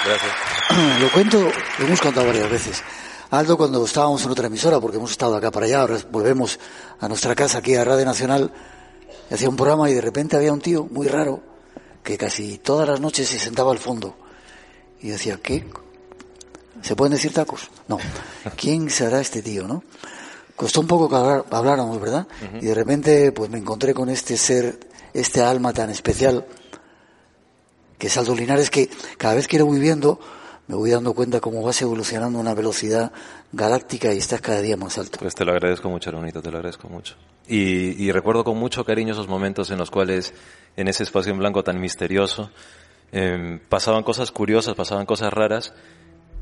Gracias. 0.06 0.34
Lo 1.02 1.12
cuento, 1.12 1.52
lo 1.80 1.86
hemos 1.86 2.02
contado 2.02 2.28
varias 2.28 2.50
veces. 2.50 2.84
Aldo, 3.32 3.58
cuando 3.58 3.86
estábamos 3.86 4.24
en 4.26 4.32
otra 4.32 4.48
emisora, 4.48 4.82
porque 4.82 4.98
hemos 4.98 5.12
estado 5.12 5.32
de 5.32 5.38
acá 5.38 5.50
para 5.50 5.66
allá, 5.66 5.82
ahora 5.82 5.98
volvemos 6.12 6.60
a 7.00 7.08
nuestra 7.08 7.36
casa 7.36 7.60
aquí 7.60 7.76
a 7.76 7.86
Radio 7.86 8.06
Nacional, 8.06 8.52
hacía 9.32 9.48
un 9.48 9.56
programa 9.56 9.90
y 9.90 9.94
de 9.94 10.02
repente 10.02 10.36
había 10.36 10.52
un 10.52 10.62
tío 10.62 10.88
muy 10.92 11.08
raro 11.08 11.42
que 12.04 12.18
casi 12.18 12.58
todas 12.58 12.88
las 12.88 13.00
noches 13.00 13.30
se 13.30 13.40
sentaba 13.40 13.72
al 13.72 13.80
fondo 13.80 14.18
y 15.02 15.10
decía, 15.10 15.40
¿qué? 15.42 15.66
¿Se 16.84 16.96
pueden 16.96 17.14
decir 17.14 17.34
tacos? 17.34 17.70
No. 17.88 17.98
¿Quién 18.56 18.90
será 18.92 19.20
este 19.22 19.42
tío, 19.42 19.68
no? 19.68 19.84
Costó 20.56 20.82
un 20.82 20.88
poco 20.88 21.10
que 21.10 21.16
hablar- 21.16 21.46
habláramos, 21.50 22.00
¿verdad? 22.00 22.28
Y 22.62 22.66
de 22.68 22.74
repente, 22.76 23.32
pues 23.32 23.50
me 23.50 23.58
encontré 23.58 23.94
con 23.96 24.10
este 24.10 24.38
ser, 24.38 24.80
este 25.14 25.42
alma 25.42 25.74
tan 25.74 25.90
especial, 25.90 26.46
que 27.98 28.08
es 28.08 28.18
Aldo 28.18 28.36
Linares, 28.36 28.70
que 28.70 28.90
cada 29.18 29.34
vez 29.34 29.48
que 29.48 29.58
lo 29.58 29.66
voy 29.66 29.80
viendo, 29.80 30.20
me 30.68 30.76
voy 30.76 30.92
dando 30.92 31.14
cuenta 31.14 31.40
cómo 31.40 31.62
vas 31.64 31.82
evolucionando 31.82 32.38
a 32.38 32.42
una 32.42 32.54
velocidad 32.54 33.12
galáctica 33.52 34.14
y 34.14 34.18
estás 34.20 34.42
cada 34.42 34.62
día 34.62 34.78
más 34.78 34.98
alto. 34.98 35.18
Pues 35.20 35.34
te 35.36 35.44
lo 35.44 35.52
agradezco 35.54 35.90
mucho, 35.90 36.10
hermanito, 36.10 36.42
te 36.42 36.52
lo 36.52 36.58
agradezco 36.58 36.88
mucho. 36.88 37.16
Y, 37.48 38.02
y 38.04 38.12
recuerdo 38.12 38.44
con 38.44 38.58
mucho 38.58 38.86
cariño 38.86 39.14
esos 39.14 39.28
momentos 39.28 39.72
en 39.72 39.78
los 39.80 39.90
cuales, 39.90 40.34
en 40.78 40.88
ese 40.88 41.04
espacio 41.04 41.32
en 41.34 41.40
blanco 41.40 41.64
tan 41.64 41.80
misterioso, 41.82 42.52
em, 43.12 43.60
pasaban 43.60 44.04
cosas 44.04 44.32
curiosas, 44.32 44.76
pasaban 44.76 45.06
cosas 45.06 45.34
raras. 45.34 45.74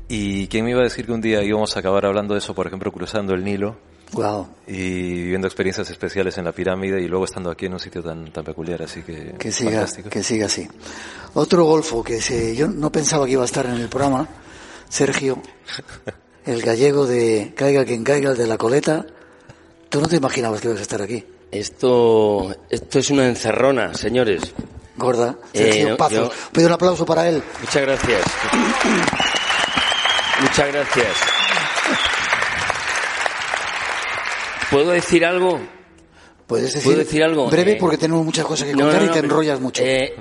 Y 0.08 0.46
quién 0.48 0.64
me 0.64 0.72
iba 0.72 0.80
a 0.80 0.84
decir 0.84 1.06
que 1.06 1.12
un 1.12 1.20
día 1.20 1.42
íbamos 1.42 1.74
a 1.76 1.80
acabar 1.80 2.04
hablando 2.06 2.34
de 2.34 2.38
eso, 2.38 2.54
por 2.54 2.66
ejemplo, 2.66 2.92
cruzando 2.92 3.32
el 3.34 3.42
Nilo 3.44 3.76
Wow. 4.12 4.46
y 4.66 4.74
viviendo 5.22 5.46
experiencias 5.46 5.88
especiales 5.88 6.36
en 6.36 6.44
la 6.44 6.52
pirámide 6.52 7.00
y 7.00 7.08
luego 7.08 7.24
estando 7.24 7.50
aquí 7.50 7.64
en 7.64 7.72
un 7.72 7.80
sitio 7.80 8.02
tan, 8.02 8.30
tan 8.30 8.44
peculiar. 8.44 8.82
Así 8.82 9.00
que, 9.02 9.34
Que 9.38 9.50
siga, 9.50 9.70
fantástico. 9.70 10.10
que 10.10 10.22
siga 10.22 10.46
así. 10.46 10.68
Otro 11.32 11.64
golfo 11.64 12.02
que 12.04 12.20
se, 12.20 12.54
yo 12.54 12.68
no 12.68 12.92
pensaba 12.92 13.24
que 13.24 13.32
iba 13.32 13.42
a 13.42 13.46
estar 13.46 13.64
en 13.64 13.72
el 13.76 13.88
programa, 13.88 14.28
Sergio, 14.88 15.40
el 16.44 16.60
gallego 16.60 17.06
de 17.06 17.54
Caiga 17.56 17.86
quien 17.86 18.04
caiga, 18.04 18.32
el 18.32 18.36
de 18.36 18.46
la 18.46 18.58
coleta. 18.58 19.06
Tú 19.88 20.00
no 20.02 20.08
te 20.08 20.16
imaginabas 20.16 20.60
que 20.60 20.68
ibas 20.68 20.80
a 20.80 20.82
estar 20.82 21.00
aquí. 21.00 21.24
Esto, 21.50 22.54
esto 22.68 22.98
es 22.98 23.08
una 23.10 23.26
encerrona, 23.26 23.94
señores. 23.94 24.42
Gorda, 24.96 25.38
Eh, 25.54 25.58
Sergio 25.72 25.88
no, 25.90 25.96
Pazos. 25.96 26.28
yo- 26.28 26.50
Pido 26.52 26.66
un 26.66 26.72
aplauso 26.74 27.06
para 27.06 27.26
él. 27.30 27.42
Muchas 27.60 27.80
gracias. 27.82 28.22
Muchas 30.40 30.72
gracias. 30.72 31.16
¿Puedo 34.70 34.90
decir 34.90 35.24
algo? 35.24 35.60
Puedes 36.46 36.66
decir, 36.72 36.82
¿Puedo 36.84 36.98
decir 36.98 37.22
algo? 37.22 37.48
breve 37.48 37.72
Eh, 37.72 37.76
porque 37.78 37.98
tenemos 37.98 38.24
muchas 38.24 38.44
cosas 38.46 38.66
que 38.68 38.74
no, 38.74 38.84
contar 38.84 39.02
no, 39.02 39.08
y 39.08 39.12
te 39.12 39.18
enrollas 39.20 39.60
mucho. 39.60 39.82
eh, 39.84 40.14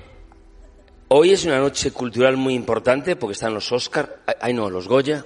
hoy 1.09 1.31
es 1.33 1.45
una 1.45 1.59
noche 1.59 1.91
cultural 1.91 2.37
muy 2.37 2.53
importante 2.53 3.15
porque 3.15 3.33
están 3.33 3.53
los 3.53 3.71
Oscar, 3.71 4.19
ay 4.39 4.53
no, 4.53 4.69
los 4.69 4.87
Goya. 4.87 5.25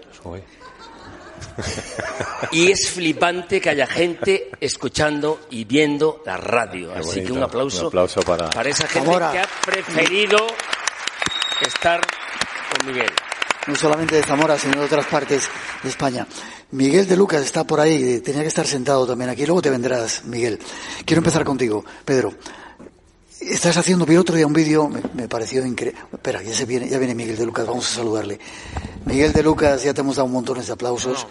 Y 2.51 2.71
es 2.71 2.89
flipante 2.89 3.61
que 3.61 3.69
haya 3.69 3.87
gente 3.87 4.51
escuchando 4.59 5.41
y 5.51 5.63
viendo 5.65 6.21
la 6.25 6.37
radio. 6.37 6.91
Qué 6.93 6.99
Así 6.99 7.07
bonito. 7.09 7.25
que 7.27 7.31
un 7.33 7.43
aplauso, 7.43 7.81
Un 7.81 7.87
aplauso 7.87 8.21
para- 8.21 8.49
esa 8.69 8.87
gente 8.87 9.09
que 9.31 9.39
ha 9.39 9.47
preferido 9.65 10.37
estar 11.61 12.01
con 12.77 12.87
Miguel. 12.87 13.11
No 13.67 13.75
solamente 13.75 14.15
de 14.15 14.23
Zamora, 14.23 14.57
sino 14.57 14.79
de 14.79 14.85
otras 14.85 15.05
partes 15.05 15.49
de 15.83 15.89
España. 15.89 16.27
Miguel 16.71 17.07
de 17.07 17.15
Lucas 17.15 17.41
está 17.41 17.63
por 17.63 17.79
ahí, 17.79 18.19
tenía 18.19 18.41
que 18.41 18.47
estar 18.47 18.67
sentado 18.67 19.05
también 19.05 19.29
aquí, 19.29 19.45
luego 19.45 19.61
te 19.61 19.69
vendrás, 19.69 20.25
Miguel. 20.25 20.59
Quiero 21.05 21.19
empezar 21.19 21.43
contigo, 21.43 21.83
Pedro. 22.03 22.33
Estás 23.47 23.77
haciendo, 23.77 24.05
vi 24.07 24.17
otro 24.17 24.35
día 24.35 24.47
un 24.47 24.53
vídeo, 24.53 24.89
me, 24.89 25.01
me 25.13 25.27
pareció 25.27 25.63
increíble. 25.65 25.99
Espera, 26.11 26.41
ya, 26.41 26.53
se 26.53 26.65
viene, 26.65 26.89
ya 26.89 26.97
viene 26.97 27.13
Miguel 27.13 27.37
de 27.37 27.45
Lucas, 27.45 27.67
vamos 27.67 27.91
a 27.91 27.95
saludarle. 27.95 28.39
Miguel 29.05 29.33
de 29.33 29.43
Lucas, 29.43 29.83
ya 29.83 29.93
te 29.93 30.01
hemos 30.01 30.15
dado 30.15 30.27
montones 30.27 30.65
de 30.67 30.73
aplausos. 30.73 31.27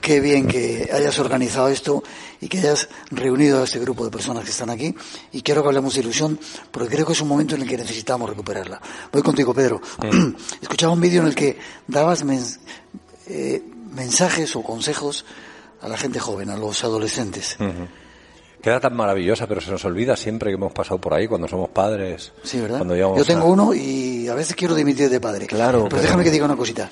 Qué 0.00 0.18
bien 0.20 0.48
que 0.48 0.90
hayas 0.92 1.18
organizado 1.20 1.68
esto 1.68 2.02
y 2.40 2.48
que 2.48 2.58
hayas 2.58 2.88
reunido 3.10 3.60
a 3.60 3.64
este 3.64 3.78
grupo 3.78 4.04
de 4.04 4.10
personas 4.10 4.44
que 4.44 4.50
están 4.50 4.70
aquí. 4.70 4.94
Y 5.30 5.42
quiero 5.42 5.62
que 5.62 5.68
hablemos 5.68 5.94
de 5.94 6.00
ilusión, 6.00 6.38
porque 6.72 6.88
creo 6.94 7.06
que 7.06 7.12
es 7.12 7.20
un 7.20 7.28
momento 7.28 7.54
en 7.54 7.62
el 7.62 7.68
que 7.68 7.76
necesitamos 7.76 8.28
recuperarla. 8.28 8.80
Voy 9.12 9.22
contigo, 9.22 9.54
Pedro. 9.54 9.80
Escuchaba 10.62 10.92
un 10.92 11.00
vídeo 11.00 11.20
en 11.22 11.28
el 11.28 11.34
que 11.36 11.58
dabas 11.86 12.24
mens- 12.24 12.58
eh, 13.28 13.62
mensajes 13.92 14.56
o 14.56 14.62
consejos 14.62 15.24
a 15.80 15.88
la 15.88 15.96
gente 15.96 16.18
joven, 16.18 16.50
a 16.50 16.56
los 16.56 16.82
adolescentes. 16.82 17.56
Queda 18.62 18.78
tan 18.80 18.94
maravillosa, 18.94 19.46
pero 19.46 19.60
se 19.60 19.70
nos 19.70 19.84
olvida 19.86 20.16
siempre 20.16 20.50
que 20.50 20.54
hemos 20.56 20.72
pasado 20.72 21.00
por 21.00 21.14
ahí 21.14 21.26
cuando 21.26 21.48
somos 21.48 21.70
padres. 21.70 22.32
Sí, 22.42 22.60
¿verdad? 22.60 22.78
Cuando 22.78 22.94
Yo 22.96 23.24
tengo 23.24 23.46
a- 23.46 23.50
uno 23.50 23.74
y 23.74 24.28
a 24.28 24.34
veces 24.34 24.54
quiero 24.54 24.74
dimitir 24.74 25.08
de 25.08 25.18
padre. 25.20 25.46
Claro, 25.46 25.78
Pero, 25.84 25.88
pero- 25.88 26.02
déjame 26.02 26.24
que 26.24 26.30
diga 26.30 26.44
una 26.44 26.56
cosita. 26.56 26.90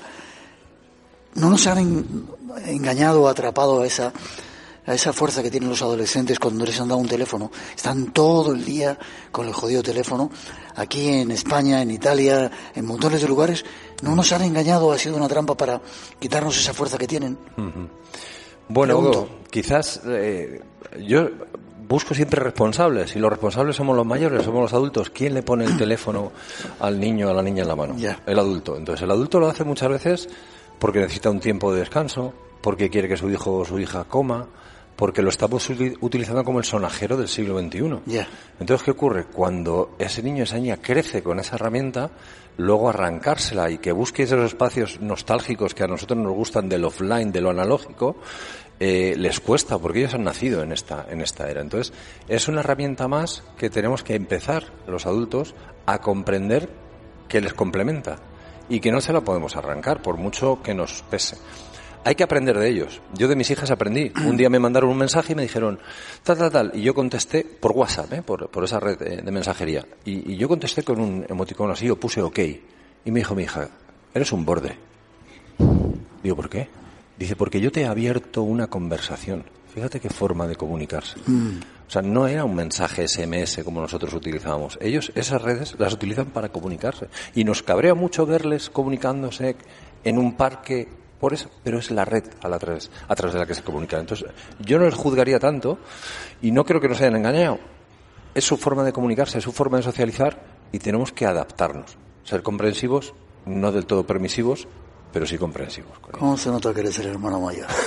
No 1.35 1.49
nos 1.49 1.65
han 1.67 1.77
en- 1.77 2.25
engañado 2.65 3.21
o 3.21 3.27
atrapado 3.27 3.81
a 3.81 3.85
esa, 3.85 4.11
a 4.85 4.93
esa 4.95 5.13
fuerza 5.13 5.43
que 5.43 5.51
tienen 5.51 5.69
los 5.69 5.81
adolescentes 5.83 6.39
cuando 6.39 6.65
les 6.65 6.79
han 6.81 6.87
dado 6.87 6.99
un 6.99 7.07
teléfono. 7.07 7.51
Están 7.75 8.11
todo 8.13 8.53
el 8.53 8.65
día 8.65 8.97
con 9.31 9.45
el 9.47 9.53
jodido 9.53 9.83
teléfono. 9.83 10.31
Aquí 10.75 11.07
en 11.09 11.29
España, 11.29 11.81
en 11.83 11.91
Italia, 11.91 12.49
en 12.73 12.85
montones 12.85 13.21
de 13.21 13.27
lugares. 13.27 13.63
No 14.01 14.15
nos 14.15 14.31
han 14.31 14.41
engañado, 14.41 14.91
ha 14.91 14.97
sido 14.97 15.15
una 15.17 15.27
trampa 15.27 15.55
para 15.55 15.79
quitarnos 16.19 16.57
esa 16.57 16.73
fuerza 16.73 16.97
que 16.97 17.05
tienen. 17.07 17.37
Ujú. 17.57 17.87
Bueno. 18.69 18.99
Hugo, 18.99 19.29
quizás 19.49 20.01
eh, 20.05 20.61
yo 21.05 21.27
busco 21.87 22.13
siempre 22.13 22.39
responsables 22.39 23.15
y 23.15 23.19
los 23.19 23.31
responsables 23.31 23.75
somos 23.75 23.95
los 23.95 24.05
mayores, 24.05 24.45
somos 24.45 24.61
los 24.61 24.73
adultos. 24.73 25.09
¿Quién 25.09 25.33
le 25.33 25.41
pone 25.41 25.65
el 25.65 25.75
teléfono 25.75 26.31
al 26.79 26.99
niño 26.99 27.27
o 27.27 27.31
a 27.31 27.33
la 27.33 27.41
niña 27.41 27.63
en 27.63 27.67
la 27.67 27.75
mano? 27.75 27.95
El 28.25 28.39
adulto. 28.39 28.77
Entonces 28.77 29.03
el 29.03 29.11
adulto 29.11 29.39
lo 29.39 29.47
hace 29.47 29.63
muchas 29.63 29.89
veces 29.89 30.29
porque 30.77 30.99
necesita 30.99 31.31
un 31.31 31.39
tiempo 31.39 31.73
de 31.73 31.79
descanso, 31.79 32.31
porque 32.61 32.89
quiere 32.89 33.07
que 33.07 33.17
su 33.17 33.29
hijo 33.29 33.57
o 33.57 33.65
su 33.65 33.79
hija 33.79 34.03
coma, 34.03 34.47
porque 34.99 35.21
lo 35.21 35.29
estamos 35.29 35.69
uti- 35.69 35.95
utilizando 36.01 36.43
como 36.43 36.59
el 36.59 36.65
sonajero 36.65 37.15
del 37.15 37.29
siglo 37.29 37.57
XXI. 37.57 38.01
Ya. 38.05 38.27
Entonces, 38.59 38.83
¿qué 38.83 38.91
ocurre? 38.91 39.23
Cuando 39.23 39.95
ese 39.97 40.21
niño, 40.21 40.43
esa 40.43 40.57
niña 40.57 40.77
crece 40.81 41.23
con 41.23 41.39
esa 41.39 41.55
herramienta, 41.55 42.11
luego 42.57 42.89
arrancársela 42.89 43.69
y 43.71 43.77
que 43.77 43.93
busque 43.93 44.23
esos 44.23 44.43
espacios 44.45 44.99
nostálgicos 44.99 45.73
que 45.73 45.85
a 45.85 45.87
nosotros 45.87 46.19
nos 46.19 46.33
gustan 46.33 46.67
del 46.67 46.83
offline, 46.83 47.31
de 47.31 47.39
lo 47.39 47.49
analógico, 47.49 48.17
eh, 48.81 49.15
les 49.17 49.39
cuesta 49.39 49.77
porque 49.77 49.99
ellos 49.99 50.13
han 50.15 50.25
nacido 50.25 50.63
en 50.63 50.73
esta, 50.73 51.05
en 51.09 51.21
esta 51.21 51.49
era. 51.49 51.61
Entonces, 51.61 51.93
es 52.27 52.49
una 52.49 52.59
herramienta 52.59 53.07
más 53.07 53.41
que 53.57 53.69
tenemos 53.69 54.03
que 54.03 54.15
empezar 54.15 54.65
los 54.85 55.05
adultos 55.05 55.55
a 55.85 55.99
comprender 55.99 56.69
que 57.29 57.39
les 57.39 57.53
complementa 57.53 58.17
y 58.67 58.81
que 58.81 58.91
no 58.91 58.99
se 58.99 59.13
la 59.13 59.21
podemos 59.21 59.55
arrancar 59.55 60.01
por 60.01 60.17
mucho 60.17 60.61
que 60.61 60.73
nos 60.73 61.03
pese. 61.09 61.37
Hay 62.05 62.15
que 62.15 62.23
aprender 62.23 62.57
de 62.57 62.69
ellos. 62.69 63.01
Yo 63.13 63.27
de 63.27 63.35
mis 63.35 63.49
hijas 63.51 63.69
aprendí. 63.71 64.11
Un 64.25 64.37
día 64.37 64.49
me 64.49 64.59
mandaron 64.59 64.89
un 64.89 64.97
mensaje 64.97 65.33
y 65.33 65.35
me 65.35 65.41
dijeron 65.41 65.79
tal, 66.23 66.37
tal, 66.37 66.51
tal. 66.51 66.71
Y 66.73 66.81
yo 66.81 66.93
contesté 66.93 67.43
por 67.43 67.71
WhatsApp, 67.71 68.13
¿eh? 68.13 68.21
por, 68.21 68.49
por, 68.49 68.63
esa 68.63 68.79
red 68.79 68.97
de, 68.97 69.31
mensajería. 69.31 69.85
Y, 70.05 70.33
y, 70.33 70.37
yo 70.37 70.47
contesté 70.47 70.83
con 70.83 70.99
un 70.99 71.25
emoticono 71.27 71.73
así, 71.73 71.89
o 71.89 71.99
puse 71.99 72.21
OK. 72.21 72.39
Y 73.05 73.11
me 73.11 73.19
dijo 73.19 73.35
mi 73.35 73.43
hija, 73.43 73.69
eres 74.13 74.31
un 74.31 74.45
borde. 74.45 74.77
Digo, 76.23 76.35
¿por 76.35 76.49
qué? 76.49 76.69
Dice, 77.17 77.35
porque 77.35 77.59
yo 77.59 77.71
te 77.71 77.81
he 77.81 77.85
abierto 77.85 78.43
una 78.43 78.67
conversación. 78.67 79.43
Fíjate 79.73 79.99
qué 79.99 80.09
forma 80.09 80.47
de 80.47 80.55
comunicarse. 80.55 81.17
Mm. 81.27 81.59
O 81.87 81.91
sea, 81.91 82.01
no 82.01 82.27
era 82.27 82.43
un 82.43 82.55
mensaje 82.55 83.07
SMS 83.07 83.63
como 83.63 83.81
nosotros 83.81 84.13
utilizábamos. 84.13 84.77
Ellos 84.81 85.11
esas 85.15 85.41
redes 85.41 85.75
las 85.77 85.93
utilizan 85.93 86.27
para 86.27 86.49
comunicarse. 86.49 87.07
Y 87.35 87.43
nos 87.43 87.61
cabrea 87.61 87.93
mucho 87.93 88.25
verles 88.25 88.69
comunicándose 88.69 89.55
en 90.03 90.17
un 90.17 90.35
parque 90.35 90.87
por 91.19 91.33
eso, 91.33 91.49
pero 91.63 91.79
es 91.79 91.91
la 91.91 92.05
red 92.05 92.23
a, 92.41 92.47
la 92.47 92.57
través, 92.59 92.89
a 93.07 93.15
través 93.15 93.33
de 93.33 93.39
la 93.39 93.45
que 93.45 93.55
se 93.55 93.63
comunican. 93.63 94.01
Entonces, 94.01 94.29
yo 94.59 94.79
no 94.79 94.85
les 94.85 94.93
juzgaría 94.93 95.39
tanto 95.39 95.77
y 96.41 96.51
no 96.51 96.63
creo 96.63 96.79
que 96.79 96.87
nos 96.87 96.99
hayan 97.01 97.17
engañado. 97.17 97.59
Es 98.33 98.45
su 98.45 98.57
forma 98.57 98.83
de 98.83 98.93
comunicarse, 98.93 99.39
es 99.39 99.43
su 99.43 99.51
forma 99.51 99.77
de 99.77 99.83
socializar 99.83 100.41
y 100.71 100.79
tenemos 100.79 101.11
que 101.11 101.25
adaptarnos. 101.25 101.97
Ser 102.23 102.41
comprensivos, 102.41 103.13
no 103.45 103.71
del 103.71 103.85
todo 103.85 104.05
permisivos, 104.05 104.67
pero 105.11 105.25
sí 105.25 105.37
comprensivos. 105.37 105.99
¿Cómo 106.11 106.37
se 106.37 106.49
nota 106.49 106.73
que 106.73 106.81
eres 106.81 106.97
el 106.99 107.07
hermano 107.07 107.41
mayor? 107.41 107.67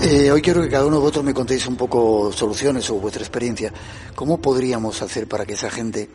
Eh, 0.00 0.30
hoy 0.30 0.40
quiero 0.40 0.62
que 0.62 0.68
cada 0.68 0.86
uno 0.86 0.96
de 0.96 1.00
vosotros 1.00 1.24
me 1.24 1.34
contéis 1.34 1.66
un 1.66 1.76
poco 1.76 2.30
soluciones 2.32 2.88
o 2.88 2.94
vuestra 2.94 3.20
experiencia. 3.20 3.72
¿Cómo 4.14 4.40
podríamos 4.40 5.02
hacer 5.02 5.26
para 5.26 5.44
que 5.44 5.54
esa 5.54 5.70
gente 5.70 6.08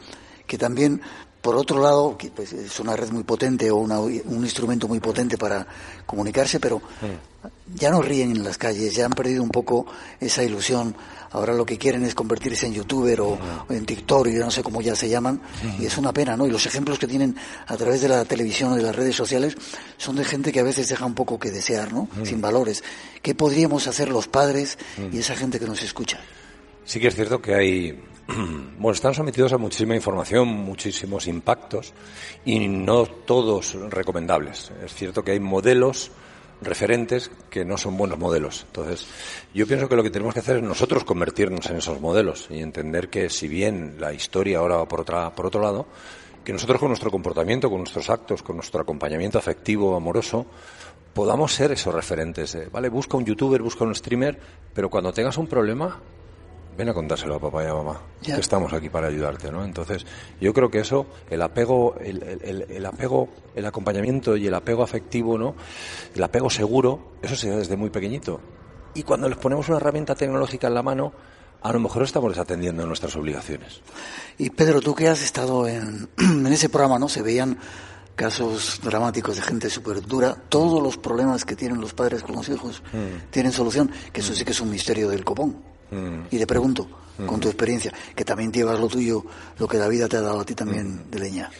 que 0.47 0.57
también 0.57 1.01
por 1.43 1.57
otro 1.57 1.81
lado, 1.81 2.17
pues, 2.33 2.53
es 2.53 2.79
una 2.79 2.95
red 2.95 3.09
muy 3.09 3.23
potente 3.23 3.69
o 3.69 3.75
un 3.75 4.43
instrumento 4.45 4.87
muy 4.87 5.01
potente 5.01 5.37
para 5.37 5.67
comunicarse, 6.05 6.57
pero 6.57 6.77
mm. 6.77 7.75
ya 7.75 7.91
no 7.91 8.01
ríen 8.01 8.31
en 8.31 8.45
las 8.45 8.57
calles, 8.57 8.95
ya 8.95 9.03
han 9.03 9.11
perdido 9.11 9.43
un 9.43 9.49
poco 9.49 9.85
esa 10.21 10.41
ilusión. 10.41 10.95
Ahora 11.31 11.53
lo 11.53 11.65
que 11.65 11.77
quieren 11.77 12.05
es 12.05 12.15
convertirse 12.15 12.65
en 12.65 12.75
youtuber 12.75 13.19
o, 13.19 13.35
mm. 13.35 13.73
en 13.73 13.85
TikTok, 13.85 14.29
yo 14.29 14.39
no 14.39 14.51
sé 14.51 14.63
cómo 14.63 14.81
ya 14.81 14.95
se 14.95 15.09
llaman, 15.09 15.41
mm. 15.61 15.83
y 15.83 15.85
es 15.85 15.97
una 15.97 16.13
pena, 16.13 16.37
¿no? 16.37 16.47
Y 16.47 16.49
los 16.49 16.65
ejemplos 16.65 16.97
que 16.97 17.07
tienen 17.07 17.35
a 17.67 17.75
través 17.75 17.99
de 17.99 18.07
la 18.07 18.23
televisión 18.23 18.71
o 18.71 18.75
de 18.77 18.83
las 18.83 18.95
redes 18.95 19.17
sociales 19.17 19.57
son 19.97 20.15
de 20.15 20.23
gente 20.23 20.53
que 20.53 20.61
a 20.61 20.63
veces 20.63 20.87
deja 20.87 21.05
un 21.05 21.13
poco 21.13 21.37
que 21.37 21.51
desear, 21.51 21.91
¿no? 21.91 22.07
Sin 22.23 22.39
valores. 22.39 22.85
¿Qué 23.21 23.35
podríamos 23.35 23.87
hacer 23.87 24.07
los 24.07 24.29
padres 24.29 24.77
y 25.11 25.19
esa 25.19 25.35
gente 25.35 25.59
que 25.59 25.65
nos 25.65 25.83
escucha? 25.83 26.21
Sí 26.85 27.01
que 27.01 27.09
es 27.09 27.15
cierto 27.15 27.41
que 27.41 27.53
hay 27.53 28.12
bueno, 28.27 28.91
están 28.91 29.13
sometidos 29.13 29.53
a 29.53 29.57
muchísima 29.57 29.95
información, 29.95 30.47
muchísimos 30.47 31.27
impactos 31.27 31.93
y 32.45 32.67
no 32.67 33.05
todos 33.05 33.75
recomendables. 33.89 34.71
Es 34.83 34.93
cierto 34.93 35.23
que 35.23 35.31
hay 35.31 35.39
modelos 35.39 36.11
referentes 36.61 37.29
que 37.49 37.65
no 37.65 37.77
son 37.77 37.97
buenos 37.97 38.17
modelos. 38.17 38.65
Entonces, 38.67 39.05
yo 39.53 39.67
pienso 39.67 39.89
que 39.89 39.95
lo 39.95 40.03
que 40.03 40.09
tenemos 40.09 40.33
que 40.33 40.39
hacer 40.39 40.57
es 40.57 40.63
nosotros 40.63 41.03
convertirnos 41.03 41.69
en 41.69 41.77
esos 41.77 41.99
modelos 41.99 42.47
y 42.49 42.59
entender 42.59 43.09
que 43.09 43.29
si 43.29 43.47
bien 43.47 43.95
la 43.99 44.13
historia 44.13 44.59
ahora 44.59 44.77
va 44.77 44.87
por, 44.87 45.01
otra, 45.01 45.35
por 45.35 45.45
otro 45.45 45.61
lado, 45.61 45.85
que 46.43 46.53
nosotros 46.53 46.79
con 46.79 46.89
nuestro 46.89 47.11
comportamiento, 47.11 47.69
con 47.69 47.79
nuestros 47.79 48.09
actos, 48.09 48.43
con 48.43 48.55
nuestro 48.55 48.81
acompañamiento 48.81 49.37
afectivo, 49.37 49.95
amoroso, 49.95 50.45
podamos 51.13 51.53
ser 51.53 51.71
esos 51.71 51.93
referentes. 51.93 52.57
¿Vale? 52.71 52.89
Busca 52.89 53.17
un 53.17 53.25
youtuber, 53.25 53.61
busca 53.61 53.83
un 53.83 53.95
streamer, 53.95 54.39
pero 54.73 54.89
cuando 54.89 55.13
tengas 55.13 55.37
un 55.37 55.47
problema, 55.47 55.99
ven 56.77 56.89
a 56.89 56.93
contárselo 56.93 57.35
a 57.35 57.39
papá 57.39 57.63
y 57.63 57.67
a 57.67 57.73
mamá, 57.73 58.01
que 58.21 58.31
estamos 58.33 58.73
aquí 58.73 58.89
para 58.89 59.07
ayudarte, 59.07 59.51
¿no? 59.51 59.63
Entonces, 59.63 60.05
yo 60.39 60.53
creo 60.53 60.69
que 60.69 60.79
eso, 60.79 61.05
el 61.29 61.41
apego, 61.41 61.95
el, 61.99 62.85
apego, 62.85 63.29
el 63.55 63.65
acompañamiento 63.65 64.35
y 64.37 64.47
el 64.47 64.53
apego 64.53 64.83
afectivo, 64.83 65.37
¿no? 65.37 65.55
El 66.15 66.23
apego 66.23 66.49
seguro, 66.49 67.13
eso 67.21 67.35
se 67.35 67.49
da 67.49 67.57
desde 67.57 67.77
muy 67.77 67.89
pequeñito. 67.89 68.39
Y 68.95 69.03
cuando 69.03 69.27
les 69.27 69.37
ponemos 69.37 69.67
una 69.69 69.77
herramienta 69.77 70.15
tecnológica 70.15 70.67
en 70.67 70.73
la 70.73 70.83
mano, 70.83 71.13
a 71.61 71.71
lo 71.71 71.79
mejor 71.79 72.03
estamos 72.03 72.31
desatendiendo 72.31 72.85
nuestras 72.85 73.15
obligaciones. 73.15 73.81
Y 74.37 74.49
Pedro, 74.49 74.81
tú 74.81 74.93
que 74.93 75.07
has 75.07 75.23
estado 75.23 75.67
en, 75.67 76.09
en 76.17 76.47
ese 76.47 76.69
programa, 76.69 76.99
¿no? 76.99 77.09
Se 77.09 77.21
veían 77.21 77.57
casos 78.15 78.79
dramáticos 78.83 79.35
de 79.35 79.41
gente 79.41 79.69
súper 79.69 80.01
dura. 80.01 80.35
Todos 80.49 80.81
los 80.81 80.97
problemas 80.97 81.45
que 81.45 81.55
tienen 81.55 81.81
los 81.81 81.93
padres 81.93 82.23
con 82.23 82.35
los 82.35 82.47
hijos 82.49 82.83
mm. 82.93 83.31
tienen 83.31 83.51
solución, 83.51 83.91
que 84.11 84.21
eso 84.21 84.33
sí 84.33 84.45
que 84.45 84.51
es 84.51 84.61
un 84.61 84.69
misterio 84.69 85.09
del 85.09 85.23
copón. 85.23 85.72
Y 86.31 86.37
te 86.37 86.47
pregunto, 86.47 86.87
con 87.25 87.39
tu 87.39 87.47
experiencia, 87.47 87.93
que 88.15 88.25
también 88.25 88.51
llevas 88.51 88.79
lo 88.79 88.87
tuyo, 88.87 89.23
lo 89.59 89.67
que 89.67 89.77
la 89.77 89.87
vida 89.87 90.07
te 90.07 90.17
ha 90.17 90.21
dado 90.21 90.39
a 90.39 90.45
ti 90.45 90.55
también 90.55 91.09
de 91.11 91.19
leña. 91.19 91.51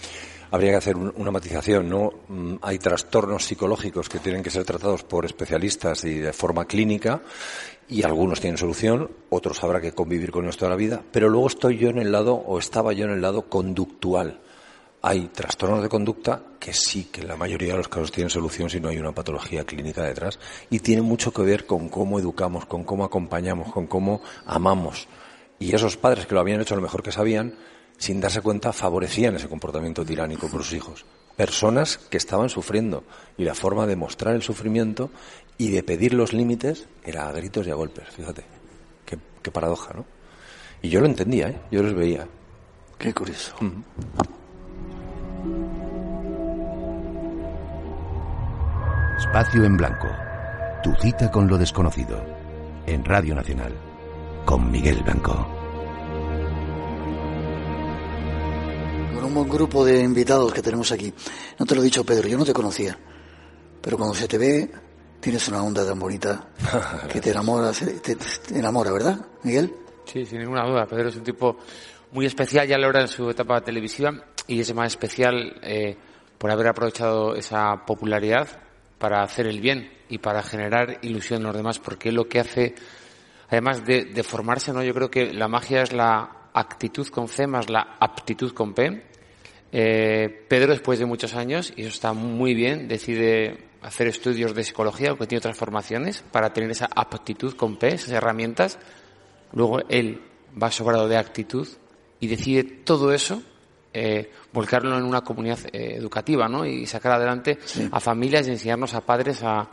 Habría 0.52 0.72
que 0.72 0.78
hacer 0.78 0.96
una 0.96 1.32
matización, 1.32 1.90
¿no? 1.90 2.12
Mm, 2.28 2.56
hay 2.62 2.78
trastornos 2.78 3.44
psicológicos 3.44 4.08
que 4.08 4.20
tienen 4.20 4.44
que 4.44 4.52
ser 4.52 4.64
tratados 4.64 5.04
por 5.04 5.26
especialistas 5.26 6.04
y 6.06 6.20
de 6.20 6.32
forma 6.32 6.66
clínica 6.66 7.24
y 7.90 8.04
algunos 8.04 8.40
tienen 8.40 8.58
solución, 8.58 9.10
otros 9.30 9.64
habrá 9.64 9.82
que 9.82 9.94
convivir 9.94 10.32
con 10.32 10.44
ellos 10.44 10.58
toda 10.58 10.70
la 10.70 10.76
vida, 10.76 11.02
pero 11.12 11.28
luego 11.28 11.48
estoy 11.48 11.78
yo 11.78 11.90
en 11.90 11.98
el 11.98 12.12
lado, 12.12 12.36
o 12.36 12.60
estaba 12.60 12.94
yo 12.94 13.06
en 13.06 13.12
el 13.12 13.22
lado 13.22 13.50
conductual 13.50 14.42
hay 15.06 15.28
trastornos 15.28 15.84
de 15.84 15.90
conducta 15.90 16.42
que 16.58 16.72
sí, 16.74 17.10
que 17.12 17.20
en 17.20 17.28
la 17.28 17.36
mayoría 17.36 17.74
de 17.74 17.78
los 17.80 17.90
casos 17.90 18.10
tienen 18.10 18.30
solución 18.30 18.70
si 18.70 18.80
no 18.80 18.88
hay 18.88 18.98
una 18.98 19.12
patología 19.12 19.66
clínica 19.66 20.02
detrás. 20.02 20.40
Y 20.70 20.80
tiene 20.80 21.02
mucho 21.02 21.34
que 21.34 21.42
ver 21.42 21.66
con 21.66 21.90
cómo 21.90 22.20
educamos, 22.20 22.66
con 22.66 22.86
cómo 22.86 23.04
acompañamos, 23.04 23.74
con 23.74 23.86
cómo 23.86 24.22
amamos. 24.46 25.10
Y 25.60 25.76
esos 25.76 25.98
padres 25.98 26.26
que 26.26 26.34
lo 26.34 26.40
habían 26.40 26.62
hecho 26.62 26.78
lo 26.78 26.82
mejor 26.82 27.04
que 27.04 27.12
sabían, 27.12 27.54
sin 27.98 28.22
darse 28.22 28.40
cuenta, 28.40 28.72
favorecían 28.72 29.36
ese 29.36 29.50
comportamiento 29.50 30.06
tiránico 30.06 30.48
por 30.48 30.64
sus 30.64 30.72
hijos. 30.72 31.06
Personas 31.36 31.98
que 31.98 32.16
estaban 32.16 32.48
sufriendo. 32.48 33.04
Y 33.38 33.44
la 33.44 33.56
forma 33.56 33.86
de 33.86 33.98
mostrar 33.98 34.36
el 34.36 34.42
sufrimiento 34.42 35.10
y 35.58 35.72
de 35.72 35.84
pedir 35.84 36.14
los 36.14 36.32
límites 36.32 36.88
era 37.04 37.28
a 37.28 37.34
gritos 37.34 37.68
y 37.68 37.72
a 37.72 37.76
golpes. 37.76 38.06
Fíjate. 38.08 38.46
Qué, 39.06 39.52
paradoja, 39.52 39.94
¿no? 39.94 40.06
Y 40.82 40.88
yo 40.88 41.02
lo 41.02 41.08
entendía, 41.08 41.50
¿eh? 41.50 41.60
Yo 41.70 41.84
los 41.84 41.94
veía. 41.94 42.26
Qué 42.98 43.14
curioso. 43.14 43.54
Espacio 49.18 49.66
en 49.66 49.76
Blanco. 49.76 50.08
Tu 50.82 50.94
cita 50.96 51.30
con 51.30 51.50
lo 51.50 51.58
desconocido. 51.58 52.24
En 52.86 53.04
Radio 53.04 53.36
Nacional. 53.36 53.74
Con 54.46 54.72
Miguel 54.72 55.04
Blanco. 55.04 55.34
Con 59.14 59.26
un 59.26 59.34
buen 59.34 59.50
grupo 59.50 59.84
de 59.84 60.02
invitados 60.02 60.54
que 60.54 60.62
tenemos 60.62 60.92
aquí. 60.94 61.14
No 61.60 61.66
te 61.66 61.76
lo 61.76 61.82
he 61.82 61.86
dicho, 61.86 62.06
Pedro, 62.06 62.30
yo 62.30 62.38
no 62.38 62.46
te 62.46 62.54
conocía. 62.54 62.98
Pero 63.82 63.98
cuando 63.98 64.16
se 64.16 64.30
te 64.30 64.38
ve, 64.38 64.72
tienes 65.20 65.46
una 65.50 65.62
onda 65.62 65.86
tan 65.86 66.00
bonita 66.00 66.48
que 67.12 67.20
te 67.20 67.32
enamora, 67.32 67.72
te, 67.72 68.18
enamora, 68.58 68.94
¿verdad, 68.94 69.20
Miguel? 69.44 69.76
Sí, 70.06 70.26
sin 70.26 70.40
ninguna 70.40 70.66
duda. 70.66 70.86
Pedro 70.86 71.10
es 71.10 71.16
un 71.18 71.24
tipo 71.24 71.58
muy 72.14 72.28
especial, 72.28 72.68
ya 72.68 72.78
lo 72.78 72.90
era 72.90 73.02
en 73.02 73.08
su 73.08 73.30
etapa 73.30 73.62
televisiva, 73.62 74.14
y 74.48 74.60
es 74.60 74.74
más 74.74 74.88
especial 74.88 75.60
eh, 75.64 75.98
por 76.38 76.52
haber 76.52 76.68
aprovechado 76.68 77.36
esa 77.36 77.86
popularidad 77.86 78.48
para 79.00 79.24
hacer 79.24 79.48
el 79.48 79.60
bien 79.60 79.92
y 80.10 80.20
para 80.20 80.44
generar 80.44 81.00
ilusión 81.02 81.42
en 81.42 81.48
los 81.48 81.56
demás, 81.56 81.80
porque 81.80 82.12
lo 82.12 82.30
que 82.30 82.40
hace, 82.40 82.76
además 83.50 83.84
de, 83.84 84.24
formarse, 84.24 84.72
¿no? 84.72 84.84
Yo 84.84 84.94
creo 84.94 85.10
que 85.10 85.34
la 85.34 85.48
magia 85.48 85.82
es 85.82 85.92
la 85.92 86.50
actitud 86.54 87.08
con 87.08 87.28
C 87.28 87.48
más 87.48 87.70
la 87.70 87.98
aptitud 88.00 88.54
con 88.54 88.76
P. 88.76 89.04
Eh, 89.72 90.46
Pedro, 90.48 90.72
después 90.72 91.00
de 91.00 91.08
muchos 91.08 91.34
años, 91.34 91.74
y 91.76 91.82
eso 91.82 91.90
está 91.90 92.14
muy 92.14 92.54
bien, 92.54 92.88
decide 92.88 93.72
hacer 93.82 94.08
estudios 94.08 94.54
de 94.54 94.64
psicología, 94.64 95.10
porque 95.10 95.28
tiene 95.28 95.40
otras 95.40 95.58
formaciones, 95.58 96.24
para 96.32 96.54
tener 96.54 96.70
esa 96.70 96.88
aptitud 96.96 97.56
con 97.56 97.78
P, 97.78 97.88
esas 97.96 98.12
herramientas. 98.12 98.78
Luego 99.52 99.80
él 99.90 100.22
va 100.62 100.70
sobrado 100.70 101.08
de 101.08 101.18
actitud 101.18 101.68
y 102.24 102.28
decide 102.28 102.64
todo 102.64 103.12
eso 103.12 103.42
eh, 103.94 104.32
volcarlo 104.54 104.98
en 104.98 105.04
una 105.04 105.22
comunidad 105.22 105.60
eh, 105.74 105.96
educativa, 105.98 106.48
¿no? 106.48 106.66
Y 106.66 106.88
sacar 106.88 107.12
adelante 107.12 107.60
a 107.92 108.00
familias 108.00 108.48
y 108.48 108.52
enseñarnos 108.52 108.94
a 108.94 109.02
padres 109.02 109.44
a, 109.44 109.70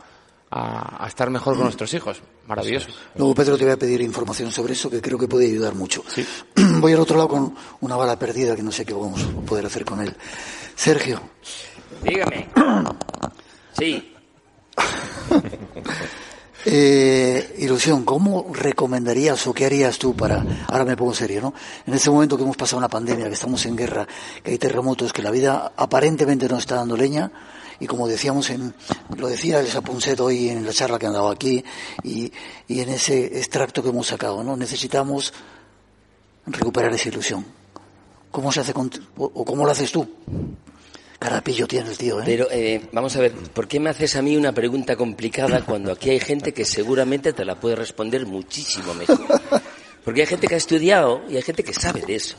a, 0.51 1.07
estar 1.07 1.29
mejor 1.29 1.55
con 1.55 1.63
nuestros 1.63 1.93
hijos. 1.93 2.21
Maravilloso. 2.47 2.89
Luego, 3.15 3.33
Pedro, 3.33 3.57
te 3.57 3.63
voy 3.63 3.73
a 3.73 3.77
pedir 3.77 4.01
información 4.01 4.51
sobre 4.51 4.73
eso 4.73 4.89
que 4.89 5.01
creo 5.01 5.17
que 5.17 5.29
puede 5.29 5.45
ayudar 5.45 5.75
mucho. 5.75 6.03
Voy 6.81 6.91
al 6.91 6.99
otro 6.99 7.15
lado 7.15 7.29
con 7.29 7.55
una 7.79 7.95
bala 7.95 8.19
perdida 8.19 8.53
que 8.53 8.63
no 8.63 8.71
sé 8.71 8.83
qué 8.83 8.93
vamos 8.93 9.23
a 9.23 9.41
poder 9.45 9.65
hacer 9.67 9.85
con 9.85 10.01
él. 10.01 10.13
Sergio. 10.75 11.21
Dígame. 12.03 12.49
Sí. 13.73 14.13
Eh, 16.63 17.55
ilusión, 17.57 18.05
¿cómo 18.05 18.51
recomendarías 18.53 19.47
o 19.47 19.53
qué 19.53 19.65
harías 19.65 19.97
tú 19.97 20.15
para, 20.15 20.45
ahora 20.67 20.85
me 20.85 20.95
pongo 20.95 21.13
serio, 21.13 21.41
¿no? 21.41 21.53
En 21.87 21.93
este 21.95 22.11
momento 22.11 22.37
que 22.37 22.43
hemos 22.43 22.55
pasado 22.55 22.77
una 22.77 22.87
pandemia, 22.87 23.27
que 23.27 23.33
estamos 23.33 23.65
en 23.65 23.75
guerra, 23.75 24.07
que 24.43 24.51
hay 24.51 24.57
terremotos, 24.59 25.11
que 25.11 25.23
la 25.23 25.31
vida 25.31 25.71
aparentemente 25.75 26.47
no 26.47 26.57
está 26.57 26.75
dando 26.75 26.95
leña, 26.95 27.31
y 27.79 27.87
como 27.87 28.07
decíamos 28.07 28.51
en, 28.51 28.75
lo 29.17 29.27
decía 29.27 29.59
el 29.59 29.67
Sapunset 29.67 30.19
hoy 30.19 30.49
en 30.49 30.63
la 30.63 30.71
charla 30.71 30.99
que 30.99 31.07
han 31.07 31.13
dado 31.13 31.31
aquí, 31.31 31.63
y, 32.03 32.31
y 32.67 32.81
en 32.81 32.89
ese 32.89 33.39
extracto 33.39 33.81
que 33.81 33.89
hemos 33.89 34.05
sacado, 34.05 34.43
¿no? 34.43 34.55
Necesitamos 34.55 35.33
recuperar 36.45 36.93
esa 36.93 37.09
ilusión. 37.09 37.43
¿Cómo 38.29 38.51
se 38.51 38.59
hace 38.59 38.73
con, 38.73 38.91
o 39.17 39.43
cómo 39.43 39.65
lo 39.65 39.71
haces 39.71 39.91
tú? 39.91 40.07
Carapillo 41.21 41.67
tiene 41.67 41.91
el 41.91 41.97
tío, 41.99 42.19
¿eh? 42.19 42.23
Pero 42.25 42.47
eh, 42.49 42.81
vamos 42.91 43.15
a 43.15 43.19
ver, 43.19 43.31
¿por 43.31 43.67
qué 43.67 43.79
me 43.79 43.91
haces 43.91 44.15
a 44.15 44.23
mí 44.23 44.35
una 44.35 44.53
pregunta 44.53 44.95
complicada 44.95 45.63
cuando 45.63 45.91
aquí 45.91 46.09
hay 46.09 46.19
gente 46.19 46.51
que 46.51 46.65
seguramente 46.65 47.31
te 47.31 47.45
la 47.45 47.59
puede 47.59 47.75
responder 47.75 48.25
muchísimo 48.25 48.95
mejor? 48.95 49.19
Porque 50.03 50.21
hay 50.21 50.25
gente 50.25 50.47
que 50.47 50.55
ha 50.55 50.57
estudiado 50.57 51.21
y 51.29 51.35
hay 51.35 51.43
gente 51.43 51.63
que 51.63 51.75
sabe 51.75 52.01
de 52.01 52.15
eso. 52.15 52.37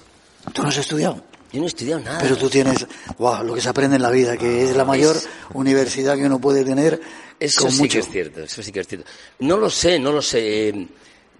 ¿Tú 0.52 0.62
no 0.62 0.68
has 0.70 0.78
estudiado? 0.78 1.22
Yo 1.52 1.60
no 1.60 1.66
he 1.66 1.68
estudiado 1.68 2.00
nada. 2.00 2.18
Pero 2.20 2.36
tú 2.36 2.50
tienes, 2.50 2.84
wow, 3.18 3.44
lo 3.44 3.54
que 3.54 3.60
se 3.60 3.68
aprende 3.68 3.94
en 3.94 4.02
la 4.02 4.10
vida, 4.10 4.36
que 4.36 4.64
es 4.64 4.74
la 4.74 4.84
mayor 4.84 5.16
universidad 5.54 6.16
que 6.16 6.24
uno 6.24 6.40
puede 6.40 6.64
tener. 6.64 7.00
Eso 7.38 7.70
sí 7.70 7.88
que 7.88 8.00
es 8.00 8.08
cierto, 8.08 8.40
eso 8.42 8.64
sí 8.64 8.72
que 8.72 8.80
es 8.80 8.88
cierto. 8.88 9.08
No 9.38 9.58
lo 9.58 9.70
sé, 9.70 10.00
no 10.00 10.10
lo 10.10 10.22
sé. 10.22 10.88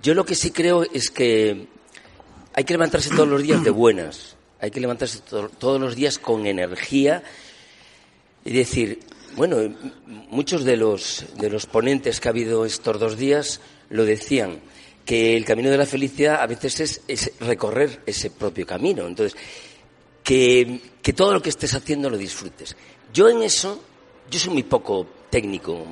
Yo 0.01 0.15
lo 0.15 0.25
que 0.25 0.37
sí 0.37 0.53
creo 0.53 0.85
es 0.85 1.11
que 1.11 1.67
hay 2.55 2.63
que 2.63 2.75
levantarse 2.75 3.11
todos 3.11 3.27
los 3.27 3.43
días 3.43 3.65
de 3.65 3.71
buenas 3.71 4.37
hay 4.63 4.71
que 4.71 4.81
levantarse 4.81 5.19
todos 5.59 5.81
los 5.81 5.97
días 5.97 6.21
con 6.21 6.47
energía 6.47 7.25
y 8.45 8.53
decir, 8.53 9.01
bueno, 9.35 9.57
muchos 10.31 10.63
de 10.63 10.77
los, 10.77 11.25
de 11.37 11.51
los 11.51 11.67
ponentes 11.67 12.21
que 12.21 12.29
ha 12.29 12.31
habido 12.31 12.65
estos 12.65 13.01
dos 13.01 13.19
días 13.19 13.61
lo 13.91 14.05
decían, 14.05 14.61
que 15.05 15.37
el 15.37 15.45
camino 15.45 15.69
de 15.69 15.79
la 15.79 15.85
felicidad 15.85 16.41
a 16.41 16.47
veces 16.47 17.03
es, 17.09 17.33
recorrer 17.41 18.03
ese 18.07 18.31
propio 18.31 18.65
camino. 18.65 19.05
Entonces, 19.05 19.37
que, 20.23 20.81
todo 21.13 21.35
lo 21.35 21.43
que 21.43 21.49
estés 21.49 21.75
haciendo 21.75 22.09
lo 22.09 22.17
disfrutes. 22.17 22.77
Yo 23.13 23.29
en 23.29 23.43
eso, 23.43 23.83
yo 24.31 24.39
soy 24.39 24.53
muy 24.53 24.63
poco 24.63 25.09
técnico, 25.29 25.85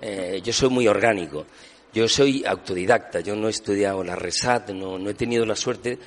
eh, 0.00 0.40
yo 0.42 0.52
soy 0.54 0.70
muy 0.70 0.88
orgánico. 0.88 1.44
Yo 1.92 2.08
soy 2.08 2.42
autodidacta, 2.44 3.20
yo 3.20 3.36
no 3.36 3.48
he 3.48 3.50
estudiado 3.50 4.02
la 4.02 4.16
RESAT, 4.16 4.70
no, 4.70 4.98
no 4.98 5.10
he 5.10 5.14
tenido 5.14 5.44
la 5.44 5.54
suerte 5.54 5.98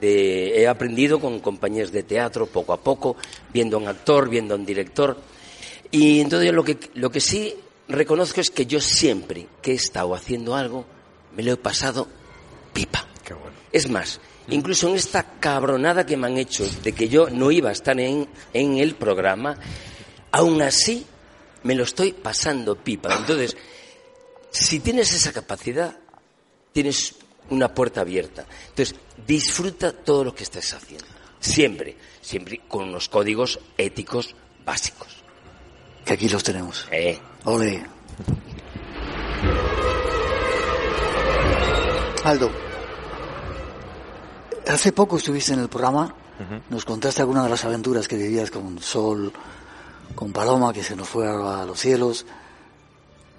he 0.00 0.66
aprendido 0.68 1.20
con 1.20 1.40
compañías 1.40 1.92
de 1.92 2.02
teatro 2.02 2.46
poco 2.46 2.72
a 2.72 2.80
poco, 2.80 3.16
viendo 3.52 3.76
a 3.76 3.80
un 3.80 3.88
actor, 3.88 4.28
viendo 4.28 4.54
a 4.54 4.58
un 4.58 4.66
director. 4.66 5.16
Y 5.90 6.20
entonces 6.20 6.52
lo 6.52 6.64
que, 6.64 6.78
lo 6.94 7.10
que 7.10 7.20
sí 7.20 7.54
reconozco 7.88 8.40
es 8.40 8.50
que 8.50 8.66
yo 8.66 8.80
siempre 8.80 9.46
que 9.62 9.72
he 9.72 9.74
estado 9.74 10.14
haciendo 10.14 10.54
algo, 10.54 10.84
me 11.34 11.42
lo 11.42 11.52
he 11.52 11.56
pasado 11.56 12.08
pipa. 12.72 13.08
Es 13.72 13.88
más, 13.90 14.20
incluso 14.48 14.88
en 14.88 14.94
esta 14.94 15.22
cabronada 15.38 16.06
que 16.06 16.16
me 16.16 16.26
han 16.26 16.38
hecho 16.38 16.66
de 16.82 16.92
que 16.92 17.08
yo 17.08 17.28
no 17.28 17.50
iba 17.50 17.68
a 17.68 17.72
estar 17.72 17.98
en, 18.00 18.26
en 18.54 18.78
el 18.78 18.94
programa, 18.94 19.58
aún 20.32 20.62
así 20.62 21.04
me 21.64 21.74
lo 21.74 21.84
estoy 21.84 22.12
pasando 22.12 22.76
pipa. 22.76 23.14
Entonces, 23.14 23.56
si 24.50 24.80
tienes 24.80 25.12
esa 25.12 25.32
capacidad, 25.32 25.98
tienes 26.72 27.14
una 27.50 27.72
puerta 27.72 28.00
abierta. 28.00 28.46
Entonces, 28.68 28.94
disfruta 29.26 29.92
todo 29.92 30.24
lo 30.24 30.34
que 30.34 30.44
estés 30.44 30.72
haciendo. 30.72 31.06
Siempre, 31.40 31.96
siempre 32.20 32.62
con 32.66 32.88
unos 32.88 33.08
códigos 33.08 33.60
éticos 33.76 34.34
básicos. 34.64 35.08
Que 36.04 36.14
aquí 36.14 36.28
los 36.28 36.42
tenemos. 36.42 36.86
Eh. 36.90 37.18
Ole. 37.44 37.84
Aldo, 42.24 42.50
hace 44.66 44.92
poco 44.92 45.16
estuviste 45.16 45.54
en 45.54 45.60
el 45.60 45.68
programa, 45.68 46.14
nos 46.68 46.84
contaste 46.84 47.22
algunas 47.22 47.44
de 47.44 47.50
las 47.50 47.64
aventuras 47.64 48.06
que 48.06 48.16
vivías 48.16 48.50
con 48.50 48.78
Sol, 48.80 49.32
con 50.14 50.32
Paloma, 50.32 50.72
que 50.72 50.82
se 50.82 50.96
nos 50.96 51.08
fue 51.08 51.26
a 51.26 51.64
los 51.64 51.78
cielos, 51.78 52.26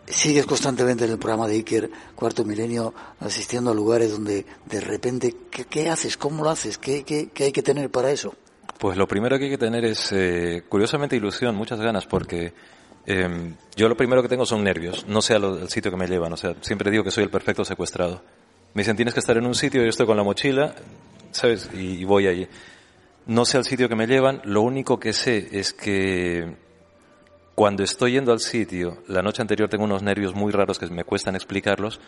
sigues 0.09 0.45
constantemente 0.45 1.05
en 1.05 1.11
el 1.11 1.19
programa 1.19 1.47
de 1.47 1.55
Iker, 1.55 1.89
Cuarto 2.15 2.43
Milenio, 2.43 2.93
asistiendo 3.19 3.71
a 3.71 3.73
lugares 3.73 4.11
donde 4.11 4.45
de 4.65 4.81
repente, 4.81 5.35
¿qué, 5.69 5.89
haces? 5.89 6.17
¿Cómo 6.17 6.43
lo 6.43 6.49
haces? 6.49 6.77
¿Qué, 6.77 7.29
hay 7.39 7.51
que 7.51 7.63
tener 7.63 7.89
para 7.89 8.11
eso? 8.11 8.33
Pues 8.77 8.97
lo 8.97 9.07
primero 9.07 9.37
que 9.37 9.45
hay 9.45 9.51
que 9.51 9.57
tener 9.57 9.85
es, 9.85 10.11
eh, 10.11 10.63
curiosamente, 10.67 11.15
ilusión, 11.15 11.55
muchas 11.55 11.79
ganas, 11.79 12.05
porque 12.05 12.53
em, 13.05 13.55
yo 13.75 13.87
lo 13.87 13.95
primero 13.95 14.21
que 14.21 14.29
tengo 14.29 14.45
son 14.45 14.63
nervios, 14.63 15.05
no 15.07 15.21
sé 15.21 15.35
al 15.35 15.69
sitio 15.69 15.91
que 15.91 15.97
me 15.97 16.07
llevan, 16.07 16.33
o 16.33 16.37
sea, 16.37 16.55
siempre 16.61 16.89
digo 16.89 17.03
que 17.03 17.11
soy 17.11 17.25
el 17.25 17.29
perfecto 17.29 17.63
secuestrado. 17.63 18.21
Me 18.73 18.81
dicen, 18.81 18.95
tienes 18.95 19.13
que 19.13 19.19
estar 19.19 19.37
en 19.37 19.45
un 19.45 19.55
sitio, 19.55 19.81
yo 19.81 19.89
estoy 19.89 20.05
con 20.05 20.17
la 20.17 20.23
mochila, 20.23 20.75
¿sabes? 21.31 21.69
y 21.73 22.03
voy 22.03 22.27
allí. 22.27 22.47
No 23.25 23.45
sé 23.45 23.57
al 23.57 23.65
sitio 23.65 23.89
que 23.89 23.95
me 23.95 24.07
llevan, 24.07 24.41
lo 24.45 24.61
único 24.61 24.99
que 24.99 25.13
sé 25.13 25.49
es 25.51 25.73
que 25.73 26.55
cuando 27.59 27.83
estoy 27.83 28.13
yendo 28.13 28.31
al 28.31 28.39
sitio, 28.39 28.99
la 29.09 29.21
noche 29.21 29.41
anterior 29.41 29.67
tengo 29.67 29.83
unos 29.83 30.01
nervios 30.01 30.33
muy 30.33 30.49
raros 30.49 30.79
que 30.79 30.87
me 30.87 31.03
cuestan 31.03 31.35
explicarlos. 31.35 31.99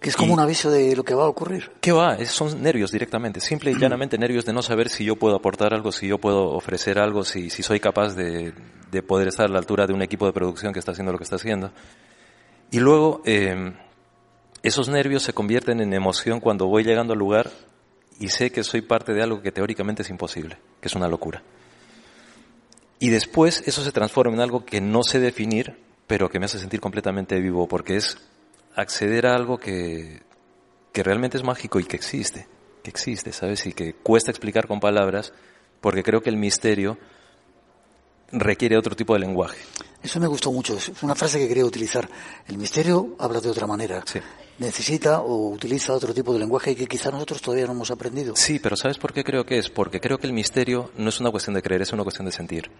Que 0.00 0.08
es 0.08 0.16
como 0.16 0.32
un 0.32 0.40
aviso 0.40 0.70
de 0.70 0.96
lo 0.96 1.04
que 1.04 1.12
va 1.12 1.24
a 1.24 1.28
ocurrir. 1.28 1.70
¿Qué 1.82 1.92
va? 1.92 2.16
son 2.24 2.62
nervios 2.62 2.90
directamente, 2.90 3.40
simple 3.40 3.72
y 3.72 3.74
llanamente 3.78 4.16
nervios 4.16 4.46
de 4.46 4.54
no 4.54 4.62
saber 4.62 4.88
si 4.88 5.04
yo 5.04 5.16
puedo 5.16 5.36
aportar 5.36 5.74
algo, 5.74 5.92
si 5.92 6.08
yo 6.08 6.16
puedo 6.16 6.52
ofrecer 6.52 6.98
algo, 6.98 7.24
si, 7.24 7.50
si 7.50 7.62
soy 7.62 7.78
capaz 7.78 8.14
de, 8.14 8.54
de 8.90 9.02
poder 9.02 9.28
estar 9.28 9.44
a 9.44 9.52
la 9.52 9.58
altura 9.58 9.86
de 9.86 9.92
un 9.92 10.00
equipo 10.00 10.24
de 10.24 10.32
producción 10.32 10.72
que 10.72 10.78
está 10.78 10.92
haciendo 10.92 11.12
lo 11.12 11.18
que 11.18 11.24
está 11.24 11.36
haciendo. 11.36 11.72
Y 12.70 12.80
luego, 12.80 13.20
eh, 13.26 13.74
esos 14.62 14.88
nervios 14.88 15.22
se 15.24 15.34
convierten 15.34 15.82
en 15.82 15.92
emoción 15.92 16.40
cuando 16.40 16.68
voy 16.68 16.84
llegando 16.84 17.12
al 17.12 17.18
lugar 17.18 17.50
y 18.18 18.28
sé 18.28 18.50
que 18.50 18.64
soy 18.64 18.80
parte 18.80 19.12
de 19.12 19.22
algo 19.22 19.42
que 19.42 19.52
teóricamente 19.52 20.00
es 20.00 20.08
imposible, 20.08 20.56
que 20.80 20.88
es 20.88 20.94
una 20.94 21.06
locura. 21.06 21.42
Y 23.00 23.08
después 23.08 23.64
eso 23.66 23.82
se 23.82 23.92
transforma 23.92 24.34
en 24.34 24.40
algo 24.42 24.64
que 24.64 24.80
no 24.80 25.02
sé 25.02 25.18
definir, 25.18 25.76
pero 26.06 26.28
que 26.28 26.38
me 26.38 26.44
hace 26.44 26.58
sentir 26.58 26.80
completamente 26.80 27.40
vivo, 27.40 27.66
porque 27.66 27.96
es 27.96 28.18
acceder 28.76 29.26
a 29.26 29.34
algo 29.34 29.58
que, 29.58 30.22
que 30.92 31.02
realmente 31.02 31.38
es 31.38 31.42
mágico 31.42 31.80
y 31.80 31.84
que 31.84 31.96
existe, 31.96 32.46
que 32.84 32.90
existe, 32.90 33.32
¿sabes? 33.32 33.64
Y 33.64 33.72
que 33.72 33.94
cuesta 33.94 34.30
explicar 34.30 34.66
con 34.66 34.80
palabras, 34.80 35.32
porque 35.80 36.02
creo 36.02 36.20
que 36.20 36.28
el 36.28 36.36
misterio 36.36 36.98
requiere 38.32 38.76
otro 38.76 38.94
tipo 38.94 39.14
de 39.14 39.20
lenguaje. 39.20 39.58
Eso 40.02 40.20
me 40.20 40.26
gustó 40.26 40.52
mucho, 40.52 40.76
es 40.76 40.92
una 41.02 41.14
frase 41.14 41.38
que 41.38 41.48
quería 41.48 41.64
utilizar. 41.64 42.08
El 42.46 42.58
misterio 42.58 43.16
habla 43.18 43.40
de 43.40 43.48
otra 43.48 43.66
manera. 43.66 44.04
Necesita 44.60 45.22
o 45.22 45.48
utiliza 45.48 45.94
otro 45.94 46.12
tipo 46.12 46.34
de 46.34 46.38
lenguaje 46.38 46.76
que 46.76 46.86
quizá 46.86 47.10
nosotros 47.10 47.40
todavía 47.40 47.64
no 47.64 47.72
hemos 47.72 47.90
aprendido. 47.90 48.36
Sí, 48.36 48.58
pero 48.58 48.76
¿sabes 48.76 48.98
por 48.98 49.14
qué 49.14 49.24
creo 49.24 49.46
que 49.46 49.56
es? 49.56 49.70
Porque 49.70 50.00
creo 50.00 50.18
que 50.18 50.26
el 50.26 50.34
misterio 50.34 50.90
no 50.98 51.08
es 51.08 51.18
una 51.18 51.30
cuestión 51.30 51.54
de 51.54 51.62
creer, 51.62 51.80
es 51.80 51.94
una 51.94 52.02
cuestión 52.02 52.26
de 52.26 52.32
sentir. 52.32 52.70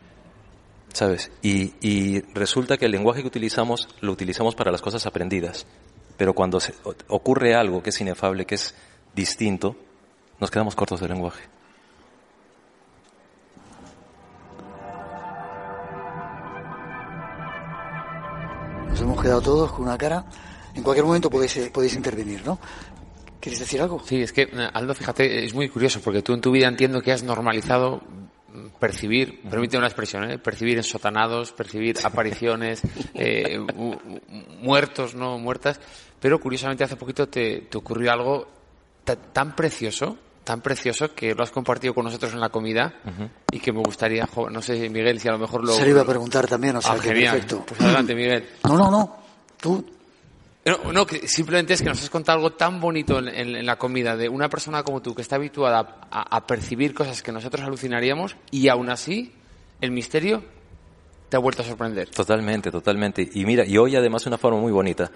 ¿Sabes? 0.92 1.30
Y, 1.40 1.72
y 1.80 2.20
resulta 2.34 2.76
que 2.76 2.84
el 2.84 2.92
lenguaje 2.92 3.22
que 3.22 3.28
utilizamos 3.28 3.88
lo 4.02 4.12
utilizamos 4.12 4.54
para 4.54 4.70
las 4.70 4.82
cosas 4.82 5.06
aprendidas. 5.06 5.66
Pero 6.18 6.34
cuando 6.34 6.60
se, 6.60 6.74
ocurre 7.08 7.54
algo 7.54 7.82
que 7.82 7.88
es 7.88 8.00
inefable, 8.02 8.44
que 8.44 8.56
es 8.56 8.74
distinto, 9.14 9.74
nos 10.38 10.50
quedamos 10.50 10.76
cortos 10.76 11.00
de 11.00 11.08
lenguaje. 11.08 11.44
Nos 18.90 19.00
hemos 19.00 19.22
quedado 19.22 19.40
todos 19.40 19.72
con 19.72 19.84
una 19.84 19.96
cara. 19.96 20.26
En 20.80 20.84
cualquier 20.84 21.04
momento 21.04 21.28
podéis, 21.28 21.58
eh, 21.58 21.70
podéis 21.70 21.94
intervenir, 21.94 22.40
¿no? 22.42 22.58
¿Quieres 23.38 23.60
decir 23.60 23.82
algo? 23.82 24.00
Sí, 24.02 24.22
es 24.22 24.32
que, 24.32 24.44
eh, 24.44 24.68
Aldo, 24.72 24.94
fíjate, 24.94 25.44
es 25.44 25.52
muy 25.52 25.68
curioso, 25.68 26.00
porque 26.02 26.22
tú 26.22 26.32
en 26.32 26.40
tu 26.40 26.50
vida 26.50 26.68
entiendo 26.68 27.02
que 27.02 27.12
has 27.12 27.22
normalizado 27.22 28.00
percibir, 28.78 29.42
permite 29.42 29.76
una 29.76 29.88
expresión, 29.88 30.30
¿eh? 30.30 30.38
percibir 30.38 30.78
ensotanados, 30.78 31.52
percibir 31.52 31.98
apariciones, 32.04 32.80
eh, 33.12 33.60
muertos, 34.62 35.14
no 35.14 35.38
muertas, 35.38 35.78
pero 36.18 36.40
curiosamente 36.40 36.82
hace 36.82 36.96
poquito 36.96 37.28
te, 37.28 37.68
ocurrió 37.74 38.10
algo 38.10 38.48
tan 39.04 39.54
precioso, 39.54 40.16
tan 40.44 40.62
precioso 40.62 41.14
que 41.14 41.34
lo 41.34 41.42
has 41.42 41.50
compartido 41.50 41.92
con 41.92 42.06
nosotros 42.06 42.32
en 42.32 42.40
la 42.40 42.48
comida 42.48 42.94
y 43.52 43.60
que 43.60 43.70
me 43.70 43.80
gustaría, 43.80 44.26
no 44.50 44.62
sé, 44.62 44.88
Miguel, 44.88 45.20
si 45.20 45.28
a 45.28 45.32
lo 45.32 45.38
mejor 45.38 45.62
lo... 45.62 45.74
Se 45.74 45.84
lo 45.84 45.90
iba 45.90 46.00
a 46.00 46.06
preguntar 46.06 46.46
también, 46.46 46.76
o 46.76 46.80
sea, 46.80 46.92
ah, 46.92 46.96
perfecto. 46.96 47.64
Pues 47.66 47.78
adelante, 47.82 48.14
Miguel. 48.14 48.48
No, 48.64 48.78
no, 48.78 48.90
no, 48.90 49.16
tú 49.60 49.99
no, 50.64 50.92
no, 50.92 51.06
simplemente 51.24 51.72
es 51.72 51.80
que 51.80 51.88
nos 51.88 52.02
has 52.02 52.10
contado 52.10 52.36
algo 52.36 52.52
tan 52.52 52.80
bonito 52.80 53.18
en, 53.18 53.64
la 53.64 53.76
comida 53.76 54.16
de 54.16 54.28
una 54.28 54.48
persona 54.50 54.82
como 54.82 55.00
tú 55.00 55.14
que 55.14 55.22
está 55.22 55.36
habituada 55.36 56.00
a, 56.10 56.46
percibir 56.46 56.92
cosas 56.92 57.22
que 57.22 57.32
nosotros 57.32 57.64
alucinaríamos 57.64 58.36
y 58.50 58.68
aún 58.68 58.90
así 58.90 59.32
el 59.80 59.90
misterio 59.90 60.44
te 61.30 61.36
ha 61.36 61.40
vuelto 61.40 61.62
a 61.62 61.64
sorprender. 61.64 62.10
Totalmente, 62.10 62.70
totalmente. 62.70 63.26
Y 63.32 63.44
mira, 63.46 63.64
y 63.64 63.78
hoy 63.78 63.96
además 63.96 64.26
una 64.26 64.36
forma 64.36 64.60
muy 64.60 64.72
bonita, 64.72 65.10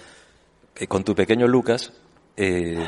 que 0.72 0.86
con 0.86 1.04
tu 1.04 1.14
pequeño 1.14 1.46
Lucas, 1.46 1.92
eh, 2.36 2.82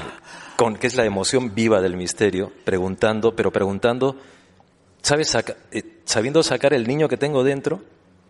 con 0.56 0.76
que 0.76 0.86
es 0.86 0.96
la 0.96 1.04
emoción 1.04 1.54
viva 1.54 1.82
del 1.82 1.96
misterio, 1.96 2.52
preguntando, 2.64 3.36
pero 3.36 3.52
preguntando, 3.52 4.16
¿sabes? 5.02 5.36
Eh, 5.72 5.82
sabiendo 6.04 6.42
sacar 6.42 6.72
el 6.72 6.86
niño 6.86 7.08
que 7.08 7.18
tengo 7.18 7.44
dentro 7.44 7.82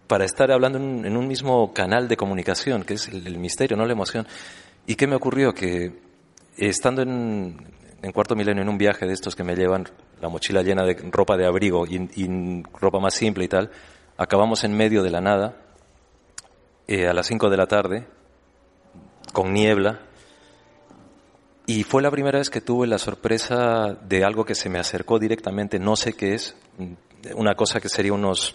para 0.06 0.24
estar 0.24 0.50
hablando 0.52 0.78
en, 0.78 1.16
un 1.16 1.26
mismo 1.26 1.72
canal 1.72 2.08
de 2.08 2.16
comunicación, 2.16 2.84
que 2.84 2.94
es 2.94 3.08
el, 3.08 3.38
misterio, 3.38 3.76
no 3.76 3.86
la 3.86 3.92
emoción. 3.92 4.26
¿Y 4.86 4.94
qué 4.94 5.06
me 5.06 5.16
ocurrió? 5.16 5.52
Que 5.52 5.92
estando 6.56 7.02
en, 7.02 7.72
cuarto 8.12 8.36
milenio 8.36 8.62
en 8.62 8.68
un 8.68 8.78
viaje 8.78 9.06
de 9.06 9.12
estos 9.12 9.34
que 9.34 9.42
me 9.42 9.56
llevan 9.56 9.88
la 10.20 10.28
mochila 10.28 10.62
llena 10.62 10.84
de 10.84 10.94
ropa 11.10 11.36
de 11.36 11.46
abrigo 11.46 11.86
y, 11.86 12.62
ropa 12.80 13.00
más 13.00 13.14
simple 13.14 13.44
y 13.44 13.48
tal, 13.48 13.70
acabamos 14.16 14.64
en 14.64 14.76
medio 14.76 15.02
de 15.02 15.10
la 15.10 15.20
nada, 15.20 15.56
eh, 16.86 17.08
a 17.08 17.12
las 17.12 17.26
cinco 17.26 17.50
de 17.50 17.56
la 17.56 17.66
tarde, 17.66 18.06
con 19.32 19.52
niebla, 19.52 20.00
y 21.66 21.82
fue 21.82 22.00
la 22.00 22.12
primera 22.12 22.38
vez 22.38 22.48
que 22.48 22.60
tuve 22.60 22.86
la 22.86 22.98
sorpresa 22.98 23.98
de 24.08 24.24
algo 24.24 24.44
que 24.44 24.54
se 24.54 24.68
me 24.68 24.78
acercó 24.78 25.18
directamente, 25.18 25.80
no 25.80 25.96
sé 25.96 26.12
qué 26.12 26.34
es, 26.34 26.56
una 27.34 27.56
cosa 27.56 27.80
que 27.80 27.88
sería 27.88 28.12
unos 28.12 28.54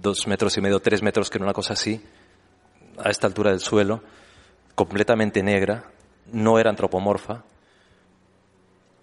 dos 0.00 0.26
metros 0.26 0.56
y 0.56 0.60
medio, 0.60 0.80
tres 0.80 1.02
metros, 1.02 1.30
que 1.30 1.38
era 1.38 1.44
una 1.44 1.52
cosa 1.52 1.74
así, 1.74 2.02
a 2.98 3.10
esta 3.10 3.26
altura 3.26 3.50
del 3.50 3.60
suelo, 3.60 4.02
completamente 4.74 5.42
negra, 5.42 5.90
no 6.32 6.58
era 6.58 6.70
antropomorfa, 6.70 7.44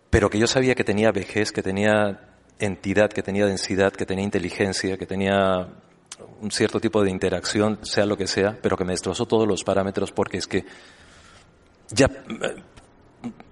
pero 0.10 0.30
que 0.30 0.40
yo 0.40 0.48
sabía 0.48 0.76
que 0.76 0.84
tenía 0.84 1.12
vejez, 1.12 1.52
que 1.52 1.64
tenía 1.64 2.30
entidad, 2.60 3.10
que 3.10 3.24
tenía 3.24 3.46
densidad, 3.46 3.94
que 3.94 4.06
tenía 4.06 4.24
inteligencia, 4.24 4.98
que 4.98 5.06
tenía 5.06 5.68
un 6.42 6.52
cierto 6.52 6.80
tipo 6.80 7.04
de 7.04 7.10
interacción, 7.10 7.80
sea 7.84 8.06
lo 8.06 8.18
que 8.18 8.28
sea, 8.28 8.58
pero 8.62 8.78
que 8.78 8.84
me 8.84 8.94
destrozó 8.94 9.26
todos 9.26 9.48
los 9.48 9.64
parámetros 9.64 10.12
porque 10.12 10.38
es 10.38 10.48
que 10.48 10.66
ya 11.90 12.06
eh, 12.06 12.64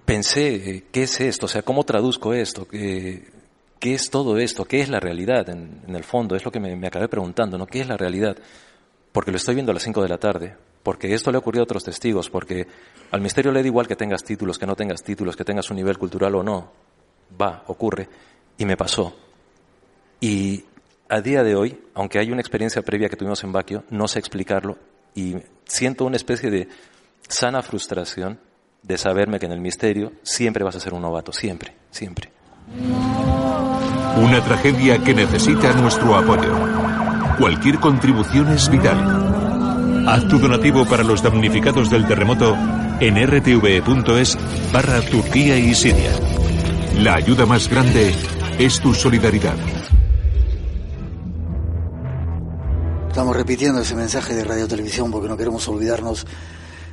pensé, 0.04 0.54
eh, 0.54 0.84
¿qué 0.92 1.04
es 1.04 1.20
esto? 1.20 1.46
O 1.46 1.48
sea, 1.48 1.62
¿cómo 1.62 1.84
traduzco 1.84 2.34
esto? 2.34 2.66
¿Qué 3.80 3.94
es 3.94 4.10
todo 4.10 4.38
esto? 4.38 4.66
¿Qué 4.66 4.82
es 4.82 4.90
la 4.90 5.00
realidad 5.00 5.48
en, 5.48 5.82
el 5.88 6.04
fondo? 6.04 6.36
Es 6.36 6.44
lo 6.44 6.52
que 6.52 6.60
me, 6.60 6.86
acabé 6.86 7.08
preguntando, 7.08 7.56
¿no? 7.56 7.66
¿Qué 7.66 7.80
es 7.80 7.88
la 7.88 7.96
realidad? 7.96 8.36
Porque 9.10 9.30
lo 9.30 9.38
estoy 9.38 9.54
viendo 9.54 9.72
a 9.72 9.74
las 9.74 9.82
5 9.82 10.02
de 10.02 10.08
la 10.08 10.18
tarde, 10.18 10.54
porque 10.82 11.14
esto 11.14 11.30
le 11.30 11.36
ha 11.36 11.40
ocurrido 11.40 11.62
a 11.62 11.64
otros 11.64 11.82
testigos, 11.82 12.28
porque 12.28 12.66
al 13.10 13.22
misterio 13.22 13.50
le 13.52 13.62
da 13.62 13.66
igual 13.66 13.88
que 13.88 13.96
tengas 13.96 14.22
títulos, 14.22 14.58
que 14.58 14.66
no 14.66 14.76
tengas 14.76 15.02
títulos, 15.02 15.34
que 15.34 15.44
tengas 15.44 15.70
un 15.70 15.76
nivel 15.76 15.96
cultural 15.96 16.34
o 16.34 16.42
no. 16.42 16.70
Va, 17.40 17.64
ocurre. 17.68 18.06
Y 18.58 18.66
me 18.66 18.76
pasó. 18.76 19.16
Y 20.20 20.62
a 21.08 21.22
día 21.22 21.42
de 21.42 21.56
hoy, 21.56 21.80
aunque 21.94 22.18
hay 22.18 22.30
una 22.30 22.42
experiencia 22.42 22.82
previa 22.82 23.08
que 23.08 23.16
tuvimos 23.16 23.42
en 23.44 23.52
Baquio, 23.52 23.84
no 23.88 24.06
sé 24.06 24.18
explicarlo 24.18 24.76
y 25.14 25.36
siento 25.64 26.04
una 26.04 26.16
especie 26.16 26.50
de 26.50 26.68
sana 27.28 27.62
frustración 27.62 28.38
de 28.82 28.98
saberme 28.98 29.38
que 29.38 29.46
en 29.46 29.52
el 29.52 29.60
misterio 29.60 30.12
siempre 30.22 30.64
vas 30.64 30.76
a 30.76 30.80
ser 30.80 30.94
un 30.94 31.02
novato, 31.02 31.32
siempre, 31.32 31.74
siempre. 31.90 32.30
Una 34.16 34.42
tragedia 34.44 34.98
que 34.98 35.14
necesita 35.14 35.72
nuestro 35.74 36.14
apoyo. 36.16 36.54
Cualquier 37.38 37.78
contribución 37.78 38.48
es 38.48 38.68
vital. 38.68 38.98
Haz 40.06 40.26
tu 40.28 40.38
donativo 40.38 40.84
para 40.84 41.02
los 41.04 41.22
damnificados 41.22 41.88
del 41.90 42.06
terremoto 42.06 42.56
en 43.00 43.16
rtve.es 43.16 44.38
barra 44.72 45.00
Turquía 45.02 45.56
y 45.56 45.74
Siria. 45.74 46.12
La 46.98 47.14
ayuda 47.14 47.46
más 47.46 47.68
grande 47.68 48.14
es 48.58 48.80
tu 48.80 48.92
solidaridad. 48.92 49.56
Estamos 53.08 53.36
repitiendo 53.36 53.80
ese 53.80 53.94
mensaje 53.94 54.34
de 54.34 54.44
Radio 54.44 54.68
Televisión 54.68 55.10
porque 55.10 55.28
no 55.28 55.36
queremos 55.36 55.66
olvidarnos 55.68 56.26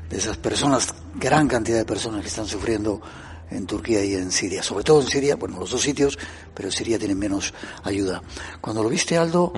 de 0.09 0.17
esas 0.17 0.37
personas, 0.37 0.93
gran 1.15 1.47
cantidad 1.47 1.77
de 1.77 1.85
personas 1.85 2.21
que 2.21 2.27
están 2.27 2.45
sufriendo 2.45 3.01
en 3.49 3.65
Turquía 3.65 4.03
y 4.03 4.13
en 4.15 4.31
Siria. 4.31 4.63
Sobre 4.63 4.83
todo 4.83 5.01
en 5.01 5.07
Siria, 5.07 5.35
bueno, 5.35 5.59
los 5.59 5.71
dos 5.71 5.81
sitios, 5.81 6.17
pero 6.53 6.67
en 6.67 6.71
Siria 6.71 6.99
tienen 6.99 7.17
menos 7.17 7.53
ayuda. 7.83 8.21
Cuando 8.61 8.83
lo 8.83 8.89
viste, 8.89 9.17
Aldo, 9.17 9.53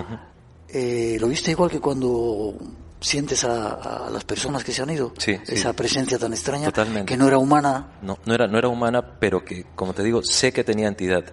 eh, 0.67 1.17
¿lo 1.19 1.27
viste 1.27 1.51
igual 1.51 1.69
que 1.69 1.79
cuando 1.79 2.55
sientes 2.99 3.43
a, 3.43 4.09
las 4.11 4.23
personas 4.23 4.63
que 4.63 4.71
se 4.71 4.81
han 4.81 4.89
ido? 4.89 5.13
Sí, 5.17 5.37
Esa 5.47 5.73
presencia 5.73 6.17
tan 6.17 6.33
extraña, 6.33 6.71
que 7.05 7.17
no 7.17 7.27
era 7.27 7.37
humana. 7.37 7.93
No, 8.01 8.17
no 8.25 8.33
era, 8.33 8.47
no 8.47 8.57
era 8.57 8.67
humana, 8.67 9.19
pero 9.19 9.43
que, 9.43 9.65
como 9.75 9.93
te 9.93 10.03
digo, 10.03 10.21
sé 10.23 10.51
que 10.51 10.63
tenía 10.63 10.87
entidad 10.87 11.23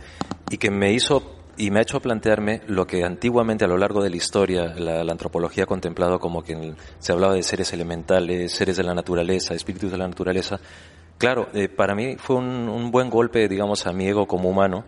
y 0.50 0.58
que 0.58 0.70
me 0.70 0.92
hizo 0.92 1.36
y 1.58 1.70
me 1.70 1.78
ha 1.78 1.82
hecho 1.82 2.00
plantearme 2.00 2.62
lo 2.66 2.86
que 2.86 3.04
antiguamente 3.04 3.64
a 3.64 3.68
lo 3.68 3.78
largo 3.78 4.02
de 4.02 4.10
la 4.10 4.16
historia 4.16 4.74
la, 4.74 5.00
antropología 5.10 5.64
ha 5.64 5.66
contemplado 5.66 6.18
como 6.18 6.42
que 6.42 6.74
se 6.98 7.12
hablaba 7.12 7.34
de 7.34 7.42
seres 7.42 7.72
elementales, 7.72 8.52
seres 8.52 8.76
de 8.76 8.82
la 8.82 8.94
naturaleza, 8.94 9.54
espíritus 9.54 9.90
de 9.90 9.98
la 9.98 10.06
naturaleza, 10.06 10.60
Claro, 11.18 11.48
eh, 11.54 11.68
para 11.68 11.94
mí 11.94 12.16
fue 12.18 12.36
un, 12.36 12.90
buen 12.90 13.08
golpe, 13.08 13.48
digamos, 13.48 13.86
a 13.86 13.92
mi 13.92 14.06
ego 14.06 14.26
como 14.26 14.50
humano, 14.50 14.84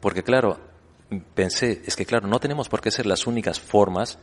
porque 0.00 0.22
claro, 0.22 0.58
pensé, 1.34 1.82
es 1.84 1.96
que 1.96 2.06
claro, 2.06 2.28
no 2.28 2.38
tenemos 2.38 2.68
por 2.68 2.80
qué 2.80 2.90
ser 2.90 3.06
las 3.06 3.26
únicas 3.26 3.58
formas 3.58 4.18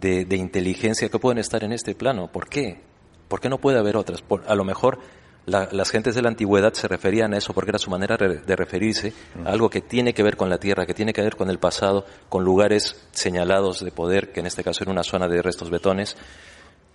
de, 0.00 0.26
inteligencia 0.36 1.08
que 1.08 1.18
pueden 1.20 1.38
estar 1.38 1.62
en 1.62 1.72
este 1.72 1.94
plano. 1.94 2.26
¿Por 2.32 2.48
qué? 2.48 2.80
¿Por 3.28 3.40
qué 3.40 3.48
no 3.48 3.58
puede 3.58 3.78
haber 3.78 3.96
otras? 3.96 4.24
a 4.46 4.54
lo 4.56 4.64
mejor 4.64 4.98
las 5.46 5.90
gentes 5.90 6.14
de 6.14 6.22
la 6.22 6.28
antigüedad 6.28 6.72
se 6.72 6.86
referían 6.86 7.34
a 7.34 7.38
eso 7.38 7.52
porque 7.52 7.70
era 7.70 7.78
su 7.78 7.90
manera 7.90 8.16
de 8.16 8.56
referirse 8.56 9.12
a 9.44 9.50
algo 9.50 9.70
que 9.70 9.80
tiene 9.80 10.14
que 10.14 10.22
ver 10.22 10.36
con 10.36 10.48
la 10.48 10.58
tierra, 10.58 10.86
que 10.86 10.94
tiene 10.94 11.12
que 11.12 11.22
ver 11.22 11.36
con 11.36 11.50
el 11.50 11.58
pasado, 11.58 12.06
con 12.28 12.44
lugares 12.44 13.08
señalados 13.12 13.84
de 13.84 13.90
poder, 13.90 14.32
que 14.32 14.40
en 14.40 14.46
este 14.46 14.62
caso 14.62 14.84
era 14.84 14.92
una 14.92 15.02
zona 15.02 15.28
de 15.28 15.42
restos 15.42 15.70
betones, 15.70 16.16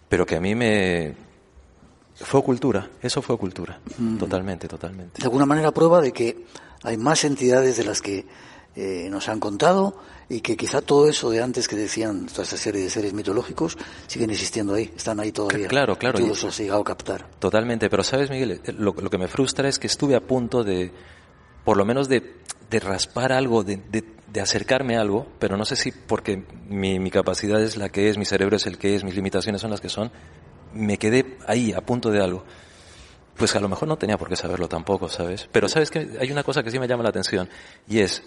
pero 0.07 0.25
que 0.25 0.37
a 0.37 0.39
mí 0.39 0.55
me, 0.55 1.15
fue 2.19 2.43
cultura, 2.43 2.89
eso 3.01 3.21
fue 3.21 3.37
cultura, 3.37 3.79
mm. 3.97 4.17
totalmente, 4.17 4.67
totalmente. 4.67 5.21
De 5.21 5.25
alguna 5.25 5.45
manera 5.45 5.71
prueba 5.71 6.01
de 6.01 6.11
que 6.11 6.45
hay 6.83 6.97
más 6.97 7.23
entidades 7.23 7.77
de 7.77 7.83
las 7.83 8.01
que 8.01 8.25
eh, 8.75 9.07
nos 9.09 9.29
han 9.29 9.39
contado 9.39 9.95
y 10.29 10.41
que 10.41 10.57
quizá 10.57 10.81
todo 10.81 11.07
eso 11.07 11.29
de 11.29 11.41
antes 11.41 11.67
que 11.67 11.75
decían 11.75 12.27
toda 12.27 12.43
esa 12.43 12.57
serie 12.57 12.83
de 12.83 12.89
seres 12.89 13.13
mitológicos 13.13 13.77
siguen 14.07 14.29
existiendo 14.29 14.73
ahí, 14.73 14.91
están 14.95 15.19
ahí 15.19 15.31
todavía. 15.31 15.67
Claro, 15.67 15.97
claro. 15.97 16.19
Todo 16.19 16.33
eso 16.33 16.47
ha 16.47 16.51
llegado 16.51 16.81
a 16.81 16.83
captar. 16.83 17.27
Totalmente, 17.39 17.89
pero 17.89 18.03
sabes 18.03 18.29
Miguel, 18.29 18.61
eh, 18.63 18.73
lo, 18.73 18.93
que 18.93 19.17
me 19.17 19.27
frustra 19.27 19.69
es 19.69 19.79
que 19.79 19.87
estuve 19.87 20.15
a 20.15 20.21
punto 20.21 20.63
de, 20.63 20.91
por 21.63 21.77
lo 21.77 21.85
menos 21.85 22.07
de, 22.09 22.23
raspar 22.69 23.31
algo, 23.31 23.63
de, 23.63 23.81
de, 23.89 24.41
acercarme 24.41 24.97
a 24.97 25.01
algo, 25.01 25.25
pero 25.39 25.57
no 25.57 25.65
sé 25.65 25.75
si 25.75 25.91
porque 25.91 26.43
mi, 26.69 26.99
mi 26.99 27.09
capacidad 27.09 27.59
es 27.59 27.77
la 27.77 27.89
que 27.89 28.09
es, 28.09 28.17
mi 28.19 28.25
cerebro 28.25 28.57
es 28.57 28.67
el 28.67 28.77
que 28.77 28.95
es, 28.95 29.03
mis 29.03 29.15
limitaciones 29.15 29.61
son 29.61 29.71
las 29.71 29.81
que 29.81 29.89
son, 29.89 30.11
me 30.77 30.97
quedé 30.97 31.37
ahí, 31.47 31.73
a 31.73 31.81
punto 31.81 32.11
de 32.11 32.21
algo. 32.21 32.43
Pues 33.35 33.55
a 33.55 33.59
lo 33.59 33.69
mejor 33.69 33.87
no 33.87 33.97
tenía 33.97 34.17
por 34.17 34.29
qué 34.29 34.35
saberlo 34.35 34.67
tampoco, 34.67 35.09
¿sabes? 35.09 35.47
Pero 35.51 35.69
sabes 35.69 35.91
que 35.91 36.17
hay 36.19 36.31
una 36.31 36.43
cosa 36.43 36.63
que 36.63 36.71
sí 36.71 36.79
me 36.79 36.87
llama 36.87 37.03
la 37.03 37.09
atención 37.09 37.47
y 37.87 37.99
es 37.99 38.23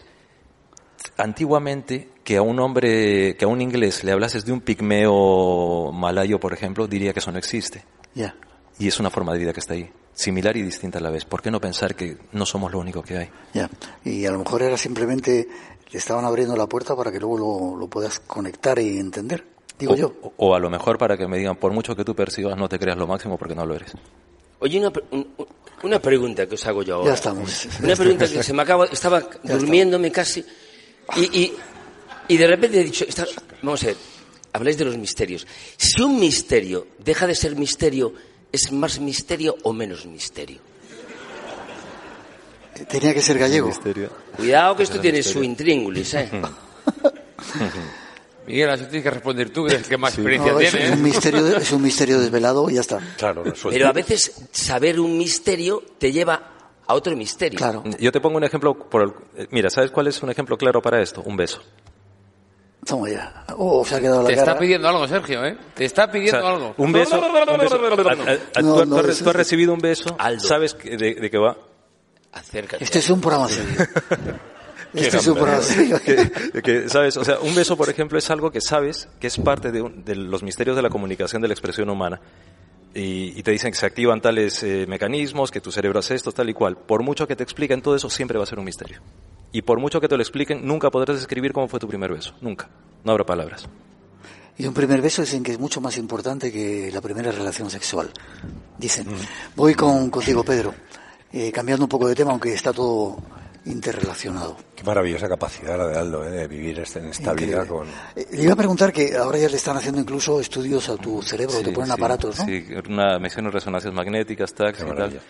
antiguamente 1.16 2.08
que 2.22 2.36
a 2.36 2.42
un 2.42 2.60
hombre, 2.60 3.36
que 3.36 3.44
a 3.44 3.48
un 3.48 3.60
inglés 3.60 4.04
le 4.04 4.12
hablases 4.12 4.44
de 4.44 4.52
un 4.52 4.60
pigmeo 4.60 5.90
malayo, 5.92 6.38
por 6.38 6.52
ejemplo, 6.52 6.86
diría 6.86 7.12
que 7.12 7.18
eso 7.18 7.32
no 7.32 7.38
existe. 7.38 7.84
Ya. 8.14 8.36
Y 8.78 8.88
es 8.88 9.00
una 9.00 9.10
forma 9.10 9.32
de 9.32 9.40
vida 9.40 9.52
que 9.52 9.60
está 9.60 9.74
ahí, 9.74 9.90
similar 10.12 10.56
y 10.56 10.62
distinta 10.62 10.98
a 10.98 11.02
la 11.02 11.10
vez. 11.10 11.24
¿Por 11.24 11.42
qué 11.42 11.50
no 11.50 11.60
pensar 11.60 11.94
que 11.94 12.16
no 12.32 12.46
somos 12.46 12.72
lo 12.72 12.78
único 12.78 13.02
que 13.02 13.18
hay? 13.18 13.30
Ya. 13.52 13.68
Y 14.04 14.24
a 14.26 14.30
lo 14.30 14.38
mejor 14.38 14.62
era 14.62 14.76
simplemente 14.76 15.48
le 15.90 15.98
estaban 15.98 16.24
abriendo 16.24 16.56
la 16.56 16.66
puerta 16.66 16.94
para 16.94 17.10
que 17.10 17.18
luego 17.18 17.38
lo, 17.38 17.76
lo 17.76 17.88
puedas 17.88 18.20
conectar 18.20 18.78
y 18.78 18.98
entender 18.98 19.44
digo 19.80 19.94
o, 19.94 19.96
yo. 19.96 20.14
O, 20.36 20.54
a 20.54 20.60
lo 20.60 20.70
mejor 20.70 20.98
para 20.98 21.16
que 21.16 21.26
me 21.26 21.38
digan, 21.38 21.56
por 21.56 21.72
mucho 21.72 21.96
que 21.96 22.04
tú 22.04 22.14
percibas, 22.14 22.56
no 22.56 22.68
te 22.68 22.78
creas 22.78 22.96
lo 22.96 23.06
máximo 23.06 23.36
porque 23.36 23.54
no 23.54 23.66
lo 23.66 23.74
eres. 23.74 23.92
Oye, 24.60 24.78
una, 24.78 24.92
una 25.82 25.98
pregunta 25.98 26.46
que 26.46 26.54
os 26.54 26.66
hago 26.66 26.82
yo 26.82 26.96
ahora. 26.96 27.08
Ya 27.08 27.14
estamos. 27.14 27.68
Una 27.82 27.96
pregunta 27.96 28.28
que 28.28 28.42
se 28.42 28.52
me 28.52 28.62
acaba, 28.62 28.86
estaba 28.86 29.20
durmiéndome 29.42 30.12
casi 30.12 30.44
y, 31.16 31.40
y, 31.40 31.52
y, 32.28 32.36
de 32.36 32.46
repente 32.46 32.80
he 32.80 32.84
dicho, 32.84 33.04
vamos 33.62 33.82
a 33.82 33.86
ver, 33.86 33.96
habláis 34.52 34.78
de 34.78 34.84
los 34.84 34.96
misterios. 34.96 35.46
Si 35.76 36.02
un 36.02 36.20
misterio 36.20 36.88
deja 36.98 37.26
de 37.26 37.34
ser 37.34 37.56
misterio, 37.56 38.12
¿es 38.52 38.70
más 38.70 39.00
misterio 39.00 39.56
o 39.62 39.72
menos 39.72 40.06
misterio? 40.06 40.60
Tenía 42.88 43.12
que 43.12 43.20
ser 43.20 43.38
gallego. 43.38 43.70
Cuidado 44.36 44.76
que 44.76 44.84
esto 44.84 45.00
tiene 45.00 45.22
su 45.22 45.42
intríngulis, 45.42 46.14
¿eh? 46.14 46.30
Miguel, 48.50 48.70
así 48.70 48.84
tienes 48.84 49.02
que 49.02 49.10
responder 49.10 49.50
tú, 49.50 49.64
que 49.64 49.74
es 49.74 49.82
el 49.82 49.88
que 49.88 49.96
más 49.96 50.14
experiencia 50.14 50.52
Es 50.60 50.74
un, 50.74 50.80
¿eh? 50.80 50.96
misterio, 50.96 51.56
es 51.56 51.72
un 51.72 51.82
misterio 51.82 52.18
desvelado 52.18 52.68
y 52.68 52.74
ya 52.74 52.80
está. 52.80 52.98
Claro, 53.16 53.44
Pero 53.70 53.88
a 53.88 53.92
veces 53.92 54.48
saber 54.50 54.98
un 54.98 55.16
misterio 55.16 55.82
te 55.98 56.10
lleva 56.10 56.50
a 56.86 56.94
otro 56.94 57.16
misterio. 57.16 57.56
Claro. 57.56 57.84
Yo 57.98 58.10
te 58.10 58.20
pongo 58.20 58.36
un 58.36 58.44
ejemplo. 58.44 58.74
Por 58.74 59.02
el, 59.02 59.48
mira, 59.50 59.70
¿sabes 59.70 59.92
cuál 59.92 60.08
es 60.08 60.20
un 60.22 60.30
ejemplo 60.30 60.56
claro 60.56 60.82
para 60.82 61.00
esto? 61.00 61.22
Un 61.24 61.36
beso. 61.36 61.62
Toma 62.84 63.10
ya. 63.10 63.44
Oh, 63.56 63.84
se 63.84 63.94
ha 63.94 64.00
quedado 64.00 64.22
la 64.22 64.28
Te 64.28 64.34
está 64.34 64.58
pidiendo 64.58 64.88
algo, 64.88 65.06
Sergio, 65.06 65.44
¿eh? 65.44 65.56
Te 65.74 65.84
está 65.84 66.10
pidiendo 66.10 66.44
algo. 66.46 66.74
Un 66.78 66.90
beso. 66.90 67.20
tú, 68.54 68.98
has 68.98 69.36
recibido 69.36 69.72
un 69.72 69.80
beso. 69.80 70.16
¿Sabes 70.38 70.76
de, 70.82 71.14
de 71.14 71.30
qué 71.30 71.38
va? 71.38 71.56
Acércate. 72.32 72.82
Este 72.82 72.98
es 73.00 73.10
un 73.10 73.20
programa 73.20 73.48
serio. 73.48 73.86
Este 74.94 75.18
es 75.18 76.90
¿sabes? 76.92 77.16
O 77.16 77.24
sea, 77.24 77.38
un 77.40 77.54
beso, 77.54 77.76
por 77.76 77.88
ejemplo, 77.88 78.18
es 78.18 78.30
algo 78.30 78.50
que 78.50 78.60
sabes 78.60 79.08
que 79.20 79.28
es 79.28 79.38
parte 79.38 79.70
de, 79.70 80.14
los 80.14 80.42
misterios 80.42 80.76
de 80.76 80.82
la 80.82 80.90
comunicación 80.90 81.40
de 81.42 81.48
la 81.48 81.54
expresión 81.54 81.88
humana. 81.90 82.20
Y, 82.92 83.40
te 83.44 83.52
dicen 83.52 83.70
que 83.70 83.78
se 83.78 83.86
activan 83.86 84.20
tales 84.20 84.64
eh, 84.64 84.84
mecanismos, 84.88 85.52
que 85.52 85.60
tu 85.60 85.70
cerebro 85.70 86.00
hace 86.00 86.16
esto, 86.16 86.32
tal 86.32 86.50
y 86.50 86.54
cual. 86.54 86.76
Por 86.76 87.04
mucho 87.04 87.28
que 87.28 87.36
te 87.36 87.44
expliquen 87.44 87.82
todo 87.82 87.94
eso, 87.94 88.10
siempre 88.10 88.36
va 88.36 88.42
a 88.44 88.46
ser 88.46 88.58
un 88.58 88.64
misterio. 88.64 89.00
Y 89.52 89.62
por 89.62 89.78
mucho 89.78 90.00
que 90.00 90.08
te 90.08 90.16
lo 90.16 90.22
expliquen, 90.22 90.66
nunca 90.66 90.90
podrás 90.90 91.18
describir 91.18 91.52
cómo 91.52 91.68
fue 91.68 91.78
tu 91.78 91.86
primer 91.86 92.12
beso. 92.12 92.34
Nunca. 92.40 92.68
No 93.04 93.12
habrá 93.12 93.24
palabras. 93.24 93.68
Y 94.58 94.66
un 94.66 94.74
primer 94.74 95.00
beso 95.00 95.22
dicen 95.22 95.44
que 95.44 95.52
es 95.52 95.58
mucho 95.58 95.80
más 95.80 95.96
importante 95.96 96.50
que 96.50 96.90
la 96.92 97.00
primera 97.00 97.30
relación 97.30 97.70
sexual. 97.70 98.10
Dicen. 98.76 99.06
Voy 99.54 99.74
con, 99.74 100.10
contigo, 100.10 100.42
Pedro. 100.42 100.74
Eh, 101.32 101.52
cambiando 101.52 101.84
un 101.84 101.88
poco 101.88 102.08
de 102.08 102.16
tema, 102.16 102.32
aunque 102.32 102.52
está 102.52 102.72
todo 102.72 103.18
interrelacionado. 103.64 104.56
Qué 104.74 104.84
maravillosa 104.84 105.28
capacidad 105.28 105.76
la 105.76 105.86
de 105.88 105.98
Aldo, 105.98 106.24
¿eh? 106.26 106.30
de 106.30 106.48
vivir 106.48 106.80
este, 106.80 106.98
en 107.00 107.06
esta 107.06 107.32
vida 107.32 107.66
con... 107.66 107.86
Eh, 108.16 108.26
le 108.32 108.42
iba 108.42 108.52
a 108.54 108.56
preguntar 108.56 108.92
que 108.92 109.16
ahora 109.16 109.38
ya 109.38 109.48
le 109.48 109.56
están 109.56 109.76
haciendo 109.76 110.00
incluso 110.00 110.40
estudios 110.40 110.88
a 110.88 110.96
tu 110.96 111.22
cerebro, 111.22 111.60
te 111.60 111.72
ponen 111.72 111.90
aparatos, 111.90 112.38
¿no? 112.38 112.44
Sí, 112.46 112.66
una, 112.88 113.18
me 113.18 113.28
hicieron 113.28 113.52
resonancias 113.52 113.92
magnéticas, 113.92 114.54
taxis 114.54 114.86
y 114.86 114.96
tal. 114.96 115.20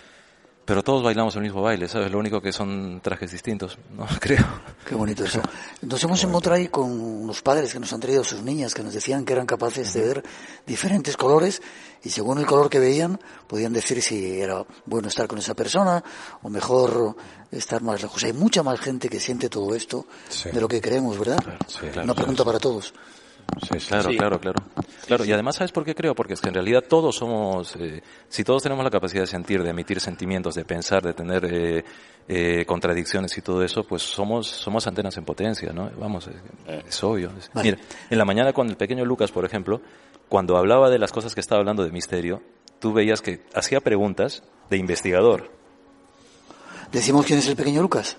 Pero 0.64 0.84
todos 0.84 1.02
bailamos 1.02 1.34
el 1.34 1.42
mismo 1.42 1.62
baile, 1.62 1.88
¿sabes? 1.88 2.12
Lo 2.12 2.18
único 2.20 2.40
que 2.40 2.52
son 2.52 3.00
trajes 3.02 3.32
distintos, 3.32 3.76
¿no? 3.96 4.06
Creo. 4.20 4.46
Qué 4.86 4.94
bonito 4.94 5.24
eso. 5.24 5.42
Nos 5.82 6.04
hemos 6.04 6.22
encontrado 6.22 6.58
ahí 6.58 6.68
con 6.68 6.88
unos 6.92 7.42
padres 7.42 7.72
que 7.72 7.80
nos 7.80 7.92
han 7.92 7.98
traído 7.98 8.22
sus 8.22 8.42
niñas, 8.42 8.72
que 8.72 8.84
nos 8.84 8.94
decían 8.94 9.24
que 9.24 9.32
eran 9.32 9.46
capaces 9.46 9.92
de 9.94 10.00
ver 10.00 10.22
diferentes 10.66 11.16
colores 11.16 11.60
y 12.02 12.10
según 12.10 12.38
el 12.38 12.46
color 12.46 12.70
que 12.70 12.78
veían 12.78 13.18
podían 13.46 13.72
decir 13.72 14.02
si 14.02 14.40
era 14.40 14.64
bueno 14.86 15.08
estar 15.08 15.26
con 15.26 15.38
esa 15.38 15.54
persona 15.54 16.02
o 16.42 16.48
mejor 16.48 17.16
estar 17.50 17.82
más 17.82 18.00
lejos. 18.02 18.22
Hay 18.24 18.32
mucha 18.32 18.62
más 18.62 18.80
gente 18.80 19.08
que 19.08 19.20
siente 19.20 19.48
todo 19.48 19.74
esto 19.74 20.06
de 20.52 20.60
lo 20.60 20.68
que 20.68 20.80
creemos, 20.80 21.18
¿verdad? 21.18 21.42
Una 22.02 22.14
pregunta 22.14 22.44
para 22.44 22.58
todos. 22.58 22.92
Sí, 23.62 23.78
claro, 23.88 24.10
claro, 24.10 24.40
claro. 24.40 24.62
Claro, 25.06 25.24
y 25.24 25.32
además, 25.32 25.56
¿sabes 25.56 25.72
por 25.72 25.84
qué 25.84 25.94
creo? 25.94 26.14
Porque 26.14 26.34
es 26.34 26.40
que 26.40 26.48
en 26.48 26.54
realidad 26.54 26.84
todos 26.88 27.16
somos, 27.16 27.74
eh, 27.76 28.00
si 28.28 28.44
todos 28.44 28.62
tenemos 28.62 28.84
la 28.84 28.90
capacidad 28.90 29.22
de 29.22 29.26
sentir, 29.26 29.62
de 29.62 29.70
emitir 29.70 30.00
sentimientos, 30.00 30.54
de 30.54 30.64
pensar, 30.64 31.02
de 31.02 31.14
tener 31.14 31.44
eh, 31.44 31.84
eh, 32.28 32.64
contradicciones 32.64 33.36
y 33.36 33.42
todo 33.42 33.64
eso, 33.64 33.82
pues 33.82 34.02
somos, 34.02 34.46
somos 34.46 34.86
antenas 34.86 35.16
en 35.16 35.24
potencia, 35.24 35.72
¿no? 35.72 35.90
Vamos, 35.98 36.30
es, 36.86 37.02
obvio. 37.02 37.32
Mira, 37.54 37.76
en 38.08 38.18
la 38.18 38.24
mañana 38.24 38.52
con 38.52 38.68
el 38.68 38.76
pequeño 38.76 39.04
Lucas, 39.04 39.32
por 39.32 39.44
ejemplo, 39.44 39.80
cuando 40.30 40.56
hablaba 40.56 40.88
de 40.88 40.98
las 40.98 41.10
cosas 41.10 41.34
que 41.34 41.40
estaba 41.40 41.58
hablando 41.58 41.84
de 41.84 41.90
misterio, 41.90 42.40
tú 42.78 42.92
veías 42.92 43.20
que 43.20 43.42
hacía 43.52 43.80
preguntas 43.80 44.44
de 44.70 44.78
investigador. 44.78 45.50
¿Decimos 46.92 47.26
quién 47.26 47.40
es 47.40 47.48
el 47.48 47.56
pequeño 47.56 47.82
Lucas? 47.82 48.16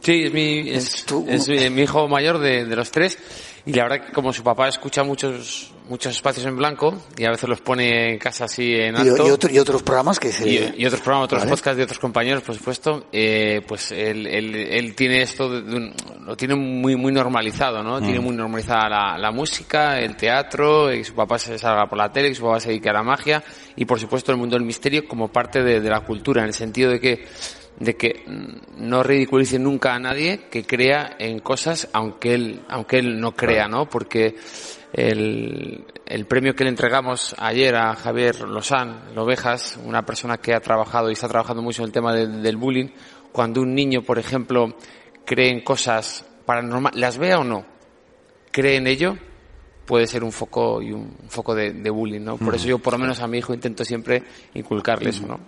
Sí, 0.00 0.22
es 0.24 0.32
mi, 0.32 0.70
es, 0.70 1.48
mi 1.72 1.82
hijo 1.82 2.06
mayor 2.06 2.38
de, 2.38 2.64
de 2.64 2.76
los 2.76 2.92
tres 2.92 3.18
y 3.66 3.72
la 3.72 3.82
verdad 3.82 4.06
que 4.06 4.12
como 4.12 4.32
su 4.32 4.44
papá 4.44 4.68
escucha 4.68 5.02
muchos 5.02 5.73
muchos 5.88 6.12
espacios 6.12 6.46
en 6.46 6.56
blanco 6.56 6.94
y 7.16 7.24
a 7.24 7.30
veces 7.30 7.48
los 7.48 7.60
pone 7.60 8.12
en 8.12 8.18
casa 8.18 8.44
así 8.44 8.74
en 8.74 8.96
alto. 8.96 9.26
Y, 9.26 9.54
y, 9.54 9.58
otros 9.58 9.82
programas 9.82 10.18
que 10.18 10.32
se... 10.32 10.48
Y, 10.48 10.86
otros 10.86 11.00
programas, 11.00 11.26
otros 11.26 11.44
podcasts 11.44 11.76
de 11.76 11.82
otros 11.82 11.98
compañeros, 11.98 12.42
por 12.42 12.54
supuesto. 12.54 13.06
Eh, 13.12 13.62
pues 13.66 13.92
él, 13.92 14.26
él, 14.26 14.54
él, 14.54 14.94
tiene 14.94 15.22
esto, 15.22 15.48
lo 15.48 16.36
tiene 16.36 16.54
muy 16.54 16.96
muy 16.96 17.12
normalizado, 17.12 17.82
¿no? 17.82 18.00
Tiene 18.00 18.20
mm. 18.20 18.24
muy 18.24 18.34
normalizada 18.34 18.88
la, 18.88 19.18
la, 19.18 19.30
música, 19.30 19.98
el 19.98 20.16
teatro, 20.16 20.92
y 20.92 21.04
su 21.04 21.14
papá 21.14 21.38
se 21.38 21.58
salga 21.58 21.86
por 21.86 21.98
la 21.98 22.10
tele, 22.10 22.28
y 22.28 22.34
su 22.34 22.42
papá 22.42 22.60
se 22.60 22.68
dedica 22.68 22.90
a 22.90 22.94
la 22.94 23.02
magia 23.02 23.42
y 23.76 23.84
por 23.84 23.98
supuesto 23.98 24.32
el 24.32 24.38
mundo 24.38 24.56
del 24.56 24.64
misterio 24.64 25.06
como 25.06 25.28
parte 25.28 25.62
de, 25.62 25.80
de 25.80 25.90
la 25.90 26.00
cultura, 26.00 26.42
en 26.42 26.48
el 26.48 26.54
sentido 26.54 26.90
de 26.90 27.00
que 27.00 27.24
de 27.78 27.96
que 27.96 28.22
no 28.76 29.02
ridiculice 29.02 29.58
nunca 29.58 29.94
a 29.94 29.98
nadie 29.98 30.46
que 30.48 30.64
crea 30.64 31.16
en 31.18 31.40
cosas 31.40 31.88
aunque 31.92 32.34
él 32.34 32.60
aunque 32.68 32.98
él 32.98 33.18
no 33.18 33.34
crea 33.34 33.66
no 33.66 33.88
porque 33.88 34.36
el, 34.94 35.84
el 36.06 36.26
premio 36.26 36.54
que 36.54 36.62
le 36.62 36.70
entregamos 36.70 37.34
ayer 37.38 37.74
a 37.74 37.96
Javier 37.96 38.42
Lozán 38.42 39.02
Ovejas 39.16 39.76
una 39.84 40.06
persona 40.06 40.38
que 40.38 40.54
ha 40.54 40.60
trabajado 40.60 41.10
y 41.10 41.14
está 41.14 41.28
trabajando 41.28 41.62
mucho 41.62 41.82
en 41.82 41.86
el 41.86 41.92
tema 41.92 42.14
del 42.14 42.56
bullying 42.56 42.88
cuando 43.32 43.60
un 43.60 43.74
niño 43.74 44.02
por 44.02 44.20
ejemplo 44.20 44.76
cree 45.24 45.50
en 45.50 45.62
cosas 45.62 46.24
paranormales 46.46 47.00
las 47.00 47.18
vea 47.18 47.40
o 47.40 47.44
no 47.44 47.66
cree 48.52 48.76
en 48.76 48.86
ello 48.86 49.18
puede 49.84 50.06
ser 50.06 50.22
un 50.22 50.30
foco 50.30 50.80
y 50.80 50.92
un 50.92 51.12
foco 51.28 51.56
de, 51.56 51.72
bullying 51.90 52.20
no 52.20 52.36
por 52.36 52.54
eso 52.54 52.68
yo 52.68 52.78
por 52.78 52.92
lo 52.92 53.00
menos 53.00 53.18
a 53.18 53.26
mi 53.26 53.38
hijo 53.38 53.52
intento 53.52 53.84
siempre 53.84 54.22
inculcarle 54.54 55.10
eso 55.10 55.26
no 55.26 55.40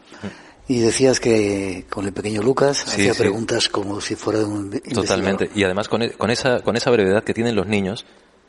y 0.66 0.80
decías 0.80 1.20
que 1.20 1.84
con 1.88 2.04
el 2.04 2.12
pequeño 2.12 2.42
Lucas 2.42 2.84
hacía 2.88 3.14
preguntas 3.14 3.68
como 3.68 4.00
si 4.00 4.16
fuera 4.16 4.40
un 4.40 4.68
Totalmente. 4.92 5.48
Y 5.54 5.62
además 5.62 5.88
con, 5.88 6.02
e, 6.02 6.10
con, 6.10 6.28
esa, 6.28 6.60
con 6.62 6.74
esa 6.74 6.90
brevedad 6.90 7.22
que 7.22 7.32
tienen 7.32 7.54
los 7.54 7.68
niños 7.68 8.04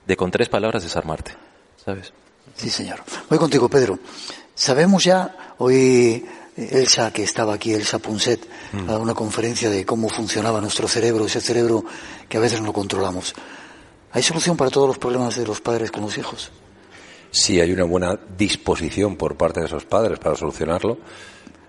de 0.08 0.16
con 0.16 0.32
tres 0.32 0.50
palabras 0.50 0.84
desarmarte. 0.84 1.36
¿Sabes? 1.84 2.14
Sí, 2.56 2.70
señor. 2.70 3.04
Voy 3.30 3.38
contigo, 3.38 3.70
Pedro. 3.70 4.00
Sabemos 4.56 5.04
ya, 5.04 5.54
hoy 5.58 6.26
Elsa, 6.56 7.12
que 7.12 7.24
estaba 7.24 7.54
aquí, 7.54 7.74
Elsa 7.74 8.00
Punset, 8.00 8.48
mm. 8.74 8.90
a 8.90 8.98
una 8.98 9.14
conferencia 9.14 9.70
de 9.70 9.86
cómo 9.86 10.10
funcionaba 10.10 10.60
nuestro 10.60 10.88
cerebro, 10.88 11.26
ese 11.26 11.42
cerebro 11.42 11.84
que 12.28 12.38
a 12.38 12.40
veces 12.40 12.62
no 12.62 12.74
controlamos. 12.74 13.36
¿Hay 14.12 14.24
solución 14.24 14.58
para 14.58 14.72
todos 14.72 14.88
los 14.88 14.98
problemas 14.98 15.36
de 15.36 15.46
los 15.46 15.62
padres 15.62 15.92
con 15.92 16.02
los 16.04 16.18
hijos? 16.18 16.52
Sí, 17.30 17.60
hay 17.60 17.72
una 17.72 17.84
buena 17.84 18.18
disposición 18.38 19.18
por 19.18 19.36
parte 19.36 19.60
de 19.60 19.68
esos 19.68 19.86
padres 19.86 20.18
para 20.18 20.36
solucionarlo 20.36 20.98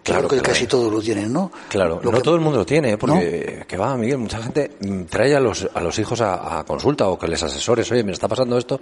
Claro 0.09 0.29
que 0.29 0.41
casi 0.41 0.67
todos 0.67 0.91
lo 0.91 1.01
tienen, 1.03 1.33
¿no? 1.33 1.53
Claro, 1.69 2.01
no 2.03 2.23
todo 2.23 2.35
el 2.35 2.41
mundo 2.41 2.61
lo 2.61 2.67
tiene, 2.67 2.97
porque 2.97 3.65
que 3.69 3.77
va, 3.77 3.97
Miguel, 3.97 4.19
mucha 4.19 4.43
gente 4.43 4.71
trae 5.09 5.37
a 5.37 5.41
los, 5.41 5.69
a 5.75 5.81
los 5.83 5.99
hijos 5.99 6.21
a, 6.23 6.65
consulta 6.67 7.09
o 7.09 7.19
que 7.19 7.29
les 7.29 7.43
asesores, 7.43 7.91
oye, 7.93 8.03
me 8.03 8.13
está 8.13 8.27
pasando 8.27 8.57
esto, 8.57 8.81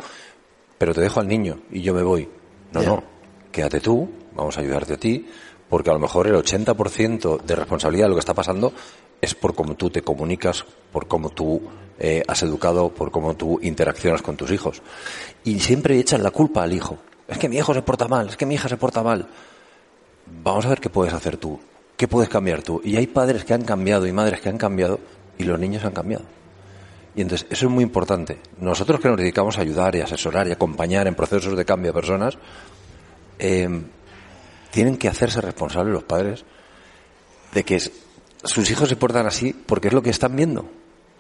pero 0.79 0.95
te 0.95 1.01
dejo 1.01 1.19
al 1.21 1.27
niño 1.27 1.59
y 1.71 1.83
yo 1.83 1.95
me 1.95 2.03
voy. 2.03 2.29
No, 2.73 2.83
no, 2.83 3.03
quédate 3.51 3.81
tú, 3.81 4.09
vamos 4.35 4.57
a 4.57 4.61
ayudarte 4.61 4.95
a 4.95 4.97
ti, 4.99 5.27
porque 5.69 5.91
a 5.91 5.95
lo 5.95 5.99
mejor 5.99 6.29
el 6.29 6.37
80% 6.37 7.43
de 7.43 7.57
responsabilidad 7.57 8.05
de 8.05 8.11
lo 8.11 8.15
que 8.15 8.21
está 8.21 8.35
pasando 8.35 8.73
es 9.21 9.35
por 9.35 9.55
cómo 9.55 9.75
tú 9.75 9.91
te 9.91 10.03
comunicas, 10.03 10.65
por 10.93 11.09
cómo 11.09 11.31
tú 11.31 11.61
eh, 11.99 12.23
has 12.29 12.43
educado, 12.45 12.91
por 12.91 13.11
cómo 13.11 13.35
tú 13.35 13.59
interaccionas 13.63 14.23
con 14.23 14.37
tus 14.37 14.53
hijos. 14.53 14.81
Y 15.43 15.59
siempre 15.59 15.99
echan 15.99 16.23
la 16.23 16.31
culpa 16.31 16.63
al 16.63 16.73
hijo. 16.73 16.99
Es 17.27 17.39
que 17.39 17.49
mi 17.49 17.57
hijo 17.57 17.75
se 17.75 17.83
porta 17.83 18.07
mal, 18.07 18.29
es 18.29 18.37
que 18.37 18.47
mi 18.47 18.55
hija 18.55 18.69
se 18.69 18.77
porta 18.77 19.03
mal 19.03 19.27
vamos 20.27 20.67
a 20.67 20.71
ver 20.71 20.81
qué 20.81 20.91
puedes 20.91 21.15
hacer 21.15 21.37
tú, 21.37 21.59
qué 21.97 22.09
puedes 22.09 22.29
cambiar 22.29 22.63
tú. 22.63 22.81
Y 22.85 22.97
hay 22.97 23.07
padres 23.07 23.45
que 23.45 23.55
han 23.55 23.65
cambiado 23.65 24.07
y 24.07 24.13
madres 24.13 24.41
que 24.41 24.49
han 24.49 24.59
cambiado 24.59 25.01
y 25.39 25.45
los 25.45 25.59
niños 25.59 25.85
han 25.85 25.93
cambiado. 25.93 26.25
Y 27.15 27.23
entonces 27.23 27.47
eso 27.51 27.67
es 27.67 27.73
muy 27.73 27.83
importante. 27.83 28.39
Nosotros 28.61 29.01
que 29.01 29.09
nos 29.09 29.17
dedicamos 29.17 29.57
a 29.59 29.63
ayudar 29.63 29.95
y 29.97 30.01
asesorar 30.01 30.47
y 30.49 30.53
acompañar 30.53 31.07
en 31.07 31.15
procesos 31.15 31.57
de 31.57 31.65
cambio 31.65 31.91
a 31.91 31.95
personas, 31.95 32.37
eh, 33.39 33.69
tienen 34.71 34.99
que 34.99 35.09
hacerse 35.09 35.41
responsables 35.41 35.95
los 35.95 36.05
padres 36.05 36.45
de 37.55 37.65
que 37.65 37.81
sus 37.81 38.71
hijos 38.71 38.89
se 38.89 38.97
portan 38.97 39.27
así 39.27 39.55
porque 39.55 39.89
es 39.89 39.95
lo 39.95 40.03
que 40.03 40.11
están 40.11 40.37
viendo. 40.37 40.69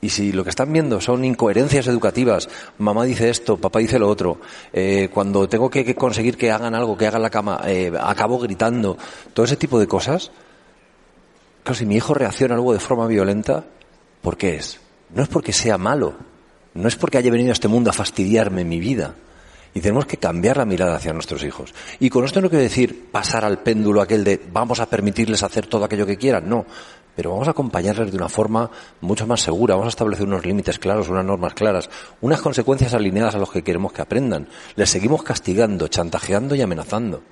Y 0.00 0.10
si 0.10 0.32
lo 0.32 0.44
que 0.44 0.50
están 0.50 0.72
viendo 0.72 1.00
son 1.00 1.24
incoherencias 1.24 1.86
educativas, 1.86 2.48
mamá 2.78 3.04
dice 3.04 3.30
esto, 3.30 3.56
papá 3.56 3.78
dice 3.78 3.98
lo 3.98 4.08
otro, 4.08 4.38
eh, 4.72 5.08
cuando 5.12 5.48
tengo 5.48 5.70
que, 5.70 5.94
conseguir 5.94 6.36
que 6.36 6.50
hagan 6.50 6.74
algo, 6.74 6.96
que 6.96 7.06
hagan 7.06 7.22
la 7.22 7.30
cama, 7.30 7.62
eh, 7.66 7.90
acabo 7.98 8.38
gritando, 8.38 8.98
todo 9.32 9.46
ese 9.46 9.56
tipo 9.56 9.80
de 9.80 9.86
cosas, 9.86 10.30
claro, 11.62 11.78
si 11.78 11.86
mi 11.86 11.96
hijo 11.96 12.12
reacciona 12.12 12.54
algo 12.54 12.72
de 12.72 12.78
forma 12.78 13.06
violenta, 13.06 13.64
¿por 14.20 14.36
qué 14.36 14.56
es? 14.56 14.80
No 15.14 15.22
es 15.22 15.28
porque 15.28 15.52
sea 15.52 15.78
malo, 15.78 16.14
no 16.74 16.88
es 16.88 16.96
porque 16.96 17.18
haya 17.18 17.30
venido 17.30 17.50
a 17.50 17.54
este 17.54 17.68
mundo 17.68 17.90
a 17.90 17.94
fastidiarme 17.94 18.64
mi 18.64 18.80
vida. 18.80 19.14
Y 19.72 19.80
tenemos 19.80 20.06
que 20.06 20.16
cambiar 20.16 20.56
la 20.56 20.64
mirada 20.64 20.96
hacia 20.96 21.12
nuestros 21.12 21.44
hijos. 21.44 21.74
Y 22.00 22.08
con 22.08 22.24
esto 22.24 22.40
no 22.40 22.48
quiero 22.48 22.62
decir 22.62 23.10
pasar 23.12 23.44
al 23.44 23.58
péndulo 23.58 24.00
aquel 24.00 24.24
de 24.24 24.40
vamos 24.50 24.80
a 24.80 24.88
permitirles 24.88 25.42
hacer 25.42 25.66
todo 25.66 25.84
aquello 25.84 26.06
que 26.06 26.16
quieran. 26.16 26.48
No 26.48 26.64
pero 27.16 27.30
vamos 27.30 27.48
a 27.48 27.52
acompañarles 27.52 28.10
de 28.10 28.16
una 28.18 28.28
forma 28.28 28.70
mucho 29.00 29.26
más 29.26 29.40
segura, 29.40 29.74
vamos 29.74 29.86
a 29.86 29.96
establecer 29.96 30.26
unos 30.26 30.44
límites 30.44 30.78
claros, 30.78 31.08
unas 31.08 31.24
normas 31.24 31.54
claras, 31.54 31.88
unas 32.20 32.42
consecuencias 32.42 32.92
alineadas 32.92 33.34
a 33.34 33.38
los 33.38 33.50
que 33.50 33.64
queremos 33.64 33.92
que 33.92 34.02
aprendan. 34.02 34.46
Les 34.76 34.90
seguimos 34.90 35.22
castigando, 35.22 35.88
chantajeando 35.88 36.54
y 36.54 36.60
amenazando. 36.60 37.22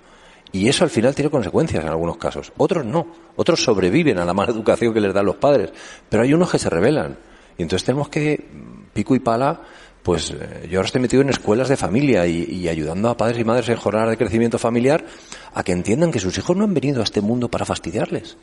Y 0.52 0.68
eso 0.68 0.84
al 0.84 0.90
final 0.90 1.14
tiene 1.14 1.30
consecuencias 1.30 1.82
en 1.82 1.90
algunos 1.90 2.16
casos. 2.16 2.52
Otros 2.56 2.84
no. 2.84 3.06
Otros 3.36 3.62
sobreviven 3.62 4.18
a 4.18 4.24
la 4.24 4.32
mala 4.32 4.50
educación 4.52 4.94
que 4.94 5.00
les 5.00 5.12
dan 5.12 5.26
los 5.26 5.36
padres. 5.36 5.70
Pero 6.08 6.22
hay 6.22 6.32
unos 6.32 6.50
que 6.50 6.58
se 6.58 6.70
rebelan. 6.70 7.18
Y 7.58 7.62
entonces 7.62 7.84
tenemos 7.84 8.08
que, 8.08 8.48
pico 8.92 9.14
y 9.14 9.18
pala, 9.18 9.60
pues 10.02 10.30
eh, 10.30 10.68
yo 10.70 10.78
ahora 10.78 10.86
estoy 10.86 11.00
metido 11.00 11.22
en 11.22 11.30
escuelas 11.30 11.68
de 11.68 11.76
familia 11.76 12.26
y, 12.26 12.44
y, 12.44 12.68
ayudando 12.68 13.08
a 13.08 13.16
padres 13.16 13.40
y 13.40 13.44
madres 13.44 13.68
en 13.68 13.76
jornadas 13.76 14.10
de 14.10 14.16
crecimiento 14.16 14.58
familiar 14.58 15.04
a 15.54 15.62
que 15.62 15.72
entiendan 15.72 16.12
que 16.12 16.20
sus 16.20 16.38
hijos 16.38 16.56
no 16.56 16.64
han 16.64 16.74
venido 16.74 17.00
a 17.00 17.04
este 17.04 17.20
mundo 17.20 17.48
para 17.48 17.64
fastidiarles. 17.64 18.36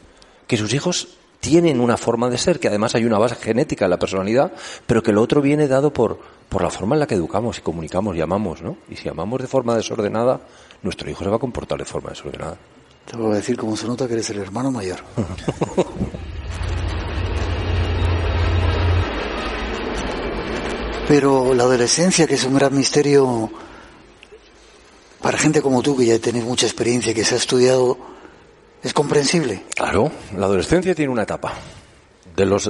Que 0.47 0.57
sus 0.57 0.73
hijos 0.73 1.17
tienen 1.41 1.81
una 1.81 1.97
forma 1.97 2.29
de 2.29 2.37
ser, 2.37 2.59
que 2.59 2.69
además 2.69 2.95
hay 2.95 3.03
una 3.03 3.17
base 3.17 3.35
genética 3.35 3.85
en 3.85 3.91
la 3.91 3.99
personalidad, 3.99 4.53
pero 4.87 5.03
que 5.03 5.11
lo 5.11 5.21
otro 5.21 5.41
viene 5.41 5.67
dado 5.67 5.91
por, 5.91 6.19
por 6.47 6.61
la 6.61 6.69
forma 6.69 6.95
en 6.95 6.99
la 7.01 7.07
que 7.07 7.15
educamos 7.15 7.57
y 7.57 7.61
comunicamos 7.61 8.15
y 8.15 8.21
amamos, 8.21 8.61
¿no? 8.61 8.77
Y 8.89 8.95
si 8.95 9.09
amamos 9.09 9.41
de 9.41 9.47
forma 9.47 9.75
desordenada, 9.75 10.39
nuestro 10.83 11.09
hijo 11.09 11.23
se 11.23 11.29
va 11.29 11.35
a 11.37 11.39
comportar 11.39 11.79
de 11.79 11.85
forma 11.85 12.11
desordenada. 12.11 12.57
Te 13.09 13.17
voy 13.17 13.31
a 13.33 13.35
decir 13.37 13.57
cómo 13.57 13.75
se 13.75 13.87
nota 13.87 14.07
que 14.07 14.13
eres 14.13 14.29
el 14.29 14.37
hermano 14.37 14.71
mayor. 14.71 14.99
Pero 21.07 21.55
la 21.55 21.63
adolescencia, 21.63 22.27
que 22.27 22.35
es 22.35 22.43
un 22.45 22.53
gran 22.53 22.77
misterio 22.77 23.49
para 25.21 25.39
gente 25.39 25.61
como 25.61 25.81
tú, 25.81 25.97
que 25.97 26.05
ya 26.05 26.19
tenéis 26.19 26.45
mucha 26.45 26.67
experiencia, 26.67 27.13
que 27.15 27.25
se 27.25 27.33
ha 27.33 27.37
estudiado 27.37 28.10
¿Es 28.83 28.93
comprensible? 28.93 29.63
Claro, 29.75 30.11
la 30.35 30.47
adolescencia 30.47 30.95
tiene 30.95 31.11
una 31.11 31.23
etapa. 31.23 31.53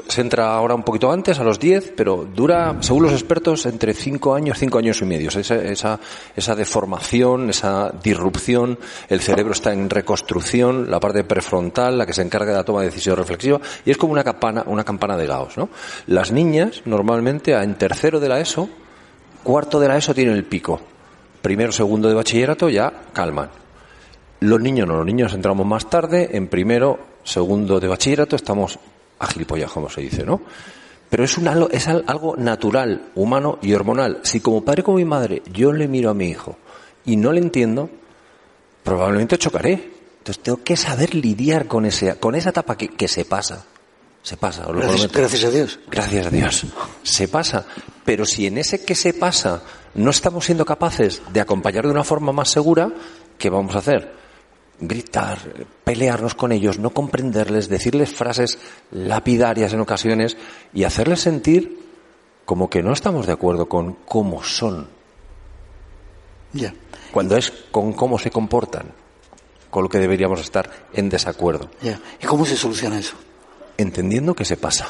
se 0.07 0.21
entra 0.21 0.53
ahora 0.53 0.75
un 0.75 0.83
poquito 0.83 1.09
antes, 1.09 1.39
a 1.39 1.43
los 1.43 1.57
10, 1.57 1.93
pero 1.95 2.27
dura, 2.35 2.75
según 2.81 3.03
los 3.03 3.13
expertos, 3.13 3.65
entre 3.65 3.93
5 3.93 4.35
años, 4.35 4.57
5 4.59 4.77
años 4.77 5.01
y 5.01 5.05
medio. 5.05 5.29
Esa, 5.29 5.55
esa, 5.55 5.99
esa 6.35 6.55
deformación, 6.55 7.49
esa 7.49 7.93
disrupción, 8.03 8.77
el 9.07 9.21
cerebro 9.21 9.53
está 9.53 9.71
en 9.71 9.89
reconstrucción, 9.89 10.91
la 10.91 10.99
parte 10.99 11.23
prefrontal, 11.23 11.97
la 11.97 12.05
que 12.05 12.13
se 12.13 12.23
encarga 12.23 12.51
de 12.51 12.57
la 12.57 12.65
toma 12.65 12.81
de 12.81 12.87
decisión 12.87 13.15
reflexiva, 13.15 13.61
y 13.85 13.91
es 13.91 13.97
como 13.97 14.11
una 14.11 14.25
campana, 14.25 14.63
una 14.65 14.83
campana 14.83 15.15
de 15.15 15.27
Gauss, 15.27 15.57
¿no? 15.57 15.69
Las 16.07 16.33
niñas, 16.33 16.81
normalmente, 16.83 17.53
en 17.53 17.75
tercero 17.75 18.19
de 18.19 18.27
la 18.27 18.41
ESO, 18.41 18.67
cuarto 19.43 19.79
de 19.79 19.87
la 19.87 19.95
ESO 19.95 20.13
tienen 20.13 20.35
el 20.35 20.43
pico. 20.43 20.81
Primero, 21.41 21.71
segundo 21.71 22.09
de 22.09 22.15
bachillerato 22.15 22.67
ya 22.67 22.91
calman. 23.13 23.61
Los 24.41 24.59
niños 24.59 24.87
no, 24.87 24.95
los 24.95 25.05
niños 25.05 25.33
entramos 25.33 25.67
más 25.67 25.87
tarde, 25.87 26.29
en 26.33 26.47
primero, 26.47 26.99
segundo 27.23 27.79
de 27.79 27.87
bachillerato 27.87 28.35
estamos 28.35 28.79
a 29.19 29.27
gilipollas, 29.27 29.71
como 29.71 29.87
se 29.87 30.01
dice, 30.01 30.23
¿no? 30.23 30.41
Pero 31.11 31.23
es, 31.23 31.37
un, 31.37 31.47
es 31.69 31.87
algo 31.87 32.35
natural, 32.37 33.09
humano 33.13 33.59
y 33.61 33.73
hormonal. 33.73 34.21
Si 34.23 34.39
como 34.39 34.65
padre 34.65 34.81
como 34.81 34.97
mi 34.97 35.05
madre 35.05 35.43
yo 35.53 35.71
le 35.71 35.87
miro 35.87 36.09
a 36.09 36.15
mi 36.15 36.25
hijo 36.25 36.57
y 37.05 37.17
no 37.17 37.31
le 37.31 37.39
entiendo, 37.39 37.91
probablemente 38.83 39.37
chocaré. 39.37 39.91
Entonces 40.17 40.41
tengo 40.41 40.63
que 40.63 40.75
saber 40.75 41.13
lidiar 41.13 41.67
con, 41.67 41.85
ese, 41.85 42.15
con 42.15 42.33
esa 42.33 42.49
etapa 42.49 42.75
que, 42.75 42.87
que 42.87 43.07
se 43.07 43.25
pasa. 43.25 43.63
Se 44.23 44.37
pasa. 44.37 44.65
Gracias, 44.67 45.11
gracias, 45.11 45.43
a 45.43 45.49
Dios. 45.51 45.79
Gracias 45.87 46.25
a 46.25 46.29
Dios. 46.31 46.65
Se 47.03 47.27
pasa. 47.27 47.65
Pero 48.05 48.25
si 48.25 48.47
en 48.47 48.57
ese 48.57 48.83
que 48.83 48.95
se 48.95 49.13
pasa 49.13 49.61
no 49.93 50.09
estamos 50.09 50.45
siendo 50.45 50.65
capaces 50.65 51.21
de 51.31 51.41
acompañar 51.41 51.85
de 51.85 51.91
una 51.91 52.03
forma 52.03 52.31
más 52.31 52.49
segura, 52.49 52.91
¿qué 53.37 53.51
vamos 53.51 53.75
a 53.75 53.79
hacer? 53.79 54.20
Gritar, 54.81 55.39
pelearnos 55.83 56.35
con 56.35 56.51
ellos, 56.51 56.79
no 56.79 56.89
comprenderles, 56.89 57.69
decirles 57.69 58.11
frases 58.11 58.59
lapidarias 58.91 59.73
en 59.73 59.79
ocasiones 59.79 60.35
y 60.73 60.83
hacerles 60.83 61.21
sentir 61.21 61.79
como 62.45 62.69
que 62.69 62.83
no 62.83 62.91
estamos 62.91 63.27
de 63.27 63.33
acuerdo 63.33 63.69
con 63.69 63.93
cómo 64.05 64.43
son. 64.43 64.87
Ya. 66.53 66.73
Cuando 67.11 67.37
es 67.37 67.51
con 67.71 67.93
cómo 67.93 68.19
se 68.19 68.31
comportan, 68.31 68.91
con 69.69 69.83
lo 69.83 69.89
que 69.89 69.99
deberíamos 69.99 70.41
estar 70.41 70.69
en 70.93 71.09
desacuerdo. 71.09 71.69
Ya. 71.81 71.99
¿Y 72.21 72.25
cómo 72.25 72.45
se 72.45 72.57
soluciona 72.57 72.99
eso? 72.99 73.15
Entendiendo 73.77 74.35
que 74.35 74.43
se 74.43 74.57
pasa. 74.57 74.87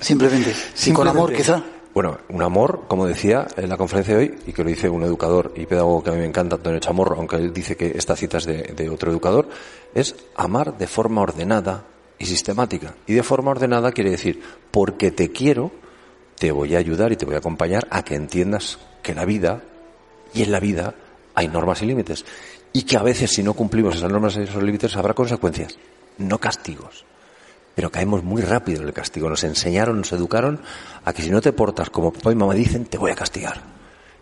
Simplemente. 0.00 0.54
¿Y 0.86 0.92
con 0.92 1.06
amor, 1.06 1.34
quizá? 1.34 1.62
Bueno, 1.94 2.16
un 2.30 2.40
amor, 2.40 2.84
como 2.88 3.06
decía 3.06 3.46
en 3.54 3.68
la 3.68 3.76
conferencia 3.76 4.16
de 4.16 4.20
hoy, 4.20 4.38
y 4.46 4.52
que 4.54 4.64
lo 4.64 4.70
dice 4.70 4.88
un 4.88 5.02
educador 5.02 5.52
y 5.56 5.66
pedagogo 5.66 6.02
que 6.02 6.08
a 6.08 6.14
mí 6.14 6.20
me 6.20 6.26
encanta, 6.26 6.56
Antonio 6.56 6.80
Chamorro, 6.80 7.16
aunque 7.16 7.36
él 7.36 7.52
dice 7.52 7.76
que 7.76 7.92
esta 7.94 8.16
cita 8.16 8.38
es 8.38 8.46
de, 8.46 8.88
otro 8.88 9.10
educador, 9.10 9.48
es 9.94 10.14
amar 10.34 10.78
de 10.78 10.86
forma 10.86 11.20
ordenada 11.20 11.84
y 12.18 12.24
sistemática. 12.24 12.94
Y 13.06 13.12
de 13.12 13.22
forma 13.22 13.50
ordenada 13.50 13.92
quiere 13.92 14.10
decir, 14.10 14.40
porque 14.70 15.10
te 15.10 15.32
quiero, 15.32 15.70
te 16.38 16.50
voy 16.50 16.76
a 16.76 16.78
ayudar 16.78 17.12
y 17.12 17.16
te 17.16 17.26
voy 17.26 17.34
a 17.34 17.38
acompañar 17.38 17.86
a 17.90 18.02
que 18.02 18.14
entiendas 18.14 18.78
que 19.02 19.14
la 19.14 19.26
vida, 19.26 19.62
y 20.32 20.44
en 20.44 20.52
la 20.52 20.60
vida, 20.60 20.94
hay 21.34 21.48
normas 21.48 21.82
y 21.82 21.86
límites. 21.86 22.24
Y 22.72 22.84
que 22.84 22.96
a 22.96 23.02
veces, 23.02 23.30
si 23.30 23.42
no 23.42 23.52
cumplimos 23.52 23.96
esas 23.96 24.10
normas 24.10 24.34
y 24.36 24.40
esos 24.40 24.62
límites, 24.62 24.96
habrá 24.96 25.12
consecuencias, 25.12 25.76
no 26.16 26.38
castigos 26.38 27.04
pero 27.74 27.90
caemos 27.90 28.22
muy 28.22 28.42
rápido 28.42 28.82
en 28.82 28.88
el 28.88 28.94
castigo. 28.94 29.28
Nos 29.28 29.44
enseñaron, 29.44 29.98
nos 29.98 30.12
educaron 30.12 30.60
a 31.04 31.12
que 31.12 31.22
si 31.22 31.30
no 31.30 31.40
te 31.40 31.52
portas 31.52 31.90
como 31.90 32.12
papá 32.12 32.32
y 32.32 32.34
mamá 32.34 32.54
dicen, 32.54 32.84
te 32.84 32.98
voy 32.98 33.10
a 33.10 33.14
castigar. 33.14 33.62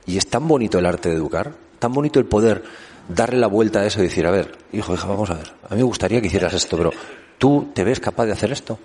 Y 0.06 0.16
es 0.16 0.26
tan 0.28 0.46
bonito 0.46 0.78
el 0.78 0.86
arte 0.86 1.08
de 1.08 1.16
educar, 1.16 1.52
tan 1.78 1.92
bonito 1.92 2.18
el 2.18 2.26
poder 2.26 2.62
darle 3.08 3.38
la 3.38 3.46
vuelta 3.46 3.80
a 3.80 3.86
eso 3.86 4.00
y 4.00 4.04
decir, 4.04 4.26
a 4.26 4.30
ver, 4.30 4.56
hijo, 4.72 4.94
hija, 4.94 5.06
vamos 5.06 5.30
a 5.30 5.34
ver, 5.34 5.52
a 5.68 5.74
mí 5.74 5.78
me 5.78 5.84
gustaría 5.84 6.20
que 6.20 6.28
hicieras 6.28 6.54
esto, 6.54 6.76
pero 6.76 6.90
¿tú 7.38 7.70
te 7.74 7.84
ves 7.84 8.00
capaz 8.00 8.26
de 8.26 8.32
hacer 8.32 8.52
esto? 8.52 8.78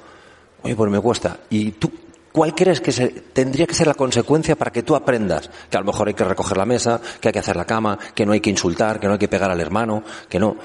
Oye, 0.63 0.75
pues 0.75 0.91
me 0.91 0.99
cuesta. 0.99 1.37
¿Y 1.49 1.73
tú 1.73 1.91
cuál 2.31 2.55
crees 2.55 2.81
que 2.81 2.91
se, 2.91 3.07
tendría 3.07 3.67
que 3.67 3.75
ser 3.75 3.87
la 3.87 3.93
consecuencia 3.93 4.55
para 4.55 4.71
que 4.71 4.83
tú 4.83 4.95
aprendas? 4.95 5.49
Que 5.69 5.77
a 5.77 5.79
lo 5.79 5.85
mejor 5.85 6.07
hay 6.07 6.15
que 6.15 6.23
recoger 6.23 6.57
la 6.57 6.65
mesa, 6.65 6.99
que 7.19 7.29
hay 7.29 7.33
que 7.33 7.39
hacer 7.39 7.55
la 7.55 7.65
cama, 7.65 7.99
que 8.15 8.25
no 8.25 8.31
hay 8.31 8.41
que 8.41 8.49
insultar, 8.49 8.99
que 8.99 9.07
no 9.07 9.13
hay 9.13 9.19
que 9.19 9.27
pegar 9.27 9.51
al 9.51 9.61
hermano, 9.61 10.03
que 10.27 10.39
no. 10.39 10.57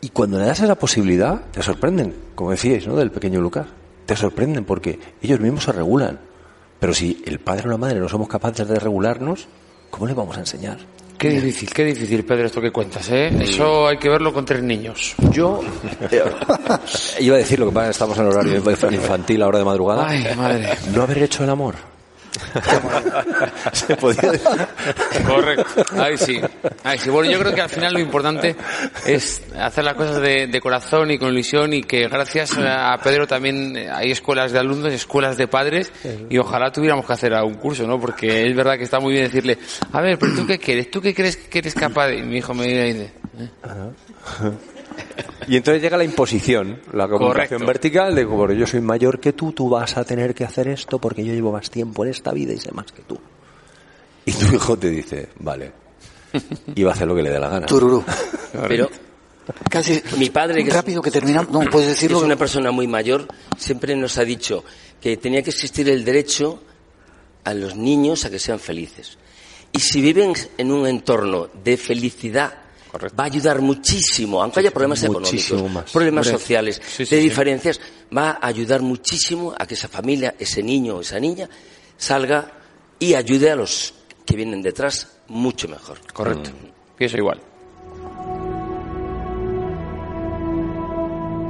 Y 0.00 0.10
cuando 0.10 0.38
le 0.38 0.46
das 0.46 0.60
esa 0.60 0.74
posibilidad, 0.76 1.40
te 1.50 1.62
sorprenden, 1.62 2.14
como 2.34 2.50
decíais, 2.50 2.86
¿no? 2.86 2.96
Del 2.96 3.10
pequeño 3.10 3.40
Lucas. 3.40 3.66
Te 4.04 4.14
sorprenden 4.14 4.64
porque 4.64 4.98
ellos 5.20 5.40
mismos 5.40 5.64
se 5.64 5.72
regulan. 5.72 6.20
Pero 6.78 6.94
si 6.94 7.22
el 7.26 7.40
padre 7.40 7.64
o 7.66 7.70
la 7.70 7.78
madre 7.78 7.98
no 7.98 8.08
somos 8.08 8.28
capaces 8.28 8.68
de 8.68 8.78
regularnos, 8.78 9.48
¿cómo 9.90 10.06
le 10.06 10.14
vamos 10.14 10.36
a 10.36 10.40
enseñar? 10.40 10.78
Qué 11.18 11.30
difícil, 11.30 11.72
qué 11.72 11.84
difícil, 11.84 12.24
Pedro, 12.24 12.46
esto 12.46 12.60
que 12.60 12.70
cuentas, 12.70 13.08
¿eh? 13.10 13.28
Eso 13.40 13.88
hay 13.88 13.96
que 13.96 14.10
verlo 14.10 14.34
con 14.34 14.44
tres 14.44 14.62
niños. 14.62 15.14
Yo 15.30 15.62
eh, 16.10 16.22
iba 17.20 17.36
a 17.36 17.38
decir 17.38 17.58
lo 17.58 17.66
que 17.66 17.72
pasa, 17.72 17.90
estamos 17.90 18.18
en 18.18 18.26
horario 18.26 18.56
infantil, 18.92 19.42
ahora 19.42 19.58
de 19.58 19.64
madrugada. 19.64 20.08
Ay, 20.08 20.26
madre. 20.36 20.68
No 20.94 21.02
haber 21.02 21.22
hecho 21.22 21.42
el 21.42 21.50
amor. 21.50 21.95
Se 23.72 23.96
podía 23.96 24.32
decir. 24.32 24.48
Correcto. 25.26 25.84
Ahí 25.98 26.16
sí. 26.16 26.40
Ahí 26.84 26.98
sí. 26.98 27.10
Bueno, 27.10 27.30
yo 27.30 27.38
creo 27.38 27.54
que 27.54 27.60
al 27.60 27.68
final 27.68 27.94
lo 27.94 28.00
importante 28.00 28.56
es 29.06 29.42
hacer 29.58 29.84
las 29.84 29.94
cosas 29.94 30.20
de, 30.20 30.60
corazón 30.60 31.10
y 31.10 31.18
con 31.18 31.32
ilusión 31.32 31.72
y 31.72 31.82
que 31.82 32.08
gracias 32.08 32.56
a 32.58 32.96
Pedro 33.02 33.26
también 33.26 33.76
hay 33.92 34.10
escuelas 34.10 34.52
de 34.52 34.58
alumnos, 34.58 34.92
escuelas 34.92 35.36
de 35.36 35.46
padres 35.48 35.92
y 36.28 36.38
ojalá 36.38 36.72
tuviéramos 36.72 37.06
que 37.06 37.12
hacer 37.12 37.34
algún 37.34 37.54
curso, 37.54 37.86
¿no? 37.86 38.00
Porque 38.00 38.46
es 38.46 38.56
verdad 38.56 38.76
que 38.76 38.84
está 38.84 38.98
muy 38.98 39.12
bien 39.12 39.24
decirle, 39.24 39.58
a 39.92 40.00
ver, 40.00 40.18
pero 40.18 40.34
tú 40.34 40.46
qué 40.46 40.58
quieres, 40.58 40.90
tú 40.90 41.00
qué 41.00 41.14
crees 41.14 41.36
que 41.36 41.58
eres 41.58 41.74
capaz 41.74 42.08
de... 42.08 42.18
Y 42.18 42.22
mi 42.22 42.38
hijo 42.38 42.54
me 42.54 42.66
dice, 42.66 43.12
¿eh? 43.38 43.50
Y 45.48 45.56
entonces 45.56 45.82
llega 45.82 45.96
la 45.96 46.04
imposición, 46.04 46.80
la 46.92 47.08
comunicación 47.08 47.64
vertical 47.64 48.14
de 48.14 48.26
como 48.26 48.50
yo 48.52 48.66
soy 48.66 48.80
mayor 48.80 49.20
que 49.20 49.32
tú, 49.32 49.52
tú 49.52 49.68
vas 49.68 49.96
a 49.96 50.04
tener 50.04 50.34
que 50.34 50.44
hacer 50.44 50.68
esto 50.68 50.98
porque 50.98 51.24
yo 51.24 51.32
llevo 51.32 51.52
más 51.52 51.70
tiempo 51.70 52.04
en 52.04 52.10
esta 52.10 52.32
vida 52.32 52.52
y 52.52 52.58
sé 52.58 52.72
más 52.72 52.90
que 52.92 53.02
tú. 53.02 53.18
Y 54.24 54.32
tu 54.32 54.54
hijo 54.54 54.76
te 54.76 54.90
dice, 54.90 55.28
vale, 55.38 55.72
y 56.74 56.82
va 56.82 56.90
a 56.90 56.94
hacer 56.94 57.06
lo 57.06 57.14
que 57.14 57.22
le 57.22 57.30
dé 57.30 57.38
la 57.38 57.48
gana. 57.48 57.66
Tururú. 57.66 58.04
Pero 58.68 58.90
casi 59.70 60.02
mi 60.18 60.30
padre 60.30 60.64
que 60.64 60.70
rápido 60.70 61.00
que 61.00 61.10
terminamos, 61.10 61.50
no 61.50 61.60
puedes 61.70 61.88
decirlo. 61.88 62.18
Es 62.18 62.24
una 62.24 62.36
persona 62.36 62.70
muy 62.70 62.88
mayor, 62.88 63.28
siempre 63.56 63.94
nos 63.94 64.18
ha 64.18 64.24
dicho 64.24 64.64
que 65.00 65.16
tenía 65.16 65.42
que 65.42 65.50
existir 65.50 65.88
el 65.88 66.04
derecho 66.04 66.60
a 67.44 67.54
los 67.54 67.76
niños 67.76 68.24
a 68.24 68.30
que 68.30 68.38
sean 68.38 68.58
felices. 68.58 69.18
Y 69.72 69.78
si 69.78 70.00
viven 70.00 70.32
en 70.58 70.72
un 70.72 70.86
entorno 70.86 71.48
de 71.62 71.76
felicidad 71.76 72.65
va 72.98 73.24
a 73.24 73.26
ayudar 73.26 73.60
muchísimo, 73.60 74.42
aunque 74.42 74.60
haya 74.60 74.70
problemas 74.70 75.02
económicos, 75.02 75.90
problemas 75.92 76.26
sociales, 76.26 76.80
de 76.98 77.16
diferencias, 77.18 77.80
va 78.16 78.38
a 78.40 78.46
ayudar 78.46 78.82
muchísimo 78.82 79.54
a 79.56 79.66
que 79.66 79.74
esa 79.74 79.88
familia, 79.88 80.34
ese 80.38 80.62
niño 80.62 80.96
o 80.96 81.00
esa 81.00 81.18
niña 81.18 81.48
salga 81.96 82.52
y 82.98 83.14
ayude 83.14 83.50
a 83.50 83.56
los 83.56 83.94
que 84.24 84.36
vienen 84.36 84.62
detrás 84.62 85.18
mucho 85.28 85.68
mejor. 85.68 85.98
Correcto. 86.12 86.50
Mm. 86.50 86.96
Pienso 86.96 87.16
igual. 87.16 87.40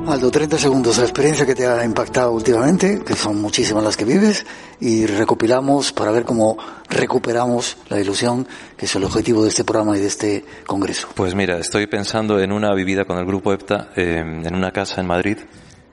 Aldo, 0.09 0.31
30 0.31 0.59
segundos, 0.59 0.99
la 0.99 1.05
experiencia 1.05 1.45
que 1.45 1.55
te 1.55 1.67
ha 1.67 1.85
impactado 1.85 2.31
últimamente, 2.31 3.01
que 3.05 3.15
son 3.15 3.41
muchísimas 3.41 3.83
las 3.83 3.97
que 3.97 4.05
vives, 4.05 4.47
y 4.81 5.05
recopilamos 5.05 5.93
para 5.93 6.13
ver 6.13 6.25
cómo 6.25 6.57
recuperamos 6.89 7.77
la 7.89 8.01
ilusión, 8.01 8.47
que 8.77 8.87
es 8.87 8.95
el 8.95 9.03
objetivo 9.03 9.43
de 9.43 9.49
este 9.49 9.65
programa 9.65 9.97
y 9.97 10.01
de 10.01 10.07
este 10.07 10.45
congreso. 10.65 11.09
Pues 11.15 11.35
mira, 11.35 11.59
estoy 11.59 11.89
pensando 11.89 12.39
en 12.39 12.53
una 12.53 12.73
vivida 12.73 13.05
con 13.05 13.19
el 13.19 13.25
grupo 13.25 13.53
EPTA 13.53 13.91
em, 13.97 14.47
en 14.47 14.55
una 14.55 14.71
casa 14.71 15.01
en 15.01 15.09
Madrid. 15.09 15.39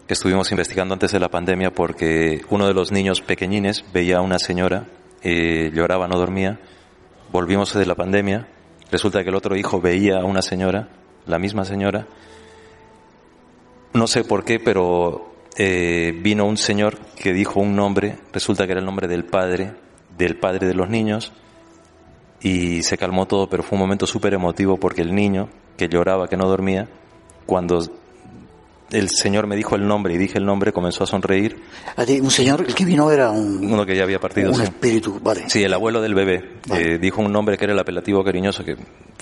Que 0.08 0.14
estuvimos 0.14 0.52
investigando 0.52 0.94
antes 0.94 1.12
de 1.12 1.20
la 1.20 1.30
pandemia 1.30 1.74
porque 1.74 2.42
uno 2.50 2.68
de 2.68 2.74
los 2.74 2.92
niños 2.92 3.22
pequeñines 3.22 3.84
veía 3.94 4.18
a 4.18 4.22
una 4.22 4.38
señora, 4.38 4.86
eh, 5.24 5.72
lloraba, 5.74 6.08
no 6.08 6.18
dormía, 6.18 6.60
volvimos 7.32 7.74
de 7.74 7.86
la 7.86 7.96
pandemia, 7.96 8.48
resulta 8.92 9.24
que 9.24 9.30
el 9.30 9.36
otro 9.36 9.56
hijo 9.56 9.82
veía 9.82 10.20
a 10.20 10.26
una 10.26 10.42
señora, 10.42 10.90
la 11.26 11.40
misma 11.40 11.64
señora, 11.64 12.06
no 13.94 14.08
sé 14.08 14.24
por 14.24 14.44
qué, 14.44 14.60
pero 14.60 15.34
eh, 15.58 16.18
vino 16.22 16.46
un 16.46 16.58
señor 16.58 16.98
que 17.16 17.34
dijo 17.34 17.60
un 17.60 17.76
nombre, 17.76 18.18
resulta 18.32 18.66
que 18.66 18.72
era 18.72 18.80
el 18.80 18.86
nombre 18.86 19.08
del 19.08 19.26
padre, 19.26 19.74
del 20.18 20.38
padre 20.38 20.68
de 20.68 20.74
los 20.74 20.90
niños, 20.90 21.32
y 22.42 22.84
se 22.84 22.98
calmó 22.98 23.26
todo, 23.28 23.48
pero 23.50 23.64
fue 23.64 23.78
un 23.78 23.82
momento 23.82 24.06
súper 24.06 24.34
emotivo 24.34 24.78
porque 24.78 25.02
el 25.02 25.14
niño, 25.14 25.50
que 25.78 25.88
lloraba, 25.88 26.28
que 26.28 26.38
no 26.38 26.48
dormía, 26.48 26.90
cuando 27.46 27.80
el 28.92 29.10
señor 29.10 29.48
me 29.48 29.56
dijo 29.56 29.76
el 29.76 29.88
nombre 29.88 30.14
y 30.14 30.18
dije 30.18 30.38
el 30.38 30.46
nombre, 30.46 30.72
comenzó 30.72 31.04
a 31.04 31.08
sonreír. 31.08 31.62
Un 32.22 32.32
señor, 32.32 32.66
el 32.68 32.76
que 32.76 32.86
vino 32.86 33.10
era 33.12 33.32
un... 33.32 33.72
Uno 33.72 33.86
que 33.86 33.96
ya 33.96 34.04
había 34.04 34.20
partido. 34.20 34.52
Un 34.52 34.62
espíritu, 34.62 35.20
vale. 35.22 35.50
Sí, 35.50 35.64
el 35.64 35.74
abuelo 35.74 36.02
del 36.02 36.14
bebé. 36.14 36.60
Eh, 36.72 37.00
dijo 37.00 37.22
un 37.22 37.32
nombre 37.32 37.58
que 37.58 37.66
era 37.66 37.74
el 37.74 37.80
apelativo 37.80 38.24
cariñoso, 38.24 38.64
que 38.64 38.76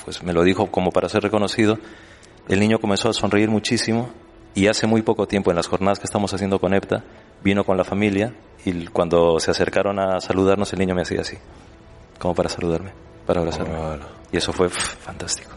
pues 0.03 0.23
me 0.23 0.33
lo 0.33 0.43
dijo 0.43 0.67
como 0.71 0.91
para 0.91 1.07
ser 1.07 1.23
reconocido. 1.23 1.77
El 2.49 2.59
niño 2.59 2.79
comenzó 2.79 3.09
a 3.09 3.13
sonreír 3.13 3.49
muchísimo 3.49 4.09
y 4.53 4.67
hace 4.67 4.85
muy 4.87 5.01
poco 5.01 5.27
tiempo, 5.27 5.49
en 5.51 5.57
las 5.57 5.67
jornadas 5.67 5.99
que 5.99 6.05
estamos 6.05 6.33
haciendo 6.33 6.59
con 6.59 6.73
EPTA, 6.73 7.03
vino 7.43 7.63
con 7.63 7.77
la 7.77 7.83
familia 7.83 8.33
y 8.65 8.87
cuando 8.87 9.39
se 9.39 9.51
acercaron 9.51 9.99
a 9.99 10.19
saludarnos, 10.19 10.71
el 10.73 10.79
niño 10.79 10.93
me 10.93 11.01
hacía 11.01 11.21
así, 11.21 11.37
como 12.19 12.35
para 12.35 12.49
saludarme, 12.49 12.91
para 13.25 13.39
abrazarme. 13.39 13.75
Y 14.31 14.37
eso 14.37 14.51
fue 14.53 14.69
fantástico. 14.69 15.51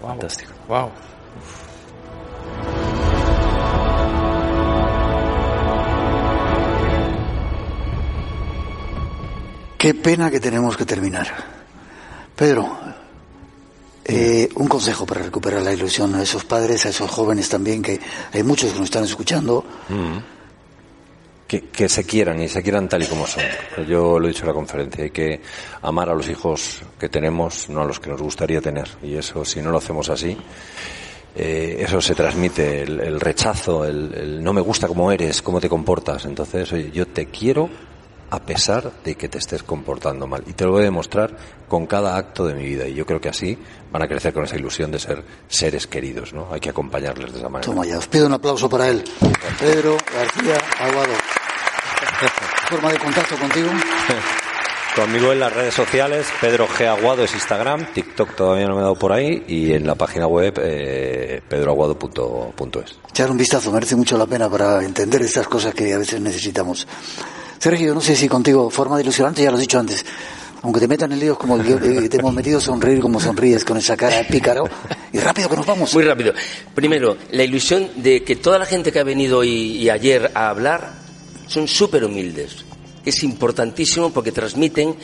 Fantástico. 0.00 0.52
Wow. 0.68 0.90
Qué 9.78 9.94
pena 9.94 10.30
que 10.30 10.40
tenemos 10.40 10.76
que 10.76 10.86
terminar. 10.86 11.26
Pedro, 12.36 12.78
eh, 14.04 14.48
un 14.56 14.68
consejo 14.68 15.06
para 15.06 15.22
recuperar 15.22 15.62
la 15.62 15.72
ilusión 15.72 16.14
a 16.14 16.22
esos 16.22 16.44
padres, 16.44 16.84
a 16.84 16.90
esos 16.90 17.10
jóvenes 17.10 17.48
también, 17.48 17.82
que 17.82 17.98
hay 18.32 18.42
muchos 18.42 18.72
que 18.72 18.78
nos 18.78 18.86
están 18.86 19.04
escuchando. 19.04 19.64
Mm. 19.88 20.34
Que, 21.46 21.68
que, 21.68 21.90
se 21.90 22.04
quieran 22.04 22.40
y 22.40 22.48
se 22.48 22.62
quieran 22.62 22.88
tal 22.88 23.02
y 23.02 23.06
como 23.06 23.26
son. 23.26 23.42
Yo 23.86 24.18
lo 24.18 24.26
he 24.26 24.30
dicho 24.30 24.42
en 24.42 24.48
la 24.48 24.54
conferencia, 24.54 25.04
hay 25.04 25.10
que 25.10 25.42
amar 25.82 26.08
a 26.08 26.14
los 26.14 26.28
hijos 26.28 26.82
que 26.98 27.10
tenemos, 27.10 27.68
no 27.68 27.82
a 27.82 27.84
los 27.84 28.00
que 28.00 28.08
nos 28.08 28.20
gustaría 28.20 28.62
tener. 28.62 28.88
Y 29.02 29.14
eso, 29.14 29.44
si 29.44 29.60
no 29.60 29.70
lo 29.70 29.78
hacemos 29.78 30.08
así, 30.08 30.36
eh, 31.36 31.76
eso 31.80 32.00
se 32.00 32.14
transmite, 32.14 32.82
el, 32.82 32.98
el 32.98 33.20
rechazo, 33.20 33.84
el, 33.84 34.14
el, 34.14 34.42
no 34.42 34.54
me 34.54 34.62
gusta 34.62 34.88
cómo 34.88 35.12
eres, 35.12 35.42
cómo 35.42 35.60
te 35.60 35.68
comportas. 35.68 36.24
Entonces, 36.24 36.72
oye, 36.72 36.90
yo 36.90 37.06
te 37.06 37.26
quiero 37.26 37.68
a 38.30 38.40
pesar 38.40 38.90
de 39.04 39.14
que 39.14 39.28
te 39.28 39.38
estés 39.38 39.62
comportando 39.62 40.26
mal. 40.26 40.42
Y 40.46 40.52
te 40.52 40.64
lo 40.64 40.72
voy 40.72 40.82
a 40.82 40.84
demostrar 40.84 41.36
con 41.68 41.86
cada 41.86 42.16
acto 42.16 42.46
de 42.46 42.54
mi 42.54 42.64
vida. 42.64 42.86
Y 42.86 42.94
yo 42.94 43.06
creo 43.06 43.20
que 43.20 43.28
así 43.28 43.58
van 43.92 44.02
a 44.02 44.08
crecer 44.08 44.32
con 44.32 44.44
esa 44.44 44.56
ilusión 44.56 44.90
de 44.90 44.98
ser 44.98 45.24
seres 45.48 45.86
queridos, 45.86 46.32
¿no? 46.32 46.48
Hay 46.50 46.60
que 46.60 46.70
acompañarles 46.70 47.32
de 47.32 47.38
esa 47.38 47.48
manera. 47.48 47.72
Toma 47.72 47.86
ya, 47.86 47.98
os 47.98 48.08
pido 48.08 48.26
un 48.26 48.32
aplauso 48.32 48.68
para 48.68 48.88
él. 48.88 49.04
Pedro 49.58 49.96
García 50.12 50.58
Aguado. 50.80 51.12
¿Forma 52.68 52.92
de 52.92 52.98
contacto 52.98 53.36
contigo? 53.36 53.68
Conmigo 54.94 55.32
en 55.32 55.40
las 55.40 55.52
redes 55.52 55.74
sociales, 55.74 56.24
Pedro 56.40 56.68
G. 56.68 56.86
Aguado 56.86 57.24
es 57.24 57.34
Instagram, 57.34 57.92
TikTok 57.92 58.36
todavía 58.36 58.68
no 58.68 58.74
me 58.74 58.80
he 58.80 58.82
dado 58.82 58.94
por 58.94 59.12
ahí 59.12 59.42
y 59.48 59.72
en 59.72 59.88
la 59.88 59.96
página 59.96 60.28
web 60.28 60.54
eh, 60.62 61.42
pedroaguado.es. 61.48 62.98
Echar 63.10 63.28
un 63.28 63.36
vistazo, 63.36 63.72
merece 63.72 63.96
mucho 63.96 64.16
la 64.16 64.26
pena 64.26 64.48
para 64.48 64.84
entender 64.84 65.22
estas 65.22 65.48
cosas 65.48 65.74
que 65.74 65.92
a 65.92 65.98
veces 65.98 66.20
necesitamos. 66.20 66.86
Sergio, 67.64 67.94
no 67.94 68.02
sé 68.02 68.14
si 68.14 68.28
contigo, 68.28 68.68
forma 68.68 68.96
de 68.96 69.04
ilusionante, 69.04 69.42
ya 69.42 69.48
lo 69.48 69.56
has 69.56 69.62
dicho 69.62 69.78
antes. 69.78 70.04
Aunque 70.60 70.80
te 70.80 70.86
metan 70.86 71.10
en 71.12 71.18
líos 71.18 71.38
como 71.38 71.56
el 71.56 71.64
que 71.64 72.10
te 72.10 72.18
hemos 72.18 72.34
metido, 72.34 72.60
sonreír 72.60 73.00
como 73.00 73.18
sonríes 73.18 73.64
con 73.64 73.78
esa 73.78 73.96
cara 73.96 74.18
de 74.18 74.24
pícaro. 74.24 74.68
Y 75.14 75.18
rápido 75.18 75.48
que 75.48 75.56
nos 75.56 75.64
vamos. 75.64 75.94
Muy 75.94 76.04
rápido. 76.04 76.34
Primero, 76.74 77.16
la 77.30 77.42
ilusión 77.42 77.88
de 77.96 78.22
que 78.22 78.36
toda 78.36 78.58
la 78.58 78.66
gente 78.66 78.92
que 78.92 78.98
ha 78.98 79.02
venido 79.02 79.38
hoy 79.38 79.78
y 79.78 79.88
ayer 79.88 80.30
a 80.34 80.50
hablar 80.50 80.92
son 81.46 81.66
súper 81.66 82.04
humildes. 82.04 82.66
Es 83.02 83.22
importantísimo 83.22 84.12
porque 84.12 84.30
transmiten 84.30 84.96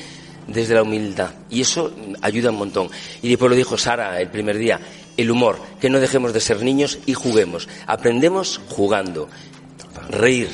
desde 0.46 0.74
la 0.74 0.82
humildad. 0.82 1.30
Y 1.48 1.62
eso 1.62 1.90
ayuda 2.20 2.50
un 2.50 2.58
montón. 2.58 2.90
Y 3.22 3.30
después 3.30 3.48
lo 3.48 3.56
dijo 3.56 3.78
Sara 3.78 4.20
el 4.20 4.28
primer 4.28 4.58
día, 4.58 4.78
el 5.16 5.30
humor, 5.30 5.58
que 5.80 5.88
no 5.88 5.98
dejemos 5.98 6.34
de 6.34 6.42
ser 6.42 6.62
niños 6.62 6.98
y 7.06 7.14
juguemos. 7.14 7.70
Aprendemos 7.86 8.60
jugando. 8.68 9.30
Reír, 10.10 10.50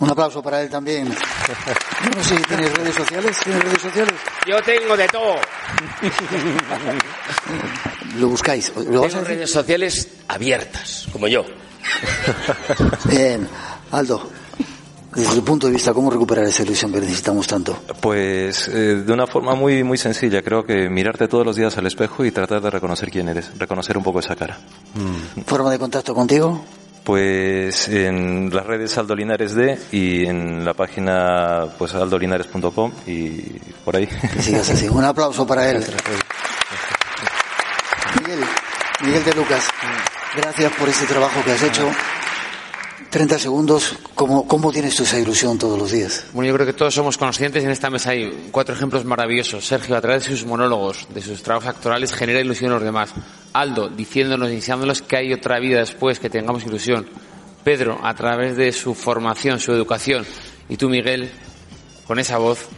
un 0.00 0.10
aplauso 0.10 0.42
para 0.42 0.62
él 0.62 0.70
también. 0.70 1.08
Yo 1.08 2.10
no 2.16 2.22
sé 2.22 2.36
si 2.36 2.42
tienes 2.42 2.72
redes 2.74 2.94
sociales. 2.94 3.36
¿Tienes 3.42 3.64
redes 3.64 3.82
sociales? 3.82 4.14
Yo 4.46 4.62
tengo 4.62 4.96
de 4.96 5.08
todo. 5.08 5.36
Lo 8.18 8.28
buscáis. 8.28 8.72
¿Lo 8.76 9.02
tengo 9.02 9.24
redes 9.24 9.50
sociales 9.50 10.08
abiertas, 10.28 11.06
como 11.12 11.28
yo. 11.28 11.44
Bien. 13.04 13.48
Aldo, 13.90 14.28
desde 15.14 15.34
tu 15.36 15.44
punto 15.44 15.66
de 15.66 15.72
vista, 15.72 15.94
¿cómo 15.94 16.10
recuperar 16.10 16.44
esa 16.44 16.62
ilusión 16.62 16.92
que 16.92 17.00
necesitamos 17.00 17.46
tanto? 17.46 17.76
Pues 18.00 18.68
eh, 18.68 19.02
de 19.04 19.12
una 19.12 19.26
forma 19.26 19.54
muy, 19.54 19.82
muy 19.82 19.96
sencilla. 19.96 20.42
Creo 20.42 20.64
que 20.64 20.88
mirarte 20.90 21.26
todos 21.26 21.46
los 21.46 21.56
días 21.56 21.76
al 21.78 21.86
espejo 21.86 22.24
y 22.24 22.30
tratar 22.30 22.60
de 22.60 22.70
reconocer 22.70 23.10
quién 23.10 23.28
eres. 23.28 23.58
Reconocer 23.58 23.96
un 23.96 24.04
poco 24.04 24.20
esa 24.20 24.36
cara. 24.36 24.58
¿Forma 25.46 25.70
de 25.70 25.78
contacto 25.78 26.14
contigo? 26.14 26.64
Pues 27.08 27.88
en 27.88 28.54
las 28.54 28.66
redes 28.66 28.98
Aldo 28.98 29.14
Linares 29.14 29.54
D 29.54 29.78
y 29.92 30.26
en 30.26 30.62
la 30.62 30.74
página 30.74 31.64
pues 31.78 31.94
aldolinares.com 31.94 32.92
y 33.06 33.40
por 33.82 33.96
ahí. 33.96 34.06
Que 34.06 34.42
sigas 34.42 34.68
así. 34.68 34.90
Un 34.90 35.04
aplauso 35.04 35.46
para 35.46 35.70
él. 35.70 35.82
Miguel, 38.20 38.40
Miguel 39.06 39.24
de 39.24 39.32
Lucas, 39.32 39.70
gracias 40.36 40.70
por 40.72 40.86
este 40.86 41.06
trabajo 41.06 41.42
que 41.46 41.52
has 41.52 41.62
hecho. 41.62 41.90
30 43.10 43.38
segundos, 43.38 43.96
¿cómo, 44.14 44.46
¿cómo 44.46 44.70
tienes 44.70 44.94
tú 44.94 45.02
esa 45.02 45.18
ilusión 45.18 45.58
todos 45.58 45.78
los 45.78 45.90
días? 45.90 46.26
Bueno, 46.34 46.48
yo 46.48 46.54
creo 46.54 46.66
que 46.66 46.74
todos 46.74 46.92
somos 46.92 47.16
conscientes 47.16 47.64
en 47.64 47.70
esta 47.70 47.88
mesa 47.88 48.10
hay 48.10 48.50
cuatro 48.50 48.74
ejemplos 48.74 49.06
maravillosos. 49.06 49.66
Sergio, 49.66 49.96
a 49.96 50.00
través 50.02 50.24
de 50.24 50.30
sus 50.36 50.44
monólogos, 50.44 51.08
de 51.14 51.22
sus 51.22 51.42
trabajos 51.42 51.70
actorales, 51.70 52.12
genera 52.12 52.40
ilusión 52.40 52.70
a 52.70 52.74
los 52.74 52.82
demás. 52.82 53.14
Aldo, 53.54 53.88
diciéndonos, 53.88 54.50
iniciándonos 54.50 55.00
que 55.00 55.16
hay 55.16 55.32
otra 55.32 55.58
vida 55.58 55.78
después, 55.78 56.20
que 56.20 56.28
tengamos 56.28 56.66
ilusión. 56.66 57.06
Pedro, 57.64 57.98
a 58.02 58.14
través 58.14 58.56
de 58.56 58.72
su 58.72 58.94
formación, 58.94 59.58
su 59.58 59.72
educación. 59.72 60.26
Y 60.68 60.76
tú, 60.76 60.90
Miguel, 60.90 61.30
con 62.06 62.18
esa 62.18 62.36
voz, 62.36 62.68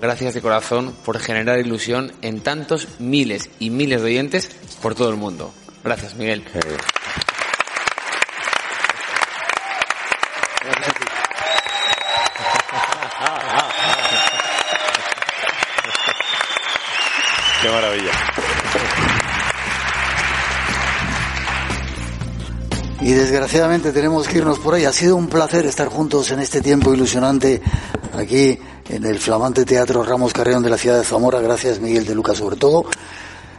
gracias 0.00 0.34
de 0.34 0.40
corazón 0.40 0.94
por 1.04 1.18
generar 1.18 1.58
ilusión 1.58 2.12
en 2.22 2.40
tantos 2.40 2.86
miles 3.00 3.50
y 3.58 3.70
miles 3.70 4.02
de 4.02 4.06
oyentes 4.06 4.50
por 4.80 4.94
todo 4.94 5.10
el 5.10 5.16
mundo. 5.16 5.52
Gracias, 5.82 6.14
Miguel. 6.14 6.44
Qué 17.64 17.70
maravilla. 17.70 18.10
Y 23.00 23.12
desgraciadamente 23.12 23.90
tenemos 23.90 24.28
que 24.28 24.36
irnos 24.36 24.58
por 24.58 24.74
ahí. 24.74 24.84
Ha 24.84 24.92
sido 24.92 25.16
un 25.16 25.28
placer 25.28 25.64
estar 25.64 25.88
juntos 25.88 26.30
en 26.30 26.40
este 26.40 26.60
tiempo 26.60 26.92
ilusionante 26.92 27.62
aquí 28.18 28.58
en 28.90 29.06
el 29.06 29.18
flamante 29.18 29.64
Teatro 29.64 30.04
Ramos 30.04 30.34
Carreón 30.34 30.62
de 30.62 30.68
la 30.68 30.76
ciudad 30.76 30.98
de 30.98 31.04
Zamora. 31.04 31.40
Gracias 31.40 31.80
Miguel 31.80 32.04
de 32.04 32.14
Lucas 32.14 32.36
sobre 32.36 32.56
todo. 32.56 32.84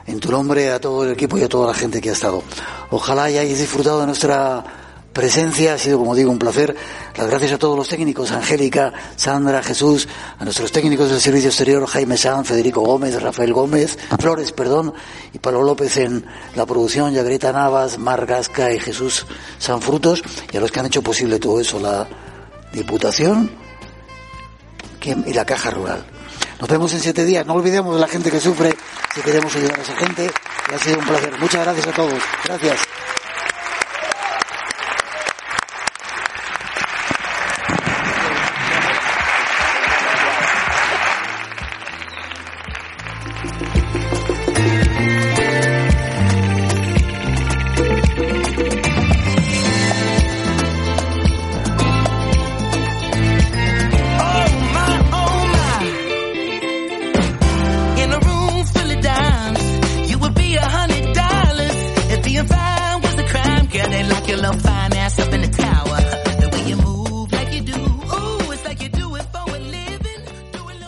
En 0.05 0.19
tu 0.19 0.29
nombre 0.29 0.69
a 0.69 0.79
todo 0.79 1.03
el 1.03 1.13
equipo 1.13 1.39
y 1.39 1.41
a 1.41 1.49
toda 1.49 1.65
la 1.65 1.73
gente 1.73 1.99
que 1.99 2.11
ha 2.11 2.13
estado. 2.13 2.43
Ojalá 2.91 3.23
hayáis 3.23 3.57
disfrutado 3.57 4.01
de 4.01 4.05
nuestra 4.05 4.84
presencia. 5.15 5.73
Ha 5.73 5.77
sido, 5.77 5.97
como 5.97 6.13
digo, 6.13 6.29
un 6.29 6.37
placer. 6.37 6.75
Las 7.15 7.27
gracias 7.27 7.53
a 7.53 7.57
todos 7.57 7.77
los 7.77 7.87
técnicos, 7.87 8.31
Angélica, 8.31 8.93
Sandra, 9.15 9.63
Jesús, 9.63 10.07
a 10.37 10.43
nuestros 10.43 10.73
técnicos 10.73 11.09
del 11.09 11.21
Servicio 11.21 11.49
Exterior, 11.49 11.87
Jaime 11.87 12.17
San, 12.17 12.43
Federico 12.43 12.81
Gómez, 12.81 13.19
Rafael 13.21 13.53
Gómez, 13.53 13.97
Flores, 14.19 14.51
perdón, 14.51 14.93
y 15.33 15.39
Pablo 15.39 15.63
López 15.63 15.95
en 15.97 16.25
la 16.55 16.65
producción, 16.65 17.13
Yagreta 17.13 17.53
Navas, 17.53 17.97
Mar 17.97 18.25
Gasca 18.25 18.73
y 18.73 18.79
Jesús 18.79 19.25
Sanfrutos, 19.57 20.21
y 20.51 20.57
a 20.57 20.59
los 20.59 20.71
que 20.71 20.81
han 20.81 20.87
hecho 20.87 21.01
posible 21.01 21.39
todo 21.39 21.61
eso, 21.61 21.79
la 21.79 22.07
Diputación 22.73 23.49
y 25.01 25.33
la 25.33 25.45
Caja 25.45 25.71
Rural. 25.71 26.05
Nos 26.59 26.69
vemos 26.69 26.93
en 26.93 26.99
siete 26.99 27.23
días. 27.23 27.45
No 27.45 27.53
olvidemos 27.53 27.95
de 27.95 28.01
la 28.01 28.07
gente 28.07 28.29
que 28.29 28.39
sufre 28.39 28.75
si 29.13 29.21
queremos 29.21 29.55
ayudar 29.55 29.79
a 29.79 29.83
esa 29.83 29.95
gente. 29.95 30.29
Y 30.71 30.73
ha 30.73 30.79
sido 30.79 30.99
un 30.99 31.05
placer. 31.05 31.39
Muchas 31.39 31.63
gracias 31.63 31.87
a 31.87 31.91
todos. 31.91 32.23
Gracias. 32.43 32.79